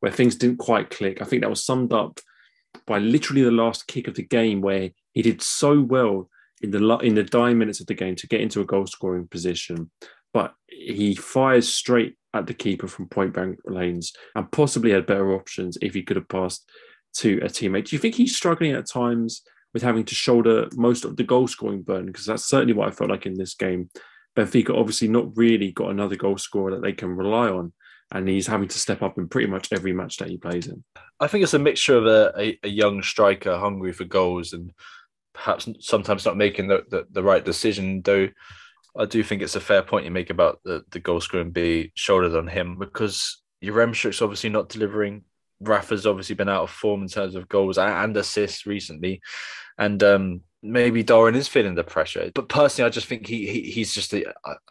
where 0.00 0.12
things 0.12 0.36
didn't 0.36 0.58
quite 0.58 0.90
click. 0.90 1.20
I 1.20 1.24
think 1.24 1.42
that 1.42 1.50
was 1.50 1.64
summed 1.64 1.92
up 1.92 2.20
by 2.86 2.98
literally 2.98 3.42
the 3.42 3.50
last 3.50 3.86
kick 3.86 4.08
of 4.08 4.14
the 4.14 4.22
game, 4.22 4.60
where 4.60 4.90
he 5.12 5.22
did 5.22 5.42
so 5.42 5.80
well 5.80 6.28
in 6.62 6.70
the 6.70 6.96
in 6.98 7.14
the 7.14 7.22
dying 7.22 7.58
minutes 7.58 7.80
of 7.80 7.86
the 7.86 7.94
game 7.94 8.16
to 8.16 8.26
get 8.26 8.40
into 8.40 8.60
a 8.60 8.66
goal 8.66 8.86
scoring 8.86 9.28
position, 9.28 9.90
but 10.32 10.54
he 10.66 11.14
fires 11.14 11.72
straight 11.72 12.16
at 12.34 12.46
the 12.46 12.54
keeper 12.54 12.86
from 12.86 13.08
point 13.08 13.32
blank 13.32 13.58
lanes 13.64 14.12
and 14.34 14.50
possibly 14.52 14.90
had 14.90 15.06
better 15.06 15.34
options 15.34 15.78
if 15.80 15.94
he 15.94 16.02
could 16.02 16.16
have 16.16 16.28
passed 16.28 16.70
to 17.14 17.38
a 17.42 17.46
teammate. 17.46 17.86
Do 17.86 17.96
you 17.96 18.00
think 18.00 18.14
he's 18.14 18.36
struggling 18.36 18.72
at 18.72 18.88
times 18.88 19.42
with 19.72 19.82
having 19.82 20.04
to 20.04 20.14
shoulder 20.14 20.68
most 20.74 21.04
of 21.04 21.16
the 21.16 21.24
goal 21.24 21.48
scoring 21.48 21.82
burden? 21.82 22.06
Because 22.06 22.26
that's 22.26 22.44
certainly 22.44 22.74
what 22.74 22.88
I 22.88 22.90
felt 22.90 23.10
like 23.10 23.26
in 23.26 23.34
this 23.34 23.54
game. 23.54 23.88
Benfica 24.36 24.70
obviously 24.70 25.08
not 25.08 25.36
really 25.36 25.72
got 25.72 25.90
another 25.90 26.16
goal 26.16 26.38
scorer 26.38 26.72
that 26.72 26.82
they 26.82 26.92
can 26.92 27.16
rely 27.16 27.48
on 27.48 27.72
and 28.12 28.28
he's 28.28 28.46
having 28.46 28.68
to 28.68 28.78
step 28.78 29.02
up 29.02 29.18
in 29.18 29.28
pretty 29.28 29.48
much 29.48 29.72
every 29.72 29.92
match 29.92 30.16
that 30.16 30.28
he 30.28 30.38
plays 30.38 30.66
in. 30.66 30.82
I 31.20 31.26
think 31.26 31.42
it's 31.42 31.54
a 31.54 31.58
mixture 31.58 31.96
of 31.96 32.06
a, 32.06 32.32
a, 32.38 32.58
a 32.62 32.68
young 32.68 33.02
striker 33.02 33.56
hungry 33.58 33.92
for 33.92 34.04
goals 34.04 34.52
and 34.52 34.72
perhaps 35.34 35.68
sometimes 35.80 36.24
not 36.24 36.36
making 36.36 36.68
the, 36.68 36.84
the, 36.88 37.06
the, 37.10 37.22
right 37.22 37.44
decision, 37.44 38.02
though 38.02 38.28
I 38.98 39.04
do 39.04 39.22
think 39.22 39.42
it's 39.42 39.56
a 39.56 39.60
fair 39.60 39.82
point 39.82 40.04
you 40.04 40.10
make 40.10 40.30
about 40.30 40.60
the, 40.64 40.84
the 40.90 41.00
goal 41.00 41.20
scoring 41.20 41.50
be 41.50 41.92
shouldered 41.94 42.34
on 42.34 42.48
him 42.48 42.78
because 42.78 43.42
Yaremchuk's 43.62 44.22
obviously 44.22 44.50
not 44.50 44.68
delivering. 44.68 45.24
Rafa's 45.60 46.06
obviously 46.06 46.34
been 46.34 46.48
out 46.48 46.62
of 46.62 46.70
form 46.70 47.02
in 47.02 47.08
terms 47.08 47.34
of 47.34 47.48
goals 47.48 47.78
and 47.78 48.16
assists 48.16 48.66
recently. 48.66 49.20
And 49.76 50.02
um, 50.02 50.40
maybe 50.62 51.02
Darwin 51.02 51.34
is 51.34 51.48
feeling 51.48 51.74
the 51.74 51.84
pressure. 51.84 52.30
But 52.34 52.48
personally, 52.48 52.86
I 52.86 52.90
just 52.90 53.06
think 53.06 53.26
he, 53.26 53.46
he 53.46 53.62
he's 53.70 53.94
just 53.94 54.12
a, 54.12 54.24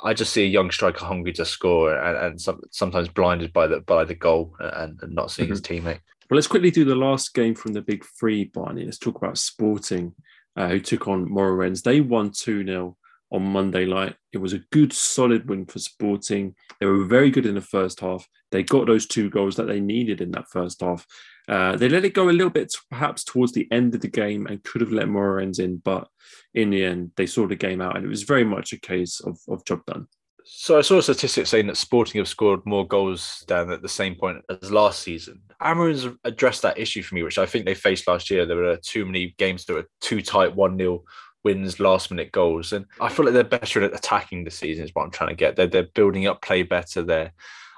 I 0.04 0.14
just 0.14 0.34
see 0.34 0.44
a 0.44 0.48
young 0.48 0.72
striker 0.72 1.06
hungry 1.06 1.34
to 1.34 1.46
score 1.46 1.96
and, 1.96 2.18
and 2.18 2.42
some, 2.42 2.62
sometimes 2.72 3.08
blinded 3.08 3.54
by 3.54 3.68
the 3.68 3.82
by 3.82 4.04
the 4.04 4.16
goal 4.16 4.56
and, 4.60 5.00
and 5.02 5.14
not 5.14 5.32
seeing 5.32 5.48
mm-hmm. 5.48 5.54
his 5.54 5.62
teammate. 5.62 6.00
Well, 6.30 6.36
let's 6.36 6.48
quickly 6.48 6.72
do 6.72 6.84
the 6.84 6.96
last 6.96 7.34
game 7.34 7.56
from 7.56 7.74
the 7.74 7.82
big 7.82 8.04
three, 8.20 8.46
Barney. 8.46 8.84
Let's 8.84 8.98
talk 8.98 9.16
about 9.16 9.38
Sporting, 9.38 10.14
uh, 10.58 10.68
who 10.68 10.80
took 10.82 11.08
on 11.08 11.30
Moreirense. 11.30 11.84
They 11.84 12.02
won 12.02 12.32
2 12.32 12.66
0 12.66 12.98
on 13.32 13.44
Monday 13.44 13.86
night. 13.86 14.16
It 14.34 14.40
was 14.40 14.52
a 14.52 14.60
good, 14.72 14.92
solid 14.92 15.48
win 15.48 15.66
for 15.66 15.80
Sporting. 15.80 16.56
They 16.80 16.86
were 16.86 17.06
very 17.06 17.32
good 17.32 17.46
in 17.46 17.56
the 17.56 17.62
first 17.62 18.02
half. 18.02 18.28
They 18.52 18.64
got 18.64 18.88
those 18.88 19.06
two 19.06 19.30
goals 19.30 19.56
that 19.56 19.68
they 19.68 19.80
needed 19.80 20.20
in 20.20 20.32
that 20.32 20.50
first 20.50 20.82
half. 20.82 21.06
Uh, 21.48 21.78
they 21.78 21.88
let 21.88 22.06
it 22.06 22.14
go 22.14 22.30
a 22.30 22.32
little 22.32 22.50
bit, 22.50 22.74
perhaps 22.90 23.24
towards 23.24 23.54
the 23.54 23.68
end 23.72 23.96
of 23.96 24.02
the 24.02 24.08
game, 24.08 24.48
and 24.48 24.64
could 24.64 24.82
have 24.82 24.92
let 24.92 25.08
Moreirense 25.08 25.60
in, 25.60 25.78
but 25.78 26.08
in 26.54 26.70
the 26.70 26.84
end, 26.84 27.12
they 27.16 27.26
saw 27.26 27.48
the 27.48 27.56
game 27.56 27.82
out, 27.82 27.96
and 27.96 28.06
it 28.06 28.10
was 28.10 28.24
very 28.24 28.44
much 28.44 28.74
a 28.74 28.80
case 28.80 29.22
of, 29.22 29.40
of 29.48 29.64
job 29.66 29.86
done. 29.86 30.08
So 30.50 30.78
I 30.78 30.82
saw 30.82 30.98
a 30.98 31.04
statistic 31.04 31.46
saying 31.46 31.68
that 31.68 31.76
Sporting 31.76 32.20
have 32.20 32.28
scored 32.28 32.66
more 32.66 32.88
goals 32.88 33.44
than 33.48 33.70
at 33.70 33.82
the 33.82 33.90
same 33.90 34.16
point 34.16 34.44
as 34.50 34.72
last 34.72 35.02
season. 35.02 35.42
Amorim's 35.62 36.08
addressed 36.24 36.62
that 36.62 36.78
issue 36.78 37.04
for 37.04 37.16
me, 37.16 37.24
which 37.24 37.38
I 37.38 37.46
think 37.46 37.66
they 37.66 37.74
faced 37.74 38.08
last 38.08 38.30
year. 38.30 38.46
There 38.46 38.56
were 38.56 38.78
too 38.78 39.06
many 39.06 39.36
games 39.38 39.66
that 39.66 39.74
were 39.74 39.90
too 40.00 40.22
tight, 40.22 40.56
one 40.56 40.78
0 40.78 41.04
wins, 41.44 41.82
last 41.82 42.12
minute 42.12 42.32
goals, 42.32 42.72
and 42.74 42.86
I 43.02 43.10
feel 43.10 43.26
like 43.26 43.34
they're 43.34 43.44
better 43.44 43.84
at 43.84 43.94
attacking 43.94 44.44
the 44.44 44.52
season. 44.52 44.86
Is 44.86 44.92
what 44.94 45.04
I'm 45.04 45.12
trying 45.12 45.30
to 45.30 45.36
get. 45.36 45.56
They're 45.56 45.68
they're 45.68 45.90
building 45.96 46.28
up 46.28 46.42
play 46.42 46.64
better. 46.64 47.04
There, 47.04 47.34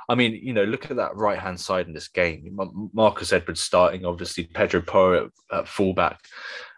I 0.09 0.15
mean, 0.15 0.39
you 0.41 0.53
know, 0.53 0.63
look 0.63 0.89
at 0.89 0.97
that 0.97 1.15
right 1.15 1.37
hand 1.37 1.59
side 1.59 1.87
in 1.87 1.93
this 1.93 2.07
game. 2.07 2.57
Marcus 2.93 3.31
Edwards 3.31 3.61
starting, 3.61 4.05
obviously 4.05 4.45
Pedro 4.45 4.81
Porro 4.81 5.25
at, 5.51 5.59
at 5.59 5.67
fullback. 5.67 6.19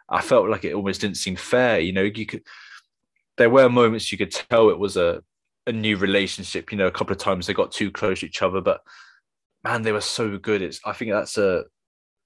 I 0.10 0.22
felt 0.22 0.50
like 0.50 0.66
it 0.66 0.74
almost 0.74 1.00
didn't 1.00 1.18
seem 1.18 1.38
fair. 1.38 1.80
You 1.80 1.94
know, 1.94 2.04
you 2.04 2.26
could. 2.26 2.44
There 3.38 3.50
were 3.50 3.70
moments 3.70 4.12
you 4.12 4.18
could 4.18 4.32
tell 4.32 4.70
it 4.70 4.78
was 4.78 4.98
a 4.98 5.24
a 5.66 5.72
new 5.72 5.96
relationship. 5.96 6.72
You 6.72 6.78
know, 6.78 6.88
a 6.88 6.92
couple 6.92 7.14
of 7.14 7.20
times 7.20 7.48
they 7.48 7.54
got 7.54 7.72
too 7.72 7.90
close 7.90 8.20
to 8.20 8.26
each 8.26 8.42
other, 8.42 8.60
but 8.60 8.82
man, 9.64 9.82
they 9.82 9.94
were 9.94 10.02
so 10.02 10.38
good. 10.38 10.62
It's 10.62 10.82
I 10.86 10.92
think 10.92 11.12
that's 11.12 11.38
a 11.38 11.64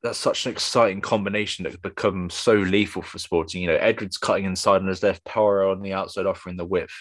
that's 0.02 0.18
such 0.18 0.46
an 0.46 0.52
exciting 0.52 1.02
combination 1.02 1.64
that 1.64 1.72
could 1.72 1.82
become 1.82 2.30
so 2.30 2.54
lethal 2.54 3.02
for 3.02 3.20
Sporting. 3.20 3.62
You 3.62 3.70
know, 3.70 3.76
Edwards 3.76 4.18
cutting 4.18 4.46
inside 4.46 4.82
on 4.82 4.88
his 4.88 5.04
left, 5.04 5.24
Porro 5.24 5.72
on 5.72 5.82
the 5.82 5.94
outside, 5.94 6.26
offering 6.26 6.58
the 6.58 6.66
width. 6.66 6.94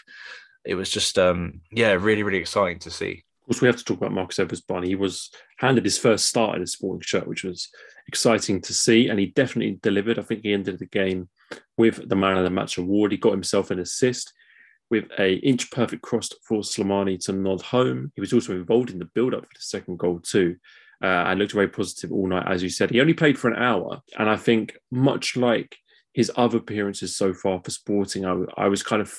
It 0.64 0.74
was 0.74 0.88
just, 0.88 1.18
um, 1.18 1.60
yeah, 1.70 1.92
really, 1.92 2.22
really 2.22 2.38
exciting 2.38 2.78
to 2.80 2.90
see. 2.90 3.24
Of 3.44 3.48
course, 3.48 3.61
we 3.61 3.68
have 3.68 3.76
to 3.76 3.85
talk 3.85 3.98
about 3.98 4.12
Marcus 4.12 4.38
Edwards 4.38 4.62
Barney. 4.62 4.88
He 4.88 4.94
was 4.94 5.30
handed 5.59 5.85
his 5.85 5.98
first 5.98 6.26
start 6.26 6.57
in 6.57 6.62
a 6.62 6.66
Sporting 6.66 7.02
shirt, 7.02 7.26
which 7.26 7.44
was 7.44 7.68
exciting 8.09 8.62
to 8.62 8.72
see, 8.72 9.09
and 9.09 9.20
he 9.20 9.26
definitely 9.26 9.78
delivered. 9.83 10.18
I 10.18 10.22
think 10.22 10.40
he 10.42 10.54
ended 10.54 10.78
the 10.78 10.87
game 10.87 11.28
with 11.76 12.09
the 12.09 12.16
man 12.16 12.38
of 12.38 12.44
the 12.44 12.50
match 12.50 12.78
award. 12.78 13.12
He 13.12 13.18
got 13.18 13.33
himself 13.33 13.70
an 13.70 13.80
assist 13.80 14.33
with 14.88 15.04
a 15.18 15.35
inch 15.37 15.70
perfect 15.70 16.00
cross 16.00 16.30
for 16.48 16.61
Slimani 16.62 17.22
to 17.26 17.33
nod 17.33 17.61
home. 17.61 18.12
He 18.14 18.22
was 18.22 18.33
also 18.33 18.54
involved 18.54 18.90
in 18.90 18.98
the 18.98 19.11
build 19.14 19.35
up 19.35 19.42
for 19.44 19.54
the 19.54 19.61
second 19.61 19.98
goal 19.98 20.20
too 20.20 20.57
uh, 21.02 21.24
and 21.26 21.38
looked 21.38 21.52
very 21.52 21.68
positive 21.68 22.12
all 22.12 22.26
night, 22.26 22.50
as 22.50 22.62
you 22.62 22.70
said. 22.70 22.90
He 22.90 23.00
only 23.00 23.12
played 23.12 23.38
for 23.38 23.50
an 23.50 23.62
hour, 23.62 24.00
and 24.18 24.30
I 24.30 24.37
think 24.37 24.78
much 24.90 25.37
like 25.37 25.76
his 26.14 26.33
other 26.37 26.59
appearances 26.59 27.14
so 27.14 27.35
far 27.35 27.61
for 27.62 27.70
Sporting, 27.70 28.24
I, 28.24 28.44
I 28.57 28.68
was 28.68 28.83
kind 28.83 29.02
of 29.02 29.12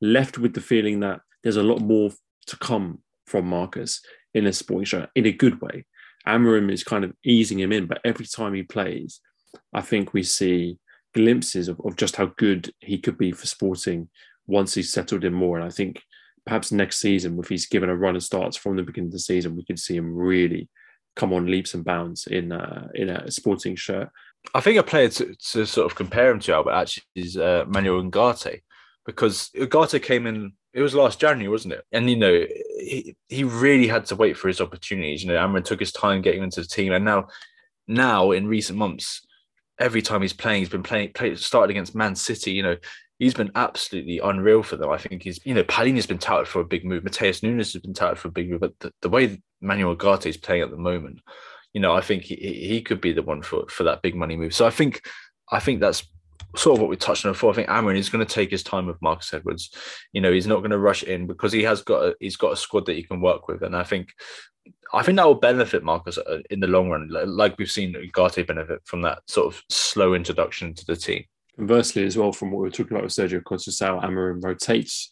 left 0.00 0.38
with 0.38 0.54
the 0.54 0.62
feeling 0.62 1.00
that 1.00 1.20
there's 1.42 1.56
a 1.56 1.62
lot 1.62 1.80
more 1.80 2.10
to 2.46 2.56
come 2.56 3.00
from 3.28 3.46
Marcus 3.46 4.00
in 4.34 4.46
a 4.46 4.52
Sporting 4.52 4.84
show 4.84 5.06
in 5.14 5.26
a 5.26 5.32
good 5.32 5.60
way. 5.60 5.84
Amorim 6.26 6.70
is 6.70 6.84
kind 6.84 7.04
of 7.04 7.12
easing 7.24 7.58
him 7.60 7.72
in, 7.72 7.86
but 7.86 8.00
every 8.04 8.26
time 8.26 8.54
he 8.54 8.62
plays, 8.62 9.20
I 9.72 9.80
think 9.80 10.12
we 10.12 10.22
see 10.22 10.78
glimpses 11.14 11.68
of, 11.68 11.80
of 11.84 11.96
just 11.96 12.16
how 12.16 12.26
good 12.36 12.72
he 12.80 12.98
could 12.98 13.16
be 13.16 13.32
for 13.32 13.46
Sporting 13.46 14.08
once 14.46 14.74
he's 14.74 14.92
settled 14.92 15.24
in 15.24 15.32
more. 15.32 15.58
And 15.58 15.66
I 15.66 15.70
think 15.70 16.02
perhaps 16.44 16.72
next 16.72 17.00
season, 17.00 17.38
if 17.38 17.48
he's 17.48 17.66
given 17.66 17.88
a 17.88 17.96
run 17.96 18.16
of 18.16 18.22
starts 18.22 18.56
from 18.56 18.76
the 18.76 18.82
beginning 18.82 19.08
of 19.08 19.12
the 19.12 19.18
season, 19.18 19.56
we 19.56 19.64
could 19.64 19.78
see 19.78 19.96
him 19.96 20.14
really 20.14 20.68
come 21.16 21.32
on 21.32 21.46
leaps 21.46 21.74
and 21.74 21.84
bounds 21.84 22.26
in 22.26 22.52
uh, 22.52 22.88
in 22.94 23.10
a 23.10 23.30
Sporting 23.30 23.76
shirt. 23.76 24.08
I 24.54 24.60
think 24.60 24.78
a 24.78 24.82
player 24.82 25.08
to, 25.08 25.34
to 25.52 25.66
sort 25.66 25.90
of 25.90 25.96
compare 25.96 26.30
him 26.30 26.40
to 26.40 26.54
Albert 26.54 26.72
actually 26.72 27.04
is 27.16 27.36
uh, 27.36 27.64
Manuel 27.66 28.02
Ugarte 28.02 28.60
because 29.04 29.50
Ugarte 29.56 30.02
came 30.02 30.26
in. 30.26 30.52
It 30.74 30.82
was 30.82 30.94
last 30.94 31.20
January, 31.20 31.48
wasn't 31.48 31.74
it? 31.74 31.84
And 31.92 32.08
you 32.08 32.16
know, 32.16 32.44
he, 32.78 33.16
he 33.28 33.44
really 33.44 33.88
had 33.88 34.06
to 34.06 34.16
wait 34.16 34.36
for 34.36 34.48
his 34.48 34.60
opportunities. 34.60 35.22
You 35.22 35.28
know, 35.28 35.38
Amorim 35.38 35.64
took 35.64 35.80
his 35.80 35.92
time 35.92 36.22
getting 36.22 36.42
into 36.42 36.60
the 36.60 36.66
team, 36.66 36.92
and 36.92 37.04
now, 37.04 37.28
now 37.86 38.30
in 38.32 38.46
recent 38.46 38.78
months, 38.78 39.26
every 39.78 40.02
time 40.02 40.22
he's 40.22 40.32
playing, 40.32 40.60
he's 40.60 40.68
been 40.68 40.82
playing. 40.82 41.12
Played, 41.12 41.38
started 41.38 41.70
against 41.70 41.94
Man 41.94 42.14
City. 42.14 42.52
You 42.52 42.62
know, 42.62 42.76
he's 43.18 43.34
been 43.34 43.50
absolutely 43.54 44.18
unreal 44.18 44.62
for 44.62 44.76
them. 44.76 44.90
I 44.90 44.98
think 44.98 45.22
he's, 45.22 45.44
you 45.44 45.54
know, 45.54 45.64
Palhinha's 45.64 46.06
been 46.06 46.18
touted 46.18 46.48
for 46.48 46.60
a 46.60 46.64
big 46.64 46.84
move. 46.84 47.02
Matheus 47.02 47.42
Nunes 47.42 47.72
has 47.72 47.82
been 47.82 47.94
touted 47.94 48.18
for 48.18 48.28
a 48.28 48.32
big 48.32 48.50
move, 48.50 48.60
but 48.60 48.78
the, 48.80 48.92
the 49.02 49.08
way 49.08 49.40
Manuel 49.60 49.96
Ugarte 49.96 50.26
is 50.26 50.36
playing 50.36 50.62
at 50.62 50.70
the 50.70 50.76
moment, 50.76 51.20
you 51.74 51.80
know, 51.80 51.92
I 51.92 52.00
think 52.00 52.24
he, 52.24 52.36
he 52.36 52.82
could 52.82 53.00
be 53.00 53.12
the 53.12 53.22
one 53.22 53.42
for 53.42 53.66
for 53.68 53.84
that 53.84 54.02
big 54.02 54.14
money 54.14 54.36
move. 54.36 54.54
So 54.54 54.66
I 54.66 54.70
think 54.70 55.06
I 55.50 55.60
think 55.60 55.80
that's 55.80 56.06
sort 56.56 56.76
of 56.76 56.80
what 56.80 56.90
we 56.90 56.96
touched 56.96 57.24
on 57.24 57.32
before. 57.32 57.50
I 57.50 57.54
think 57.54 57.68
Amorim 57.68 57.96
is 57.96 58.08
going 58.08 58.24
to 58.24 58.32
take 58.32 58.50
his 58.50 58.62
time 58.62 58.86
with 58.86 59.00
Marcus 59.02 59.32
Edwards. 59.32 59.70
You 60.12 60.20
know, 60.20 60.32
he's 60.32 60.46
not 60.46 60.58
going 60.58 60.70
to 60.70 60.78
rush 60.78 61.02
in 61.02 61.26
because 61.26 61.52
he 61.52 61.62
has 61.62 61.82
got 61.82 62.02
a, 62.04 62.16
he's 62.20 62.36
got 62.36 62.52
a 62.52 62.56
squad 62.56 62.86
that 62.86 62.96
he 62.96 63.02
can 63.02 63.20
work 63.20 63.48
with, 63.48 63.62
and 63.62 63.76
I 63.76 63.84
think 63.84 64.08
I 64.92 65.02
think 65.02 65.16
that 65.16 65.26
will 65.26 65.34
benefit 65.34 65.82
Marcus 65.82 66.18
uh, 66.18 66.38
in 66.50 66.60
the 66.60 66.66
long 66.66 66.90
run, 66.90 67.08
like 67.10 67.58
we've 67.58 67.70
seen 67.70 67.94
Ugarte 67.94 68.46
benefit 68.46 68.80
from 68.84 69.02
that 69.02 69.20
sort 69.26 69.52
of 69.52 69.62
slow 69.68 70.14
introduction 70.14 70.74
to 70.74 70.86
the 70.86 70.96
team. 70.96 71.24
Conversely, 71.56 72.04
as 72.04 72.16
well, 72.16 72.32
from 72.32 72.50
what 72.50 72.58
we 72.58 72.68
were 72.68 72.70
talking 72.70 72.92
about 72.92 73.02
with 73.02 73.12
Sergio 73.12 73.42
Conceição, 73.42 74.02
Amorim 74.02 74.42
rotates 74.42 75.10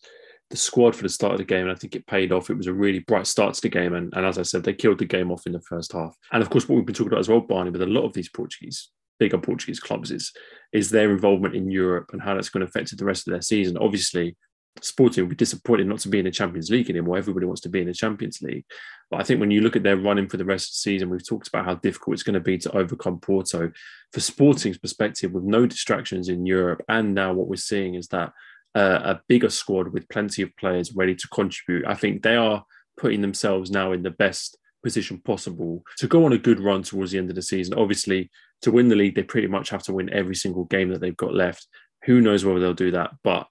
the 0.49 0.57
squad 0.57 0.95
for 0.95 1.03
the 1.03 1.09
start 1.09 1.33
of 1.33 1.39
the 1.39 1.45
game, 1.45 1.63
and 1.63 1.73
I 1.73 1.75
think 1.75 1.97
it 1.97 2.07
paid 2.07 2.33
off. 2.33 2.51
It 2.51 2.57
was 2.57 2.69
a 2.69 2.73
really 2.73 3.01
bright 3.01 3.27
start 3.27 3.55
to 3.55 3.61
the 3.61 3.69
game, 3.69 3.95
and, 3.95 4.13
and 4.15 4.25
as 4.25 4.39
I 4.39 4.43
said, 4.43 4.63
they 4.63 4.73
killed 4.73 4.99
the 4.99 5.05
game 5.05 5.31
off 5.31 5.47
in 5.47 5.53
the 5.53 5.61
first 5.61 5.93
half. 5.93 6.17
And 6.33 6.43
of 6.43 6.51
course, 6.51 6.69
what 6.69 6.77
we've 6.77 6.87
been 6.87 6.95
talking 6.95 7.13
about 7.13 7.21
as 7.21 7.29
well, 7.29 7.41
Barney, 7.41 7.71
with 7.71 7.83
a 7.83 7.87
lot 7.87 8.05
of 8.05 8.13
these 8.13 8.29
Portuguese 8.29 8.89
bigger 9.19 9.39
Portuguese 9.39 9.81
clubs 9.81 10.11
is 10.11 10.33
is 10.73 10.91
their 10.91 11.11
involvement 11.11 11.55
in 11.55 11.71
Europe 11.71 12.11
and 12.13 12.23
how 12.23 12.35
that's 12.35 12.49
going 12.49 12.61
to 12.61 12.69
affect 12.69 12.97
the 12.97 13.05
rest 13.05 13.27
of 13.27 13.33
their 13.33 13.43
season. 13.43 13.77
Obviously, 13.79 14.37
Sporting 14.83 15.25
will 15.25 15.31
be 15.31 15.37
disappointed 15.37 15.87
not 15.87 16.01
to 16.01 16.09
be 16.09 16.19
in 16.19 16.27
the 16.27 16.31
Champions 16.31 16.71
League 16.71 16.91
anymore. 16.91 17.17
Everybody 17.17 17.47
wants 17.47 17.63
to 17.63 17.69
be 17.69 17.81
in 17.81 17.87
the 17.87 17.95
Champions 17.95 18.43
League. 18.43 18.65
But 19.11 19.21
I 19.21 19.23
think 19.23 19.41
when 19.41 19.51
you 19.51 19.61
look 19.61 19.77
at 19.77 19.83
their 19.83 19.97
running 19.97 20.29
for 20.29 20.37
the 20.37 20.45
rest 20.45 20.69
of 20.69 20.73
the 20.73 20.91
season, 20.91 21.09
we've 21.09 21.27
talked 21.27 21.49
about 21.49 21.65
how 21.65 21.77
difficult 21.77 22.15
it's 22.15 22.23
going 22.23 22.35
to 22.35 22.41
be 22.41 22.59
to 22.59 22.77
overcome 22.77 23.21
Porto. 23.21 23.71
For 24.13 24.21
Sporting's 24.21 24.79
perspective, 24.79 25.33
with 25.33 25.45
no 25.45 25.67
distractions 25.67 26.29
in 26.29 26.45
Europe, 26.45 26.83
and 26.89 27.15
now 27.15 27.33
what 27.33 27.49
we're 27.49 27.57
seeing 27.57 27.95
is 27.95 28.09
that 28.09 28.33
uh, 28.75 29.01
a 29.03 29.21
bigger 29.29 29.49
squad 29.49 29.89
with 29.89 30.09
plenty 30.09 30.43
of 30.43 30.55
players 30.57 30.95
ready 30.95 31.15
to 31.15 31.29
contribute. 31.29 31.87
I 31.87 31.95
think 31.95 32.23
they 32.23 32.37
are 32.37 32.65
putting 32.99 33.23
themselves 33.23 33.71
now 33.71 33.93
in 33.93 34.03
the 34.03 34.11
best 34.11 34.59
position 34.87 35.19
possible 35.19 35.83
to 35.99 36.07
go 36.07 36.25
on 36.25 36.33
a 36.33 36.39
good 36.39 36.61
run 36.61 36.81
towards 36.81 37.11
the 37.11 37.19
end 37.19 37.29
of 37.29 37.35
the 37.35 37.43
season. 37.43 37.75
Obviously, 37.75 38.31
to 38.63 38.71
win 38.71 38.87
the 38.87 38.95
league, 38.95 39.17
they 39.17 39.25
pretty 39.25 39.49
much 39.49 39.69
have 39.71 39.83
to 39.83 39.93
win 39.93 40.13
every 40.13 40.37
single 40.37 40.65
game 40.67 40.91
that 40.91 41.01
they've 41.01 41.17
got 41.17 41.35
left. 41.35 41.67
Who 42.05 42.21
knows 42.21 42.45
whether 42.45 42.61
they'll 42.61 42.73
do 42.73 42.93
that? 42.93 43.11
But 43.25 43.49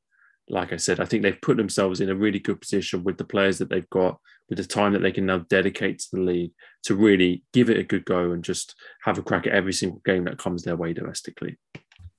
like 0.47 0.71
I 0.71 0.77
said, 0.77 1.01
I 1.01 1.05
think 1.05 1.23
they've 1.23 1.41
put 1.41 1.57
themselves 1.57 1.99
in 1.99 2.09
a 2.09 2.15
really 2.15 2.39
good 2.39 2.61
position 2.61 3.03
with 3.03 3.17
the 3.17 3.25
players 3.25 3.57
that 3.57 3.69
they've 3.69 3.89
got, 3.89 4.17
with 4.47 4.59
the 4.59 4.63
time 4.63 4.93
that 4.93 4.99
they 4.99 5.11
can 5.11 5.25
now 5.25 5.39
dedicate 5.39 5.99
to 5.99 6.07
the 6.13 6.21
league 6.21 6.51
to 6.83 6.95
really 6.95 7.43
give 7.51 7.69
it 7.69 7.79
a 7.79 7.83
good 7.83 8.05
go 8.05 8.31
and 8.31 8.41
just 8.41 8.73
have 9.03 9.17
a 9.17 9.21
crack 9.21 9.45
at 9.45 9.53
every 9.53 9.73
single 9.73 10.01
game 10.05 10.23
that 10.23 10.37
comes 10.37 10.63
their 10.63 10.77
way 10.77 10.93
domestically. 10.93 11.57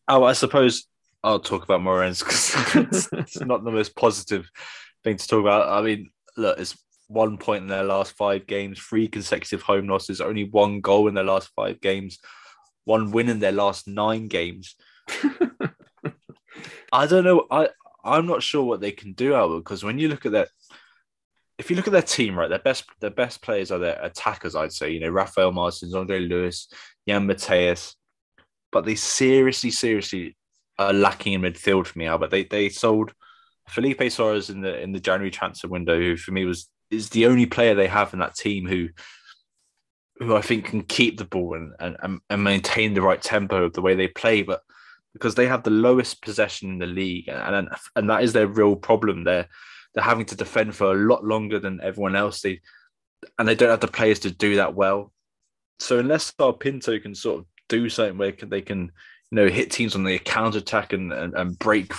Oh, 0.08 0.24
I 0.24 0.34
suppose 0.34 0.86
I'll 1.24 1.40
talk 1.40 1.64
about 1.64 1.80
Moreirense 1.80 2.22
because 2.22 3.08
it's 3.12 3.40
not 3.40 3.64
the 3.64 3.72
most 3.72 3.96
positive 3.96 4.50
thing 5.04 5.16
to 5.16 5.26
talk 5.26 5.40
about. 5.40 5.70
I 5.70 5.80
mean, 5.80 6.10
look, 6.36 6.58
it's 6.58 6.76
one 7.08 7.38
point 7.38 7.62
in 7.62 7.68
their 7.68 7.84
last 7.84 8.16
five 8.16 8.46
games, 8.46 8.78
three 8.78 9.08
consecutive 9.08 9.62
home 9.62 9.88
losses, 9.88 10.20
only 10.20 10.44
one 10.44 10.80
goal 10.80 11.08
in 11.08 11.14
their 11.14 11.24
last 11.24 11.50
five 11.54 11.80
games, 11.80 12.18
one 12.84 13.12
win 13.12 13.28
in 13.28 13.38
their 13.38 13.52
last 13.52 13.86
nine 13.86 14.28
games. 14.28 14.74
I 16.92 17.06
don't 17.06 17.24
know. 17.24 17.46
I 17.50 17.68
I'm 18.04 18.26
not 18.26 18.42
sure 18.42 18.62
what 18.62 18.80
they 18.80 18.92
can 18.92 19.12
do, 19.12 19.34
Albert, 19.34 19.58
because 19.58 19.82
when 19.82 19.98
you 19.98 20.08
look 20.08 20.26
at 20.26 20.32
that, 20.32 20.48
if 21.58 21.70
you 21.70 21.76
look 21.76 21.88
at 21.88 21.92
their 21.92 22.02
team, 22.02 22.38
right, 22.38 22.48
their 22.48 22.58
best 22.58 22.84
their 23.00 23.10
best 23.10 23.42
players 23.42 23.70
are 23.70 23.78
their 23.78 23.98
attackers, 24.02 24.54
I'd 24.54 24.72
say. 24.72 24.90
You 24.90 25.00
know, 25.00 25.08
Rafael 25.08 25.52
Martins, 25.52 25.94
André 25.94 26.26
Luís, 26.28 26.66
Yan 27.06 27.26
Matheus, 27.26 27.94
but 28.72 28.84
they 28.84 28.94
seriously, 28.94 29.70
seriously 29.70 30.36
are 30.78 30.92
lacking 30.92 31.32
in 31.32 31.40
midfield 31.40 31.86
for 31.86 31.98
me, 31.98 32.06
Albert. 32.06 32.30
They 32.30 32.44
they 32.44 32.68
sold 32.68 33.12
Filipe 33.68 33.98
Soares 33.98 34.50
in 34.50 34.60
the 34.60 34.80
in 34.80 34.92
the 34.92 35.00
January 35.00 35.30
transfer 35.30 35.68
window, 35.68 35.98
who 35.98 36.16
for 36.16 36.32
me 36.32 36.44
was 36.44 36.68
is 36.90 37.10
the 37.10 37.26
only 37.26 37.46
player 37.46 37.74
they 37.74 37.88
have 37.88 38.12
in 38.12 38.20
that 38.20 38.34
team 38.34 38.66
who 38.66 38.88
who 40.18 40.34
I 40.34 40.40
think 40.40 40.66
can 40.66 40.82
keep 40.82 41.18
the 41.18 41.26
ball 41.26 41.54
and, 41.54 41.96
and, 42.02 42.20
and 42.30 42.42
maintain 42.42 42.94
the 42.94 43.02
right 43.02 43.20
tempo 43.20 43.64
of 43.64 43.74
the 43.74 43.82
way 43.82 43.94
they 43.94 44.08
play, 44.08 44.40
but 44.40 44.62
because 45.12 45.34
they 45.34 45.46
have 45.46 45.62
the 45.62 45.70
lowest 45.70 46.22
possession 46.22 46.70
in 46.70 46.78
the 46.78 46.86
league, 46.86 47.28
and 47.28 47.68
and 47.96 48.10
that 48.10 48.22
is 48.22 48.32
their 48.32 48.46
real 48.46 48.76
problem. 48.76 49.24
They're 49.24 49.48
they're 49.94 50.04
having 50.04 50.26
to 50.26 50.36
defend 50.36 50.74
for 50.74 50.92
a 50.92 51.06
lot 51.06 51.24
longer 51.24 51.58
than 51.58 51.80
everyone 51.82 52.16
else. 52.16 52.40
They 52.40 52.60
and 53.38 53.48
they 53.48 53.54
don't 53.54 53.70
have 53.70 53.80
the 53.80 53.88
players 53.88 54.20
to 54.20 54.30
do 54.30 54.56
that 54.56 54.74
well. 54.74 55.12
So 55.78 55.98
unless 55.98 56.32
Sá 56.38 56.52
Pinto 56.52 56.98
can 56.98 57.14
sort 57.14 57.40
of 57.40 57.46
do 57.68 57.88
something 57.88 58.18
where 58.18 58.32
they 58.32 58.62
can, 58.62 58.92
you 59.30 59.36
know, 59.36 59.48
hit 59.48 59.70
teams 59.70 59.94
on 59.94 60.04
the 60.04 60.18
counter 60.18 60.58
attack 60.58 60.92
and, 60.92 61.12
and, 61.12 61.34
and 61.34 61.58
break 61.58 61.92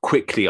quickly, 0.00 0.48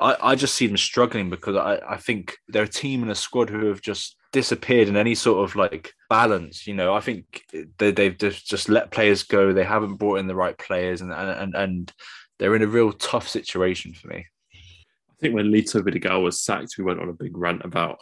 I, 0.00 0.16
I 0.30 0.34
just 0.34 0.54
see 0.54 0.66
them 0.66 0.76
struggling 0.76 1.30
because 1.30 1.56
I, 1.56 1.80
I 1.88 1.96
think 1.96 2.36
they're 2.48 2.64
a 2.64 2.68
team 2.68 3.02
and 3.02 3.10
a 3.10 3.16
squad 3.16 3.50
who 3.50 3.66
have 3.66 3.80
just 3.80 4.16
disappeared 4.32 4.88
in 4.88 4.96
any 4.96 5.14
sort 5.14 5.44
of 5.44 5.56
like 5.56 5.92
balance. 6.08 6.66
You 6.66 6.74
know, 6.74 6.94
I 6.94 7.00
think 7.00 7.42
they, 7.78 7.90
they've 7.90 8.16
just, 8.16 8.46
just 8.46 8.68
let 8.68 8.90
players 8.90 9.22
go. 9.22 9.52
They 9.52 9.64
haven't 9.64 9.96
brought 9.96 10.20
in 10.20 10.26
the 10.26 10.34
right 10.34 10.56
players, 10.56 11.00
and 11.00 11.12
and 11.12 11.54
and 11.54 11.92
they're 12.38 12.54
in 12.54 12.62
a 12.62 12.66
real 12.66 12.92
tough 12.92 13.28
situation 13.28 13.92
for 13.94 14.08
me. 14.08 14.26
I 15.10 15.14
think 15.20 15.34
when 15.34 15.50
Lito 15.50 15.82
Vidigal 15.82 16.22
was 16.22 16.40
sacked, 16.40 16.76
we 16.78 16.84
went 16.84 17.00
on 17.00 17.08
a 17.08 17.14
big 17.14 17.36
rant 17.36 17.64
about 17.64 17.98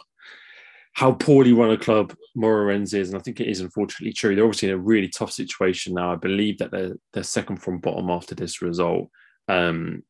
how 0.93 1.11
poorly 1.11 1.53
run 1.53 1.71
a 1.71 1.77
club 1.77 2.15
Moreirense 2.35 2.93
is, 2.93 3.09
and 3.09 3.17
I 3.17 3.21
think 3.21 3.39
it 3.39 3.47
is 3.47 3.59
unfortunately 3.59 4.13
true. 4.13 4.35
They're 4.35 4.43
obviously 4.43 4.69
in 4.69 4.75
a 4.75 4.79
really 4.79 5.07
tough 5.07 5.31
situation 5.31 5.93
now. 5.93 6.11
I 6.11 6.15
believe 6.15 6.59
that 6.59 6.71
they're 6.71 6.95
they're 7.13 7.23
second 7.23 7.57
from 7.57 7.79
bottom 7.79 8.09
after 8.09 8.35
this 8.35 8.61
result. 8.61 9.09
Um, 9.47 10.03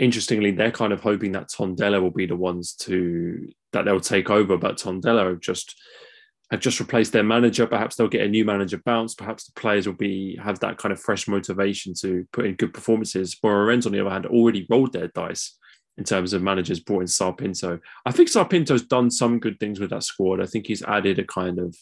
interestingly, 0.00 0.50
they're 0.50 0.72
kind 0.72 0.92
of 0.92 1.00
hoping 1.00 1.32
that 1.32 1.50
Tondela 1.50 2.00
will 2.00 2.10
be 2.10 2.26
the 2.26 2.34
ones 2.34 2.72
to 2.72 3.48
that 3.72 3.84
they'll 3.84 4.00
take 4.00 4.30
over, 4.30 4.56
but 4.56 4.78
Tondela 4.78 5.28
have 5.28 5.40
just 5.40 5.76
have 6.50 6.60
just 6.60 6.80
replaced 6.80 7.12
their 7.12 7.22
manager. 7.22 7.66
Perhaps 7.66 7.94
they'll 7.94 8.08
get 8.08 8.24
a 8.24 8.28
new 8.28 8.44
manager 8.44 8.80
bounce. 8.84 9.14
Perhaps 9.14 9.44
the 9.44 9.60
players 9.60 9.86
will 9.86 9.94
be 9.94 10.36
have 10.42 10.58
that 10.60 10.78
kind 10.78 10.92
of 10.92 11.00
fresh 11.00 11.28
motivation 11.28 11.94
to 12.00 12.26
put 12.32 12.46
in 12.46 12.54
good 12.54 12.74
performances. 12.74 13.36
Moreirense, 13.44 13.86
on 13.86 13.92
the 13.92 14.00
other 14.00 14.10
hand, 14.10 14.26
already 14.26 14.66
rolled 14.68 14.92
their 14.92 15.08
dice 15.08 15.56
in 15.98 16.04
terms 16.04 16.32
of 16.32 16.42
managers 16.42 16.80
brought 16.80 17.02
in 17.02 17.06
Sá 17.06 17.30
Pinto. 17.30 17.78
I 18.06 18.10
think 18.10 18.30
Sá 18.30 18.42
Pinto's 18.42 18.82
done 18.82 19.10
some 19.10 19.38
good 19.38 19.60
things 19.60 19.78
with 19.78 19.90
that 19.90 20.02
squad. 20.02 20.40
I 20.40 20.46
think 20.46 20.66
he's 20.66 20.82
added 20.82 21.18
a 21.18 21.24
kind 21.24 21.58
of 21.58 21.76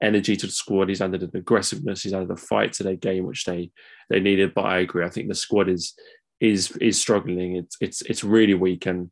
energy 0.00 0.36
to 0.36 0.46
the 0.46 0.52
squad. 0.52 0.88
He's 0.88 1.02
added 1.02 1.22
an 1.22 1.30
aggressiveness. 1.34 2.02
He's 2.04 2.14
added 2.14 2.30
a 2.30 2.36
fight 2.36 2.72
to 2.74 2.84
their 2.84 2.96
game, 2.96 3.26
which 3.26 3.44
they 3.44 3.72
they 4.08 4.20
needed. 4.20 4.54
But 4.54 4.66
I 4.66 4.78
agree. 4.78 5.04
I 5.04 5.10
think 5.10 5.28
the 5.28 5.34
squad 5.34 5.68
is 5.68 5.94
is 6.44 6.70
is 6.80 7.00
struggling. 7.00 7.56
It's 7.56 7.76
it's 7.80 8.02
it's 8.02 8.24
really 8.24 8.54
weak, 8.54 8.86
and 8.86 9.10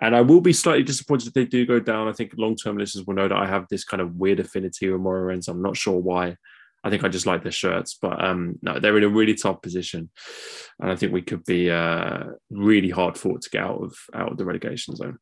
and 0.00 0.14
I 0.14 0.20
will 0.20 0.40
be 0.40 0.52
slightly 0.52 0.84
disappointed 0.84 1.28
if 1.28 1.34
they 1.34 1.44
do 1.44 1.66
go 1.66 1.80
down. 1.80 2.08
I 2.08 2.12
think 2.12 2.32
long 2.36 2.56
term 2.56 2.78
listeners 2.78 3.04
will 3.06 3.14
know 3.14 3.28
that 3.28 3.36
I 3.36 3.46
have 3.46 3.66
this 3.68 3.84
kind 3.84 4.00
of 4.00 4.14
weird 4.14 4.40
affinity 4.40 4.90
with 4.90 5.00
Moreirense. 5.00 5.48
I'm 5.48 5.62
not 5.62 5.76
sure 5.76 5.98
why. 5.98 6.36
I 6.84 6.90
think 6.90 7.02
I 7.02 7.08
just 7.08 7.26
like 7.26 7.42
their 7.42 7.50
shirts, 7.50 7.98
but 8.00 8.24
um, 8.24 8.58
no, 8.62 8.78
they're 8.78 8.96
in 8.96 9.04
a 9.04 9.08
really 9.08 9.34
tough 9.34 9.60
position, 9.62 10.10
and 10.80 10.90
I 10.90 10.96
think 10.96 11.12
we 11.12 11.22
could 11.22 11.44
be 11.44 11.70
uh, 11.70 12.24
really 12.50 12.90
hard 12.90 13.18
fought 13.18 13.42
to 13.42 13.50
get 13.50 13.62
out 13.62 13.82
of 13.82 13.96
out 14.14 14.32
of 14.32 14.38
the 14.38 14.44
relegation 14.44 14.94
zone. 14.94 15.18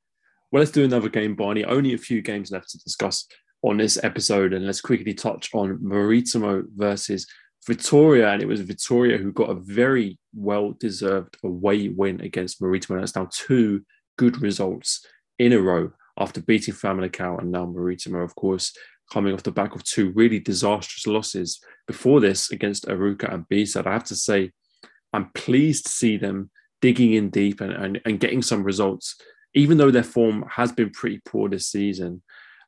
Well, 0.53 0.61
let's 0.61 0.71
do 0.71 0.85
another 0.85 1.09
game, 1.09 1.35
Barney. 1.35 1.65
Only 1.65 1.95
a 1.95 1.99
few 1.99 2.21
games 2.21 2.51
left 2.51 2.71
to 2.71 2.79
discuss 2.79 3.27
on 3.63 3.79
this 3.79 3.99
episode, 4.05 4.53
and 4.53 4.67
let's 4.67 4.83
quickly 4.83 5.15
touch 5.15 5.49
on 5.55 5.79
Maritimo 5.83 6.65
versus 6.77 7.27
Vitoria, 7.67 8.31
and 8.31 8.43
it 8.43 8.49
was 8.49 8.61
Vitoria 8.61 9.19
who 9.19 9.33
got 9.33 9.51
a 9.51 9.55
very 9.55 10.19
well 10.35 10.73
deserved 10.73 11.37
away 11.43 11.89
win 11.89 12.21
against 12.21 12.63
Maritimo. 12.63 13.01
That's 13.01 13.17
now 13.17 13.29
two 13.33 13.85
good 14.17 14.41
results 14.41 15.05
in 15.39 15.53
a 15.53 15.61
row 15.61 15.91
after 16.19 16.41
beating 16.41 16.75
Famalicão 16.75 17.41
and 17.41 17.51
now 17.51 17.67
Maritimo, 17.67 18.21
of 18.21 18.35
course, 18.35 18.73
coming 19.13 19.35
off 19.35 19.43
the 19.43 19.53
back 19.53 19.75
of 19.75 19.85
two 19.85 20.11
really 20.13 20.39
disastrous 20.39 21.07
losses 21.07 21.61
before 21.87 22.21
this 22.21 22.51
against 22.51 22.87
Arouca 22.87 23.33
and 23.33 23.49
B-SAD. 23.49 23.87
I 23.87 23.93
have 23.93 24.05
to 24.05 24.17
say, 24.17 24.53
I'm 25.13 25.31
pleased 25.35 25.87
to 25.87 25.93
see 25.93 26.17
them 26.17 26.51
digging 26.81 27.13
in 27.13 27.31
deep 27.31 27.61
and, 27.61 27.73
and, 27.73 28.01
and 28.05 28.21
getting 28.21 28.43
some 28.43 28.63
results, 28.63 29.17
even 29.55 29.79
though 29.79 29.91
their 29.91 30.03
form 30.03 30.45
has 30.51 30.73
been 30.73 30.91
pretty 30.91 31.21
poor 31.25 31.49
this 31.49 31.69
season. 31.69 32.23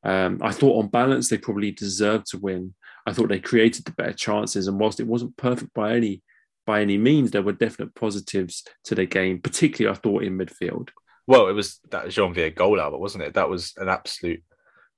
Um, 0.05 0.39
I 0.43 0.53
thought 0.53 0.83
on 0.83 0.89
balance 0.89 1.29
they 1.29 1.39
probably 1.39 1.73
deserved 1.73 2.27
to 2.31 2.39
win. 2.39 2.75
I 3.09 3.13
thought 3.13 3.29
they 3.29 3.41
created 3.41 3.85
the 3.85 3.93
better 3.93 4.13
chances, 4.13 4.69
and 4.69 4.79
whilst 4.79 5.01
it 5.01 5.07
wasn't 5.07 5.37
perfect 5.37 5.73
by 5.75 5.95
any 5.95 6.23
by 6.67 6.83
any 6.83 6.99
means, 6.99 7.31
there 7.31 7.43
were 7.43 7.53
definite 7.53 7.95
positives 7.95 8.63
to 8.85 8.95
the 8.95 9.07
game, 9.07 9.41
particularly 9.41 9.97
I 9.97 9.99
thought 9.99 10.23
in 10.23 10.37
midfield. 10.37 10.91
Well, 11.27 11.49
it 11.49 11.53
was 11.53 11.81
that 11.91 12.11
Janvier 12.11 12.51
goal 12.51 12.79
out, 12.79 12.99
wasn't 13.01 13.25
it? 13.25 13.35
That 13.35 13.49
was 13.49 13.73
an 13.79 13.89
absolute 13.89 14.43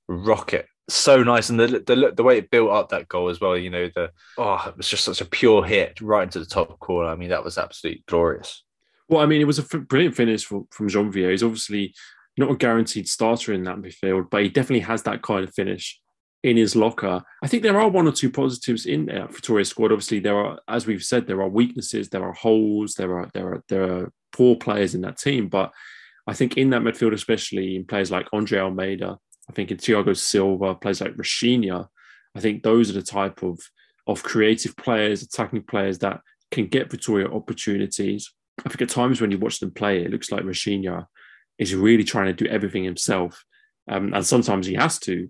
rocket. 0.08 0.66
So 0.88 1.22
nice, 1.22 1.50
and 1.50 1.60
the, 1.60 1.66
the 1.68 2.12
the 2.16 2.24
way 2.24 2.38
it 2.38 2.50
built 2.50 2.72
up 2.72 2.88
that 2.88 3.08
goal 3.08 3.28
as 3.28 3.40
well. 3.40 3.56
You 3.56 3.70
know, 3.70 3.88
the 3.94 4.10
oh, 4.36 4.64
it 4.66 4.76
was 4.76 4.88
just 4.88 5.04
such 5.04 5.20
a 5.20 5.24
pure 5.24 5.64
hit 5.64 6.00
right 6.00 6.24
into 6.24 6.40
the 6.40 6.46
top 6.46 6.80
corner. 6.80 7.08
I 7.08 7.14
mean, 7.14 7.28
that 7.28 7.44
was 7.44 7.58
absolutely 7.58 8.02
glorious. 8.08 8.64
Well, 9.08 9.20
I 9.20 9.26
mean, 9.26 9.40
it 9.40 9.46
was 9.46 9.58
a 9.58 9.78
brilliant 9.78 10.16
finish 10.16 10.44
from, 10.44 10.66
from 10.70 10.88
Janvier. 10.88 11.30
He's 11.30 11.42
obviously 11.42 11.94
not 12.36 12.50
a 12.50 12.56
guaranteed 12.56 13.08
starter 13.08 13.52
in 13.52 13.64
that 13.64 13.76
midfield, 13.76 14.30
but 14.30 14.42
he 14.42 14.48
definitely 14.48 14.80
has 14.80 15.02
that 15.04 15.22
kind 15.22 15.44
of 15.44 15.54
finish 15.54 16.00
in 16.42 16.56
his 16.56 16.74
locker. 16.74 17.22
I 17.42 17.46
think 17.48 17.62
there 17.62 17.78
are 17.78 17.88
one 17.88 18.08
or 18.08 18.12
two 18.12 18.30
positives 18.30 18.86
in 18.86 19.06
there 19.06 19.28
for 19.28 19.42
Torre's 19.42 19.68
squad. 19.68 19.92
Obviously, 19.92 20.20
there 20.20 20.36
are, 20.36 20.58
as 20.68 20.86
we've 20.86 21.04
said, 21.04 21.26
there 21.26 21.42
are 21.42 21.48
weaknesses, 21.48 22.08
there 22.08 22.24
are 22.24 22.32
holes, 22.32 22.94
there 22.94 23.18
are 23.18 23.30
there 23.34 23.54
are 23.54 23.64
there 23.68 23.92
are 23.92 24.12
poor 24.32 24.56
players 24.56 24.94
in 24.94 25.02
that 25.02 25.18
team. 25.18 25.48
But 25.48 25.72
I 26.26 26.32
think 26.32 26.56
in 26.56 26.70
that 26.70 26.82
midfield, 26.82 27.12
especially 27.12 27.76
in 27.76 27.84
players 27.84 28.10
like 28.10 28.26
Andre 28.32 28.60
Almeida, 28.60 29.18
I 29.48 29.52
think 29.52 29.70
in 29.70 29.76
Thiago 29.76 30.16
Silva, 30.16 30.74
players 30.74 31.00
like 31.00 31.14
Rafinha, 31.16 31.88
I 32.34 32.40
think 32.40 32.62
those 32.62 32.90
are 32.90 32.94
the 32.94 33.02
type 33.02 33.42
of 33.42 33.58
of 34.06 34.22
creative 34.22 34.76
players, 34.76 35.22
attacking 35.22 35.62
players 35.64 35.98
that 35.98 36.20
can 36.50 36.66
get 36.66 36.90
Vitoria 36.90 37.28
opportunities. 37.28 38.32
I 38.64 38.68
think 38.68 38.82
at 38.82 38.88
times 38.88 39.20
when 39.20 39.30
you 39.30 39.38
watch 39.38 39.60
them 39.60 39.70
play, 39.70 40.02
it 40.02 40.10
looks 40.10 40.32
like 40.32 40.42
Rafinha 40.42 41.06
is 41.58 41.74
really 41.74 42.04
trying 42.04 42.26
to 42.26 42.44
do 42.44 42.50
everything 42.50 42.84
himself. 42.84 43.44
Um, 43.88 44.14
and 44.14 44.26
sometimes 44.26 44.66
he 44.66 44.74
has 44.74 44.98
to. 45.00 45.28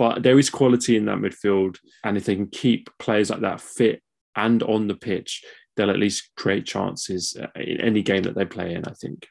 But 0.00 0.22
there 0.22 0.38
is 0.38 0.48
quality 0.48 0.96
in 0.96 1.04
that 1.04 1.18
midfield. 1.18 1.76
And 2.04 2.16
if 2.16 2.24
they 2.24 2.34
can 2.34 2.46
keep 2.46 2.88
players 2.98 3.28
like 3.28 3.40
that 3.40 3.60
fit 3.60 4.02
and 4.34 4.62
on 4.62 4.86
the 4.88 4.94
pitch, 4.94 5.44
they'll 5.76 5.90
at 5.90 5.98
least 5.98 6.30
create 6.38 6.64
chances 6.64 7.36
uh, 7.38 7.48
in 7.60 7.82
any 7.82 8.02
game 8.02 8.22
that 8.22 8.34
they 8.34 8.46
play 8.46 8.72
in, 8.72 8.82
I 8.86 8.92
think. 8.92 9.28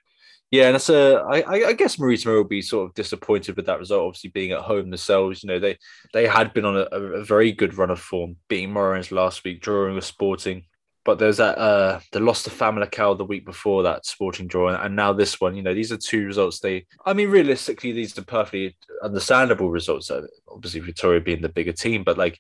Yeah, 0.52 0.68
and 0.68 0.76
that's 0.76 0.90
a. 0.90 1.26
I, 1.28 1.70
I 1.70 1.74
guess 1.74 1.96
Marítimo 1.96 2.36
will 2.36 2.44
be 2.44 2.62
sort 2.62 2.88
of 2.88 2.94
disappointed 2.94 3.56
with 3.56 3.66
that 3.66 3.80
result. 3.80 4.10
Obviously, 4.10 4.30
being 4.30 4.52
at 4.52 4.62
home 4.62 4.92
themselves, 4.92 5.44
you 5.44 5.48
know, 5.48 5.58
they 5.58 5.76
they 6.14 6.28
had 6.28 6.54
been 6.54 6.66
on 6.66 6.78
a, 6.78 6.82
a 6.82 7.24
very 7.24 7.52
good 7.52 7.76
run 7.76 7.90
of 7.90 8.00
form, 8.00 8.36
beating 8.48 8.70
Moreirense 8.70 9.12
last 9.12 9.44
week, 9.44 9.62
drawing 9.62 9.96
with 9.96 10.06
Sporting, 10.06 10.66
but 11.06 11.18
there's 11.18 11.38
that 11.38 11.58
uh 11.58 12.00
the 12.12 12.20
loss 12.20 12.43
to 12.43 12.50
Famalicão 12.50 13.18
the 13.18 13.26
week 13.26 13.45
before 13.45 13.84
that 13.84 14.06
Sporting 14.06 14.47
draw, 14.47 14.70
and 14.70 14.95
now 14.95 15.14
this 15.14 15.39
one. 15.39 15.56
You 15.56 15.64
know, 15.64 15.74
these 15.74 15.91
are 15.91 15.97
two 15.97 16.26
results. 16.26 16.60
They, 16.60 16.86
I 17.06 17.14
mean, 17.14 17.30
realistically, 17.30 17.91
these 17.91 18.18
are 18.18 18.24
perfectly 18.24 18.78
understandable 19.04 19.72
results. 19.72 20.12
Uh, 20.12 20.28
obviously, 20.47 20.82
Vitoria 20.82 21.22
being 21.22 21.41
the 21.41 21.50
bigger 21.50 21.74
team, 21.74 22.04
but 22.04 22.18
like, 22.18 22.39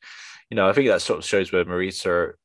you 0.49 0.55
know, 0.55 0.67
I 0.67 0.73
think 0.73 0.87
that 0.87 1.01
sort 1.01 1.19
of 1.19 1.25
shows 1.25 1.51
where 1.51 1.65
Marita 1.65 2.07
are, 2.07 2.37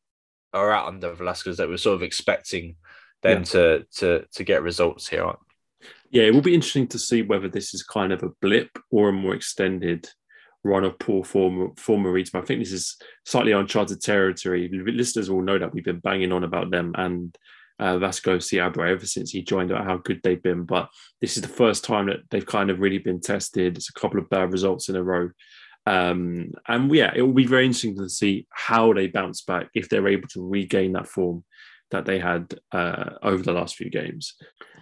are 0.52 0.72
at 0.72 0.86
under 0.86 1.12
Velasquez 1.12 1.56
that 1.56 1.68
we're 1.68 1.76
sort 1.76 1.96
of 1.96 2.02
expecting 2.02 2.76
them 3.22 3.38
yeah. 3.38 3.44
to 3.44 3.86
to 3.96 4.24
to 4.32 4.44
get 4.44 4.62
results 4.62 5.08
here. 5.08 5.32
Yeah, 6.10 6.24
it 6.24 6.34
will 6.34 6.42
be 6.42 6.54
interesting 6.54 6.86
to 6.88 6.98
see 6.98 7.22
whether 7.22 7.48
this 7.48 7.74
is 7.74 7.82
kind 7.82 8.12
of 8.12 8.22
a 8.22 8.30
blip 8.40 8.70
or 8.90 9.08
a 9.08 9.12
more 9.12 9.34
extended 9.34 10.08
run 10.64 10.84
of 10.84 10.98
poor 10.98 11.22
form 11.22 11.74
for 11.76 11.98
Marítimo. 11.98 12.42
I 12.42 12.44
think 12.44 12.60
this 12.60 12.72
is 12.72 12.96
slightly 13.24 13.52
uncharted 13.52 14.00
territory. 14.00 14.68
Listeners 14.72 15.30
will 15.30 15.42
know 15.42 15.58
that 15.58 15.72
we've 15.72 15.84
been 15.84 16.00
banging 16.00 16.32
on 16.32 16.42
about 16.42 16.70
them 16.70 16.92
and 16.96 17.36
uh, 17.78 17.98
Vasco 17.98 18.38
Seabra 18.38 18.90
ever 18.90 19.06
since 19.06 19.30
he 19.30 19.42
joined 19.42 19.70
about 19.70 19.84
how 19.84 19.98
good 19.98 20.20
they've 20.22 20.42
been. 20.42 20.64
But 20.64 20.88
this 21.20 21.36
is 21.36 21.42
the 21.42 21.48
first 21.48 21.84
time 21.84 22.06
that 22.06 22.20
they've 22.30 22.46
kind 22.46 22.70
of 22.70 22.80
really 22.80 22.98
been 22.98 23.20
tested. 23.20 23.76
It's 23.76 23.90
a 23.90 24.00
couple 24.00 24.18
of 24.18 24.30
bad 24.30 24.52
results 24.52 24.88
in 24.88 24.96
a 24.96 25.02
row. 25.02 25.30
Um, 25.86 26.52
and 26.66 26.92
yeah, 26.94 27.12
it 27.14 27.22
will 27.22 27.34
be 27.34 27.46
very 27.46 27.66
interesting 27.66 27.96
to 27.98 28.08
see 28.08 28.46
how 28.50 28.92
they 28.94 29.08
bounce 29.08 29.42
back 29.42 29.68
if 29.74 29.88
they're 29.88 30.08
able 30.08 30.28
to 30.28 30.48
regain 30.48 30.92
that 30.92 31.08
form 31.08 31.44
that 31.90 32.06
they 32.06 32.18
had 32.18 32.54
uh, 32.72 33.10
over 33.22 33.42
the 33.42 33.52
last 33.52 33.76
few 33.76 33.90
games. 33.90 34.34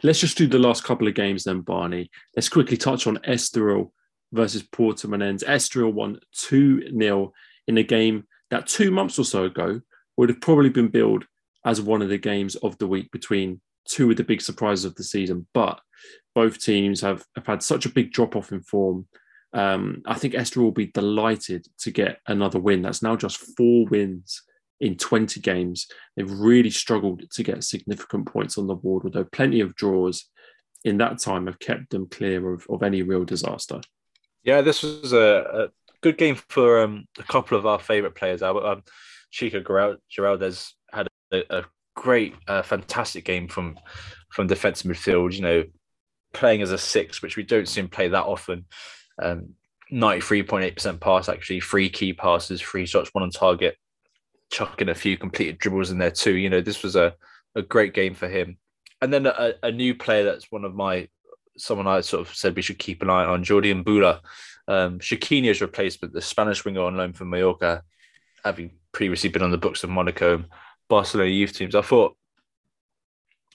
Let's 0.05 0.20
just 0.20 0.39
do 0.39 0.47
the 0.47 0.59
last 0.59 0.85
couple 0.85 1.09
of 1.09 1.14
games 1.14 1.45
then, 1.45 1.61
Barney. 1.61 2.11
Let's 2.37 2.49
quickly 2.49 2.76
touch 2.76 3.07
on 3.07 3.18
Estoril 3.18 3.91
versus 4.33 4.62
Porto 4.62 5.09
Portimonense. 5.09 5.45
Estoril 5.45 5.93
won 5.93 6.18
2 6.33 6.99
0 6.99 7.33
in 7.68 7.78
a 7.78 7.83
game 7.83 8.24
that 8.51 8.66
two 8.66 8.91
months 8.91 9.18
or 9.18 9.24
so 9.24 9.45
ago 9.45 9.80
would 10.16 10.28
have 10.28 10.41
probably 10.41 10.68
been 10.68 10.89
billed 10.89 11.26
as 11.64 11.80
one 11.80 12.03
of 12.03 12.09
the 12.09 12.18
games 12.18 12.55
of 12.57 12.76
the 12.78 12.87
week 12.87 13.11
between 13.12 13.61
two 13.89 14.11
of 14.11 14.16
the 14.16 14.24
big 14.24 14.41
surprises 14.41 14.85
of 14.85 14.95
the 14.95 15.05
season. 15.05 15.47
But 15.55 15.80
both 16.35 16.61
teams 16.61 17.01
have, 17.01 17.24
have 17.37 17.47
had 17.47 17.62
such 17.62 17.87
a 17.87 17.91
big 17.91 18.12
drop 18.12 18.37
off 18.37 18.53
in 18.53 18.62
form. 18.62 19.07
Um, 19.53 20.03
I 20.07 20.14
think 20.14 20.35
Estoril 20.35 20.64
will 20.64 20.72
be 20.72 20.87
delighted 20.87 21.66
to 21.78 21.91
get 21.91 22.18
another 22.26 22.59
win. 22.59 22.83
That's 22.83 23.03
now 23.03 23.16
just 23.16 23.39
four 23.57 23.87
wins 23.87 24.43
in 24.80 24.97
20 24.97 25.41
games. 25.41 25.87
They've 26.16 26.30
really 26.30 26.70
struggled 26.70 27.30
to 27.30 27.43
get 27.43 27.64
significant 27.64 28.26
points 28.26 28.59
on 28.59 28.66
the 28.66 28.74
board, 28.74 29.05
although 29.05 29.24
plenty 29.24 29.61
of 29.61 29.74
draws 29.76 30.28
in 30.85 30.99
that 30.99 31.18
time 31.18 31.47
have 31.47 31.59
kept 31.59 31.91
them 31.91 32.09
clear 32.09 32.53
of, 32.53 32.66
of 32.68 32.83
any 32.83 33.03
real 33.03 33.24
disaster. 33.24 33.80
Yeah, 34.45 34.61
this 34.61 34.82
was 34.82 35.12
a, 35.12 35.18
a 35.18 35.68
good 36.01 36.18
game 36.18 36.34
for 36.34 36.82
um, 36.82 37.07
a 37.18 37.22
couple 37.22 37.57
of 37.57 37.66
our 37.66 37.78
favourite 37.78 38.14
players. 38.14 38.43
Um, 38.43 38.82
Chico 39.30 39.61
Geraldes 39.61 40.72
had 40.93 41.09
a, 41.32 41.59
a 41.59 41.64
great, 41.95 42.34
uh, 42.49 42.62
fantastic 42.62 43.24
game 43.24 43.49
from 43.49 43.78
from 44.30 44.47
defensive 44.47 44.90
midfield. 44.90 45.32
You 45.34 45.43
know, 45.43 45.64
playing 46.32 46.62
as 46.62 46.72
a 46.72 46.78
six, 46.78 47.22
which 47.22 47.36
we 47.36 47.43
don't 47.43 47.68
see 47.68 47.80
him 47.80 47.88
play 47.88 48.09
that 48.09 48.24
often. 48.24 48.66
Um, 49.20 49.55
93.8% 49.93 51.01
pass, 51.01 51.28
actually, 51.28 51.61
three 51.61 51.90
key 51.90 52.12
passes, 52.12 52.62
three 52.62 52.86
shots, 52.86 53.11
one 53.12 53.22
on 53.22 53.30
target, 53.30 53.76
chucking 54.51 54.88
a 54.88 54.95
few 54.95 55.18
completed 55.18 55.59
dribbles 55.59 55.90
in 55.90 55.99
there 55.99 56.11
too. 56.11 56.34
You 56.34 56.49
know, 56.49 56.62
this 56.62 56.82
was 56.82 56.97
a, 56.97 57.14
a 57.55 57.62
great 57.62 57.93
game 57.93 58.14
for 58.14 58.28
him. 58.28 58.57
And 59.03 59.12
then 59.12 59.26
a, 59.26 59.55
a 59.62 59.70
new 59.70 59.95
player 59.95 60.24
that's 60.24 60.51
one 60.51 60.64
of 60.64 60.74
my 60.74 61.09
someone 61.57 61.87
I 61.87 62.01
sort 62.01 62.27
of 62.27 62.35
said 62.35 62.57
we 62.57 62.63
should 62.63 62.79
keep 62.79 63.03
an 63.03 63.11
eye 63.11 63.25
on, 63.25 63.45
Jordi 63.45 63.83
Mboula, 63.83 64.21
um, 64.69 64.99
Chiquinho's 64.99 65.61
replacement, 65.61 66.15
the 66.15 66.21
Spanish 66.21 66.65
winger 66.65 66.83
on 66.83 66.97
loan 66.97 67.13
from 67.13 67.31
Mallorca, 67.31 67.83
having 68.45 68.73
previously 68.93 69.31
been 69.31 69.43
on 69.43 69.51
the 69.51 69.59
books 69.59 69.85
of 69.85 69.91
Monaco, 69.91 70.45
Barcelona 70.89 71.31
youth 71.31 71.53
teams. 71.53 71.75
I 71.75 71.83
thought 71.83 72.17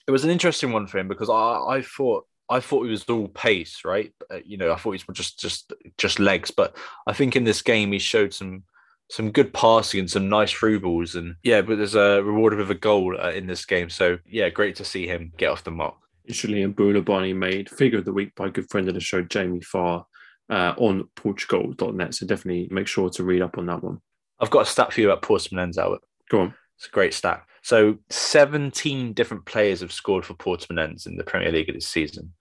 it 0.06 0.10
was 0.10 0.24
an 0.24 0.30
interesting 0.30 0.72
one 0.72 0.86
for 0.86 0.98
him 0.98 1.08
because 1.08 1.30
I, 1.30 1.76
I 1.76 1.82
thought 1.82 2.26
I 2.50 2.60
thought 2.60 2.84
he 2.84 2.90
was 2.90 3.04
all 3.04 3.28
pace, 3.28 3.82
right? 3.84 4.12
Uh, 4.30 4.38
you 4.44 4.56
know, 4.56 4.72
I 4.72 4.76
thought 4.76 4.92
he 4.92 5.02
was 5.06 5.16
just 5.16 5.38
just 5.38 5.72
just 5.98 6.18
legs, 6.18 6.50
but 6.50 6.76
I 7.06 7.12
think 7.12 7.36
in 7.36 7.44
this 7.44 7.62
game 7.62 7.92
he 7.92 7.98
showed 7.98 8.32
some 8.32 8.64
some 9.10 9.30
good 9.30 9.52
passing 9.54 10.00
and 10.00 10.10
some 10.10 10.28
nice 10.28 10.50
through 10.52 10.80
balls, 10.80 11.14
and 11.14 11.36
yeah, 11.42 11.62
but 11.62 11.76
there's 11.76 11.94
a 11.94 12.22
rewarded 12.22 12.58
with 12.58 12.70
a 12.70 12.74
goal 12.74 13.16
uh, 13.20 13.30
in 13.30 13.46
this 13.46 13.64
game. 13.64 13.90
So 13.90 14.18
yeah, 14.26 14.48
great 14.48 14.76
to 14.76 14.84
see 14.84 15.06
him 15.06 15.32
get 15.36 15.50
off 15.50 15.64
the 15.64 15.70
mark. 15.70 15.94
Julian 16.30 16.72
Bonnie 16.72 17.32
made 17.32 17.70
figure 17.70 17.98
of 17.98 18.04
the 18.04 18.12
week 18.12 18.34
by 18.34 18.46
a 18.46 18.50
good 18.50 18.68
friend 18.70 18.88
of 18.88 18.94
the 18.94 19.00
show, 19.00 19.22
Jamie 19.22 19.60
Farr, 19.60 20.04
uh, 20.50 20.74
on 20.76 21.08
Portugoal.net. 21.16 22.14
So 22.14 22.26
definitely 22.26 22.68
make 22.70 22.86
sure 22.86 23.10
to 23.10 23.24
read 23.24 23.42
up 23.42 23.58
on 23.58 23.66
that 23.66 23.82
one. 23.82 24.00
I've 24.40 24.50
got 24.50 24.62
a 24.62 24.66
stat 24.66 24.92
for 24.92 25.00
you 25.00 25.10
about 25.10 25.22
Portimonense, 25.22 25.78
Albert. 25.78 26.02
Go 26.30 26.40
on. 26.40 26.54
It's 26.76 26.86
a 26.86 26.90
great 26.90 27.14
stat. 27.14 27.44
So 27.62 27.98
17 28.10 29.12
different 29.12 29.44
players 29.44 29.80
have 29.80 29.92
scored 29.92 30.24
for 30.24 30.34
Portimonense 30.34 31.06
in 31.06 31.16
the 31.16 31.24
Premier 31.24 31.50
League 31.50 31.72
this 31.72 31.88
season. 31.88 32.34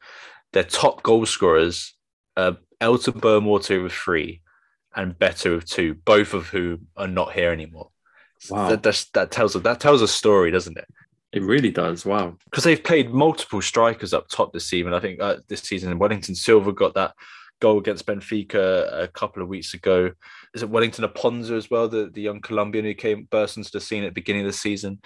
Their 0.54 0.64
top 0.64 1.04
goal 1.04 1.26
scorers 1.26 1.96
are 2.36 2.58
Aylton 2.82 3.20
Boa 3.20 3.42
Morte 3.42 3.78
with 3.80 3.92
three 3.92 4.42
and 4.96 5.18
Beto 5.18 5.56
with 5.56 5.66
two, 5.66 5.96
both 5.96 6.34
of 6.34 6.48
whom 6.48 6.88
are 6.96 7.08
not 7.08 7.34
here 7.34 7.52
anymore. 7.52 7.90
Wow. 8.50 8.70
That, 8.76 8.84
that 9.14 9.32
tells 9.32 9.56
a, 9.56 9.60
that 9.60 9.80
tells 9.80 10.02
a 10.02 10.08
story, 10.08 10.52
doesn't 10.52 10.78
it? 10.78 10.88
It 11.34 11.44
really 11.44 11.72
does. 11.72 12.06
Wow. 12.06 12.38
Because 12.46 12.64
they've 12.64 12.84
played 12.84 13.12
multiple 13.12 13.62
strikers 13.62 14.14
up 14.14 14.30
top 14.30 14.54
this 14.54 14.68
season. 14.68 14.94
I 14.94 15.00
think 15.00 15.22
uh, 15.22 15.38
this 15.48 15.62
season, 15.62 16.00
Wellington 16.00 16.36
Silva 16.36 16.72
got 16.72 16.94
that 16.96 17.14
goal 17.60 17.80
against 17.80 18.06
Benfica 18.06 19.04
a 19.04 19.08
couple 19.08 19.42
of 19.42 19.50
weeks 19.50 19.74
ago. 19.74 20.12
Is 20.54 20.64
it 20.64 20.70
Wellington 20.70 21.06
Aponza 21.06 21.52
as 21.52 21.70
well, 21.70 21.88
the, 21.88 22.10
the 22.14 22.22
young 22.22 22.42
Colombian 22.42 22.86
who 22.86 22.94
came 22.94 23.28
burst 23.30 23.58
into 23.58 23.72
the 23.72 23.82
scene 23.82 24.04
at 24.04 24.08
the 24.08 24.22
beginning 24.22 24.44
of 24.44 24.48
the 24.48 24.58
season? 24.58 25.00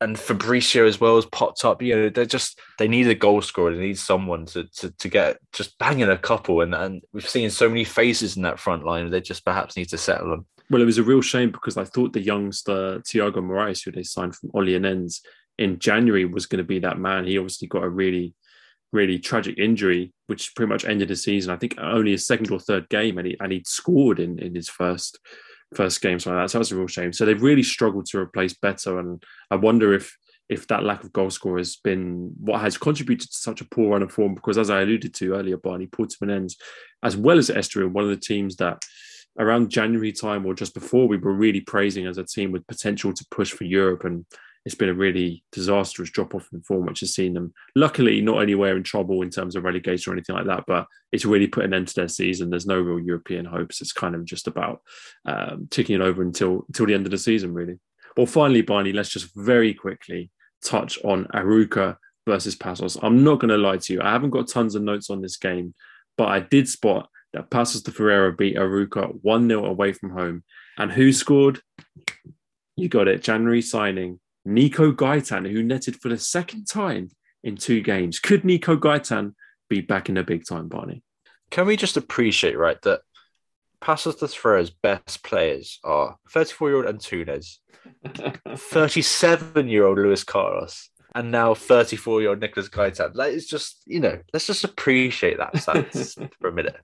And 0.00 0.16
Fabricio 0.16 0.86
as 0.86 1.00
well 1.00 1.16
has 1.16 1.24
popped 1.24 1.64
up. 1.64 1.80
You 1.80 1.96
know, 1.96 2.08
they're 2.10 2.26
just 2.26 2.60
they 2.78 2.86
need 2.86 3.08
a 3.08 3.14
goal 3.14 3.40
scorer. 3.40 3.74
They 3.74 3.80
need 3.80 3.98
someone 3.98 4.44
to 4.46 4.64
to, 4.64 4.90
to 4.90 5.08
get 5.08 5.38
just 5.54 5.78
banging 5.78 6.10
a 6.10 6.18
couple. 6.18 6.60
And 6.60 6.74
and 6.74 7.02
we've 7.14 7.26
seen 7.26 7.48
so 7.48 7.66
many 7.66 7.84
faces 7.84 8.36
in 8.36 8.42
that 8.42 8.60
front 8.60 8.84
line. 8.84 9.08
They 9.08 9.22
just 9.22 9.42
perhaps 9.42 9.74
need 9.74 9.88
to 9.88 9.98
settle 9.98 10.28
them. 10.28 10.46
Well, 10.68 10.82
it 10.82 10.86
was 10.86 10.98
a 10.98 11.02
real 11.02 11.22
shame 11.22 11.50
because 11.50 11.78
I 11.78 11.84
thought 11.84 12.12
the 12.12 12.20
youngster 12.20 12.98
Thiago 13.00 13.36
Moraes, 13.36 13.84
who 13.84 13.90
they 13.90 14.02
signed 14.02 14.36
from 14.36 14.50
Olhanense, 14.50 15.20
in 15.58 15.78
January 15.78 16.24
was 16.24 16.46
going 16.46 16.58
to 16.58 16.64
be 16.64 16.78
that 16.80 16.98
man. 16.98 17.26
He 17.26 17.38
obviously 17.38 17.68
got 17.68 17.84
a 17.84 17.88
really, 17.88 18.34
really 18.92 19.18
tragic 19.18 19.58
injury, 19.58 20.12
which 20.26 20.54
pretty 20.54 20.68
much 20.68 20.84
ended 20.84 21.08
the 21.08 21.16
season. 21.16 21.52
I 21.52 21.56
think 21.56 21.76
only 21.78 22.12
his 22.12 22.26
second 22.26 22.50
or 22.50 22.60
third 22.60 22.88
game, 22.88 23.18
and 23.18 23.26
he 23.26 23.36
and 23.40 23.52
he'd 23.52 23.66
scored 23.66 24.20
in 24.20 24.38
in 24.38 24.54
his 24.54 24.68
first 24.68 25.18
first 25.74 26.00
game, 26.00 26.18
so 26.18 26.30
like 26.30 26.44
that. 26.44 26.50
So 26.50 26.58
that's 26.58 26.70
a 26.70 26.76
real 26.76 26.86
shame. 26.86 27.12
So 27.12 27.24
they've 27.24 27.42
really 27.42 27.62
struggled 27.62 28.06
to 28.06 28.18
replace 28.18 28.54
Beto, 28.54 28.98
and 28.98 29.22
I 29.50 29.56
wonder 29.56 29.92
if 29.94 30.16
if 30.48 30.66
that 30.68 30.84
lack 30.84 31.02
of 31.02 31.12
goal 31.12 31.30
score 31.30 31.58
has 31.58 31.76
been 31.76 32.32
what 32.38 32.60
has 32.60 32.78
contributed 32.78 33.28
to 33.28 33.36
such 33.36 33.60
a 33.60 33.64
poor 33.64 33.90
run 33.90 34.02
of 34.02 34.12
form. 34.12 34.34
Because 34.34 34.58
as 34.58 34.70
I 34.70 34.82
alluded 34.82 35.14
to 35.14 35.34
earlier, 35.34 35.56
Barney 35.56 35.86
Portimonense, 35.86 36.54
as 37.02 37.16
well 37.16 37.38
as 37.38 37.50
Estoril, 37.50 37.90
one 37.90 38.04
of 38.04 38.10
the 38.10 38.16
teams 38.16 38.56
that 38.56 38.82
around 39.38 39.70
January 39.70 40.12
time 40.12 40.46
or 40.46 40.54
just 40.54 40.74
before, 40.74 41.08
we 41.08 41.16
were 41.16 41.32
really 41.32 41.60
praising 41.60 42.06
as 42.06 42.18
a 42.18 42.24
team 42.24 42.52
with 42.52 42.66
potential 42.66 43.12
to 43.12 43.26
push 43.30 43.52
for 43.52 43.64
Europe. 43.64 44.04
And 44.04 44.24
it's 44.66 44.74
been 44.74 44.88
a 44.88 44.94
really 44.94 45.44
disastrous 45.52 46.10
drop 46.10 46.34
off 46.34 46.48
in 46.52 46.60
form, 46.60 46.86
which 46.86 46.98
has 46.98 47.14
seen 47.14 47.34
them 47.34 47.54
luckily 47.76 48.20
not 48.20 48.42
anywhere 48.42 48.76
in 48.76 48.82
trouble 48.82 49.22
in 49.22 49.30
terms 49.30 49.54
of 49.54 49.62
relegation 49.62 50.10
or 50.10 50.14
anything 50.16 50.34
like 50.34 50.46
that, 50.46 50.64
but 50.66 50.88
it's 51.12 51.24
really 51.24 51.46
put 51.46 51.64
an 51.64 51.72
end 51.72 51.86
to 51.86 51.94
their 51.94 52.08
season. 52.08 52.50
There's 52.50 52.66
no 52.66 52.80
real 52.80 52.98
European 52.98 53.44
hopes. 53.44 53.80
It's 53.80 53.92
kind 53.92 54.16
of 54.16 54.24
just 54.24 54.48
about 54.48 54.82
um, 55.24 55.68
ticking 55.70 55.94
it 55.94 56.02
over 56.02 56.20
until 56.20 56.64
until 56.66 56.86
the 56.86 56.94
end 56.94 57.06
of 57.06 57.12
the 57.12 57.18
season, 57.18 57.54
really. 57.54 57.78
Well, 58.16 58.26
finally, 58.26 58.62
Barney, 58.62 58.92
let's 58.92 59.10
just 59.10 59.30
very 59.36 59.72
quickly 59.72 60.32
touch 60.64 60.98
on 61.04 61.26
Arouca 61.26 61.96
versus 62.26 62.56
Paços. 62.56 62.98
I'm 63.04 63.22
not 63.22 63.38
going 63.38 63.50
to 63.50 63.58
lie 63.58 63.76
to 63.76 63.92
you. 63.92 64.02
I 64.02 64.10
haven't 64.10 64.30
got 64.30 64.48
tons 64.48 64.74
of 64.74 64.82
notes 64.82 65.10
on 65.10 65.22
this 65.22 65.36
game, 65.36 65.74
but 66.18 66.26
I 66.26 66.40
did 66.40 66.68
spot 66.68 67.08
that 67.34 67.50
Paços 67.50 67.84
de 67.84 67.92
Ferreira 67.92 68.32
beat 68.32 68.56
Arouca 68.56 69.16
1 69.22 69.48
0 69.48 69.64
away 69.64 69.92
from 69.92 70.10
home. 70.10 70.42
And 70.76 70.90
who 70.90 71.12
scored? 71.12 71.60
You 72.74 72.88
got 72.88 73.06
it. 73.06 73.22
January 73.22 73.62
signing 73.62 74.18
Nico 74.46 74.92
Gaitan, 74.92 75.50
who 75.50 75.62
netted 75.62 75.96
for 75.96 76.08
the 76.08 76.18
second 76.18 76.66
time 76.66 77.10
in 77.42 77.56
two 77.56 77.80
games. 77.80 78.18
Could 78.18 78.44
Nico 78.44 78.76
Gaitan 78.76 79.34
be 79.68 79.80
back 79.80 80.08
in 80.08 80.14
the 80.14 80.22
big 80.22 80.46
time, 80.46 80.68
Barney? 80.68 81.02
Can 81.50 81.66
we 81.66 81.76
just 81.76 81.96
appreciate, 81.96 82.56
right, 82.56 82.80
that 82.82 83.00
Paços 83.82 84.18
de 84.18 84.28
Ferreira's 84.28 84.70
best 84.70 85.22
players 85.22 85.78
are 85.84 86.16
34 86.30 86.68
year 86.68 86.76
old 86.76 86.86
Antunes, 86.86 87.58
37 88.56 89.68
year 89.68 89.84
old 89.84 89.98
Luis 89.98 90.24
Carlos, 90.24 90.90
and 91.14 91.30
now 91.30 91.54
34 91.54 92.20
year 92.20 92.30
old 92.30 92.40
Nicholas 92.40 92.68
Gaitan. 92.68 93.14
Like, 93.14 93.34
it's 93.34 93.46
just, 93.46 93.82
you 93.86 94.00
know, 94.00 94.18
let's 94.32 94.46
just 94.46 94.64
appreciate 94.64 95.38
that 95.38 96.28
for 96.40 96.48
a 96.48 96.52
minute. 96.52 96.76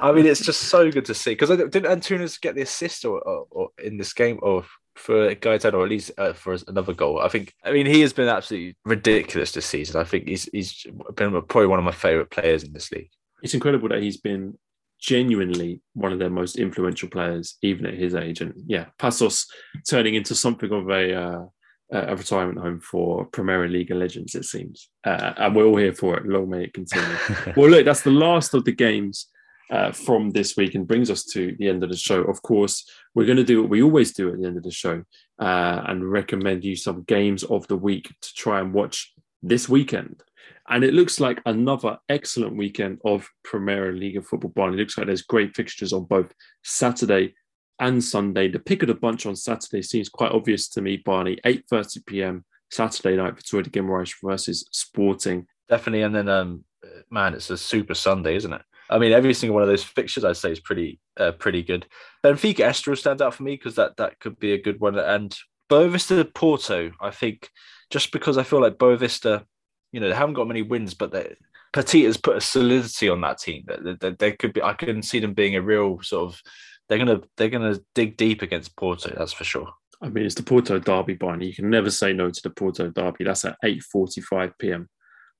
I 0.00 0.12
mean, 0.12 0.26
it's 0.26 0.44
just 0.44 0.62
so 0.62 0.90
good 0.90 1.06
to 1.06 1.14
see 1.14 1.32
because 1.32 1.48
didn't 1.48 1.84
Antunes 1.84 2.40
get 2.40 2.54
the 2.54 2.62
assist 2.62 3.04
or, 3.04 3.20
or, 3.20 3.46
or, 3.50 3.68
in 3.82 3.96
this 3.96 4.12
game 4.12 4.38
or 4.42 4.64
for 4.94 5.34
Gaitan 5.34 5.74
or 5.74 5.84
at 5.84 5.90
least 5.90 6.10
uh, 6.18 6.32
for 6.32 6.56
another 6.68 6.92
goal? 6.92 7.20
I 7.20 7.28
think. 7.28 7.54
I 7.64 7.72
mean, 7.72 7.86
he 7.86 8.00
has 8.02 8.12
been 8.12 8.28
absolutely 8.28 8.76
ridiculous 8.84 9.52
this 9.52 9.66
season. 9.66 10.00
I 10.00 10.04
think 10.04 10.28
he's 10.28 10.48
he's 10.52 10.86
been 11.16 11.30
probably 11.42 11.66
one 11.66 11.78
of 11.78 11.84
my 11.84 11.92
favorite 11.92 12.30
players 12.30 12.62
in 12.62 12.72
this 12.72 12.90
league. 12.92 13.10
It's 13.42 13.54
incredible 13.54 13.88
that 13.88 14.02
he's 14.02 14.18
been 14.18 14.58
genuinely 15.00 15.80
one 15.94 16.12
of 16.12 16.18
their 16.18 16.30
most 16.30 16.56
influential 16.56 17.08
players, 17.08 17.56
even 17.62 17.86
at 17.86 17.94
his 17.94 18.14
age. 18.14 18.40
And 18.40 18.54
yeah, 18.66 18.86
Paços 18.98 19.46
turning 19.88 20.14
into 20.14 20.34
something 20.34 20.70
of 20.70 20.88
a 20.88 21.14
uh, 21.14 21.44
a 21.92 22.16
retirement 22.16 22.58
home 22.58 22.80
for 22.80 23.26
Premier 23.26 23.68
League 23.68 23.90
legends, 23.90 24.34
it 24.34 24.44
seems. 24.44 24.88
Uh, 25.04 25.34
and 25.36 25.54
we're 25.54 25.66
all 25.66 25.76
here 25.76 25.92
for 25.92 26.16
it. 26.16 26.26
Long 26.26 26.48
may 26.48 26.64
it 26.64 26.72
continue. 26.72 27.16
well, 27.56 27.68
look, 27.68 27.84
that's 27.84 28.00
the 28.02 28.10
last 28.10 28.54
of 28.54 28.64
the 28.64 28.72
games 28.72 29.28
uh, 29.72 29.90
from 29.90 30.30
this 30.30 30.54
week 30.56 30.74
and 30.74 30.86
brings 30.86 31.10
us 31.10 31.24
to 31.24 31.56
the 31.58 31.68
end 31.68 31.82
of 31.82 31.88
the 31.88 31.96
show. 31.96 32.20
Of 32.22 32.42
course, 32.42 32.84
we're 33.14 33.26
going 33.26 33.38
to 33.38 33.44
do 33.44 33.62
what 33.62 33.70
we 33.70 33.82
always 33.82 34.12
do 34.12 34.30
at 34.30 34.38
the 34.38 34.46
end 34.46 34.58
of 34.58 34.62
the 34.62 34.70
show 34.70 35.02
uh, 35.40 35.82
and 35.86 36.10
recommend 36.10 36.62
you 36.62 36.76
some 36.76 37.04
games 37.04 37.42
of 37.42 37.66
the 37.68 37.76
week 37.76 38.14
to 38.20 38.34
try 38.34 38.60
and 38.60 38.74
watch 38.74 39.14
this 39.42 39.70
weekend. 39.70 40.22
And 40.68 40.84
it 40.84 40.92
looks 40.92 41.20
like 41.20 41.40
another 41.46 41.98
excellent 42.08 42.54
weekend 42.54 42.98
of 43.04 43.26
Premier 43.44 43.92
League 43.92 44.18
of 44.18 44.26
football. 44.26 44.52
Barney. 44.54 44.76
It 44.76 44.80
looks 44.80 44.98
like 44.98 45.06
there's 45.06 45.22
great 45.22 45.56
fixtures 45.56 45.92
on 45.92 46.04
both 46.04 46.32
Saturday 46.62 47.34
and 47.80 48.04
Sunday. 48.04 48.48
The 48.48 48.58
pick 48.58 48.82
of 48.82 48.88
the 48.88 48.94
bunch 48.94 49.24
on 49.24 49.34
Saturday 49.34 49.82
seems 49.82 50.08
quite 50.10 50.32
obvious 50.32 50.68
to 50.70 50.82
me, 50.82 50.98
Barney. 50.98 51.38
8.30 51.46 52.06
p.m. 52.06 52.44
Saturday 52.70 53.16
night 53.16 53.42
for 53.44 53.62
de 53.62 53.70
Guimarães 53.70 54.14
versus 54.22 54.68
Sporting. 54.70 55.46
Definitely. 55.68 56.02
And 56.02 56.14
then, 56.14 56.28
um, 56.28 56.64
man, 57.10 57.34
it's 57.34 57.50
a 57.50 57.56
super 57.56 57.94
Sunday, 57.94 58.36
isn't 58.36 58.52
it? 58.52 58.62
I 58.90 58.98
mean, 58.98 59.12
every 59.12 59.34
single 59.34 59.54
one 59.54 59.62
of 59.62 59.68
those 59.68 59.84
fixtures 59.84 60.24
I'd 60.24 60.36
say 60.36 60.52
is 60.52 60.60
pretty 60.60 61.00
uh, 61.16 61.32
pretty 61.32 61.62
good. 61.62 61.86
Benfica 62.24 62.60
Estoril 62.60 62.98
stands 62.98 63.22
out 63.22 63.34
for 63.34 63.42
me 63.42 63.56
because 63.56 63.76
that, 63.76 63.96
that 63.96 64.20
could 64.20 64.38
be 64.38 64.52
a 64.52 64.62
good 64.62 64.80
one. 64.80 64.98
And 64.98 65.36
Boavista 65.70 66.32
Porto, 66.34 66.92
I 67.00 67.10
think, 67.10 67.48
just 67.90 68.12
because 68.12 68.38
I 68.38 68.42
feel 68.42 68.60
like 68.60 68.78
Boavista, 68.78 69.44
you 69.92 70.00
know, 70.00 70.08
they 70.08 70.14
haven't 70.14 70.34
got 70.34 70.48
many 70.48 70.62
wins, 70.62 70.94
but 70.94 71.12
they, 71.12 71.34
Petit 71.72 72.04
has 72.04 72.16
put 72.16 72.36
a 72.36 72.40
solidity 72.40 73.08
on 73.08 73.20
that 73.22 73.38
team. 73.38 73.64
That 73.66 74.00
they, 74.00 74.10
they, 74.10 74.32
could 74.32 74.52
be. 74.52 74.62
I 74.62 74.74
can 74.74 75.02
see 75.02 75.20
them 75.20 75.32
being 75.32 75.56
a 75.56 75.62
real 75.62 76.00
sort 76.02 76.32
of 76.32 76.40
they're 76.88 76.98
gonna 76.98 77.20
they're 77.36 77.48
gonna 77.48 77.78
dig 77.94 78.16
deep 78.16 78.42
against 78.42 78.76
Porto. 78.76 79.14
That's 79.16 79.32
for 79.32 79.44
sure. 79.44 79.68
I 80.02 80.08
mean, 80.08 80.26
it's 80.26 80.34
the 80.34 80.42
Porto 80.42 80.78
derby, 80.78 81.14
Barney. 81.14 81.46
You 81.46 81.54
can 81.54 81.70
never 81.70 81.90
say 81.90 82.12
no 82.12 82.28
to 82.28 82.42
the 82.42 82.50
Porto 82.50 82.90
derby. 82.90 83.24
That's 83.24 83.44
at 83.44 83.56
eight 83.64 83.82
forty-five 83.84 84.58
p.m. 84.58 84.88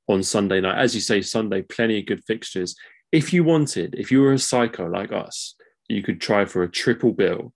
on 0.08 0.22
Sunday 0.22 0.60
night. 0.60 0.78
As 0.78 0.94
you 0.94 1.00
say, 1.00 1.20
Sunday, 1.20 1.62
plenty 1.62 1.98
of 1.98 2.06
good 2.06 2.24
fixtures. 2.24 2.76
If 3.12 3.32
you 3.32 3.44
wanted, 3.44 3.94
if 3.96 4.10
you 4.10 4.22
were 4.22 4.32
a 4.32 4.38
psycho 4.38 4.88
like 4.88 5.12
us, 5.12 5.54
you 5.88 6.02
could 6.02 6.20
try 6.20 6.44
for 6.44 6.62
a 6.62 6.70
triple 6.70 7.12
bill. 7.12 7.52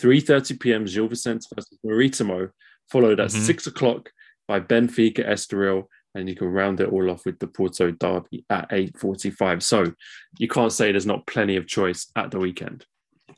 3.30 0.00 0.60
p.m. 0.60 0.84
Gil 0.84 1.08
Vicente 1.08 1.46
versus 1.54 1.78
Maritimo, 1.82 2.50
followed 2.90 3.20
at 3.20 3.30
mm-hmm. 3.30 3.42
6 3.42 3.66
o'clock 3.66 4.10
by 4.46 4.60
Benfica 4.60 5.26
Estoril, 5.26 5.84
and 6.14 6.28
you 6.28 6.36
can 6.36 6.48
round 6.48 6.80
it 6.80 6.90
all 6.90 7.10
off 7.10 7.24
with 7.24 7.38
the 7.38 7.46
Porto 7.46 7.90
derby 7.90 8.44
at 8.50 8.70
8.45. 8.70 9.62
So 9.62 9.84
you 10.38 10.48
can't 10.48 10.72
say 10.72 10.92
there's 10.92 11.06
not 11.06 11.26
plenty 11.26 11.56
of 11.56 11.66
choice 11.66 12.10
at 12.16 12.30
the 12.30 12.38
weekend 12.38 12.84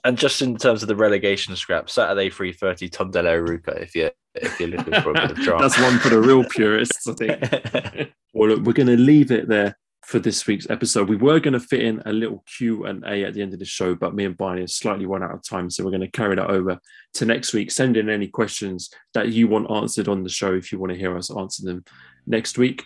and 0.05 0.17
just 0.17 0.43
in 0.43 0.57
terms 0.57 0.83
of 0.83 0.89
the 0.89 0.97
relegation 0.97 1.55
scrap, 1.57 1.91
Saturday 1.91 2.31
three 2.31 2.53
thirty, 2.53 2.89
Tondela 2.89 3.39
Arouca. 3.39 3.81
If 3.81 3.95
you're, 3.95 4.11
if 4.35 4.59
you're 4.59 4.71
looking 4.71 5.01
for 5.03 5.11
a 5.11 5.15
bit 5.15 5.31
of 5.33 5.37
drama, 5.43 5.63
that's 5.63 5.81
one 5.81 5.99
for 5.99 6.09
the 6.09 6.21
real 6.21 6.45
purists, 6.45 7.07
I 7.07 7.13
think. 7.13 8.13
well, 8.33 8.51
look, 8.51 8.65
we're 8.65 8.73
going 8.73 8.87
to 8.87 8.97
leave 8.97 9.31
it 9.31 9.49
there 9.49 9.77
for 10.11 10.19
this 10.19 10.45
week's 10.49 10.69
episode. 10.69 11.09
We 11.09 11.15
were 11.15 11.39
going 11.39 11.53
to 11.53 11.61
fit 11.61 11.85
in 11.85 12.03
a 12.05 12.13
little 12.13 12.43
Q 12.57 12.87
and 12.87 13.05
A 13.05 13.23
at 13.23 13.33
the 13.33 13.43
end 13.43 13.53
of 13.53 13.61
the 13.61 13.65
show, 13.65 13.95
but 13.95 14.13
me 14.13 14.25
and 14.25 14.37
Barney 14.37 14.63
have 14.63 14.71
slightly 14.71 15.07
run 15.07 15.23
out 15.23 15.31
of 15.31 15.45
time, 15.45 15.71
so 15.71 15.85
we're 15.85 15.93
going 15.93 16.01
to 16.01 16.11
carry 16.11 16.35
that 16.35 16.51
over 16.51 16.81
to 17.15 17.25
next 17.25 17.55
week. 17.55 17.71
Send 17.71 17.97
in 17.97 18.11
any 18.11 18.27
questions 18.27 18.91
that 19.15 19.29
you 19.29 19.47
want 19.47 19.71
answered 19.71 20.09
on 20.09 20.25
the 20.25 20.29
show 20.29 20.53
if 20.53 20.73
you 20.73 20.81
want 20.81 20.93
to 20.93 20.99
hear 20.99 21.17
us 21.17 21.31
answer 21.31 21.65
them 21.65 21.85
next 22.27 22.59
week. 22.59 22.85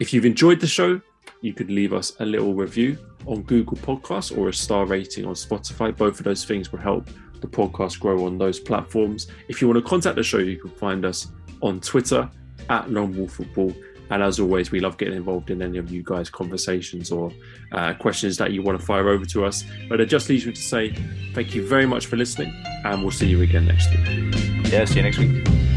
If 0.00 0.12
you've 0.12 0.26
enjoyed 0.26 0.60
the 0.60 0.66
show, 0.66 1.00
you 1.40 1.54
could 1.54 1.70
leave 1.70 1.94
us 1.94 2.12
a 2.20 2.26
little 2.26 2.52
review 2.52 2.98
on 3.24 3.42
Google 3.44 3.78
Podcasts 3.78 4.36
or 4.36 4.50
a 4.50 4.52
star 4.52 4.84
rating 4.84 5.24
on 5.24 5.32
Spotify. 5.32 5.96
Both 5.96 6.18
of 6.18 6.24
those 6.24 6.44
things 6.44 6.72
will 6.72 6.80
help 6.80 7.08
the 7.40 7.48
podcast 7.48 8.00
grow 8.00 8.26
on 8.26 8.36
those 8.36 8.60
platforms. 8.60 9.28
If 9.48 9.62
you 9.62 9.68
want 9.68 9.82
to 9.82 9.88
contact 9.88 10.16
the 10.16 10.22
show, 10.22 10.38
you 10.38 10.58
can 10.58 10.72
find 10.72 11.06
us 11.06 11.28
on 11.62 11.80
Twitter 11.80 12.30
at 12.68 12.90
Lone 12.90 13.26
Football. 13.28 13.74
And 14.10 14.22
as 14.22 14.38
always, 14.38 14.70
we 14.70 14.80
love 14.80 14.98
getting 14.98 15.14
involved 15.14 15.50
in 15.50 15.62
any 15.62 15.78
of 15.78 15.90
you 15.90 16.02
guys' 16.02 16.30
conversations 16.30 17.10
or 17.10 17.32
uh, 17.72 17.94
questions 17.94 18.36
that 18.38 18.52
you 18.52 18.62
want 18.62 18.78
to 18.78 18.84
fire 18.84 19.08
over 19.08 19.24
to 19.26 19.44
us. 19.44 19.64
But 19.88 20.00
it 20.00 20.06
just 20.06 20.28
leaves 20.28 20.46
me 20.46 20.52
to 20.52 20.62
say 20.62 20.94
thank 21.34 21.54
you 21.54 21.66
very 21.66 21.86
much 21.86 22.06
for 22.06 22.16
listening, 22.16 22.52
and 22.84 23.02
we'll 23.02 23.10
see 23.10 23.26
you 23.26 23.42
again 23.42 23.66
next 23.66 23.90
week. 23.90 24.72
Yeah, 24.72 24.84
see 24.84 24.96
you 24.96 25.02
next 25.02 25.18
week. 25.18 25.75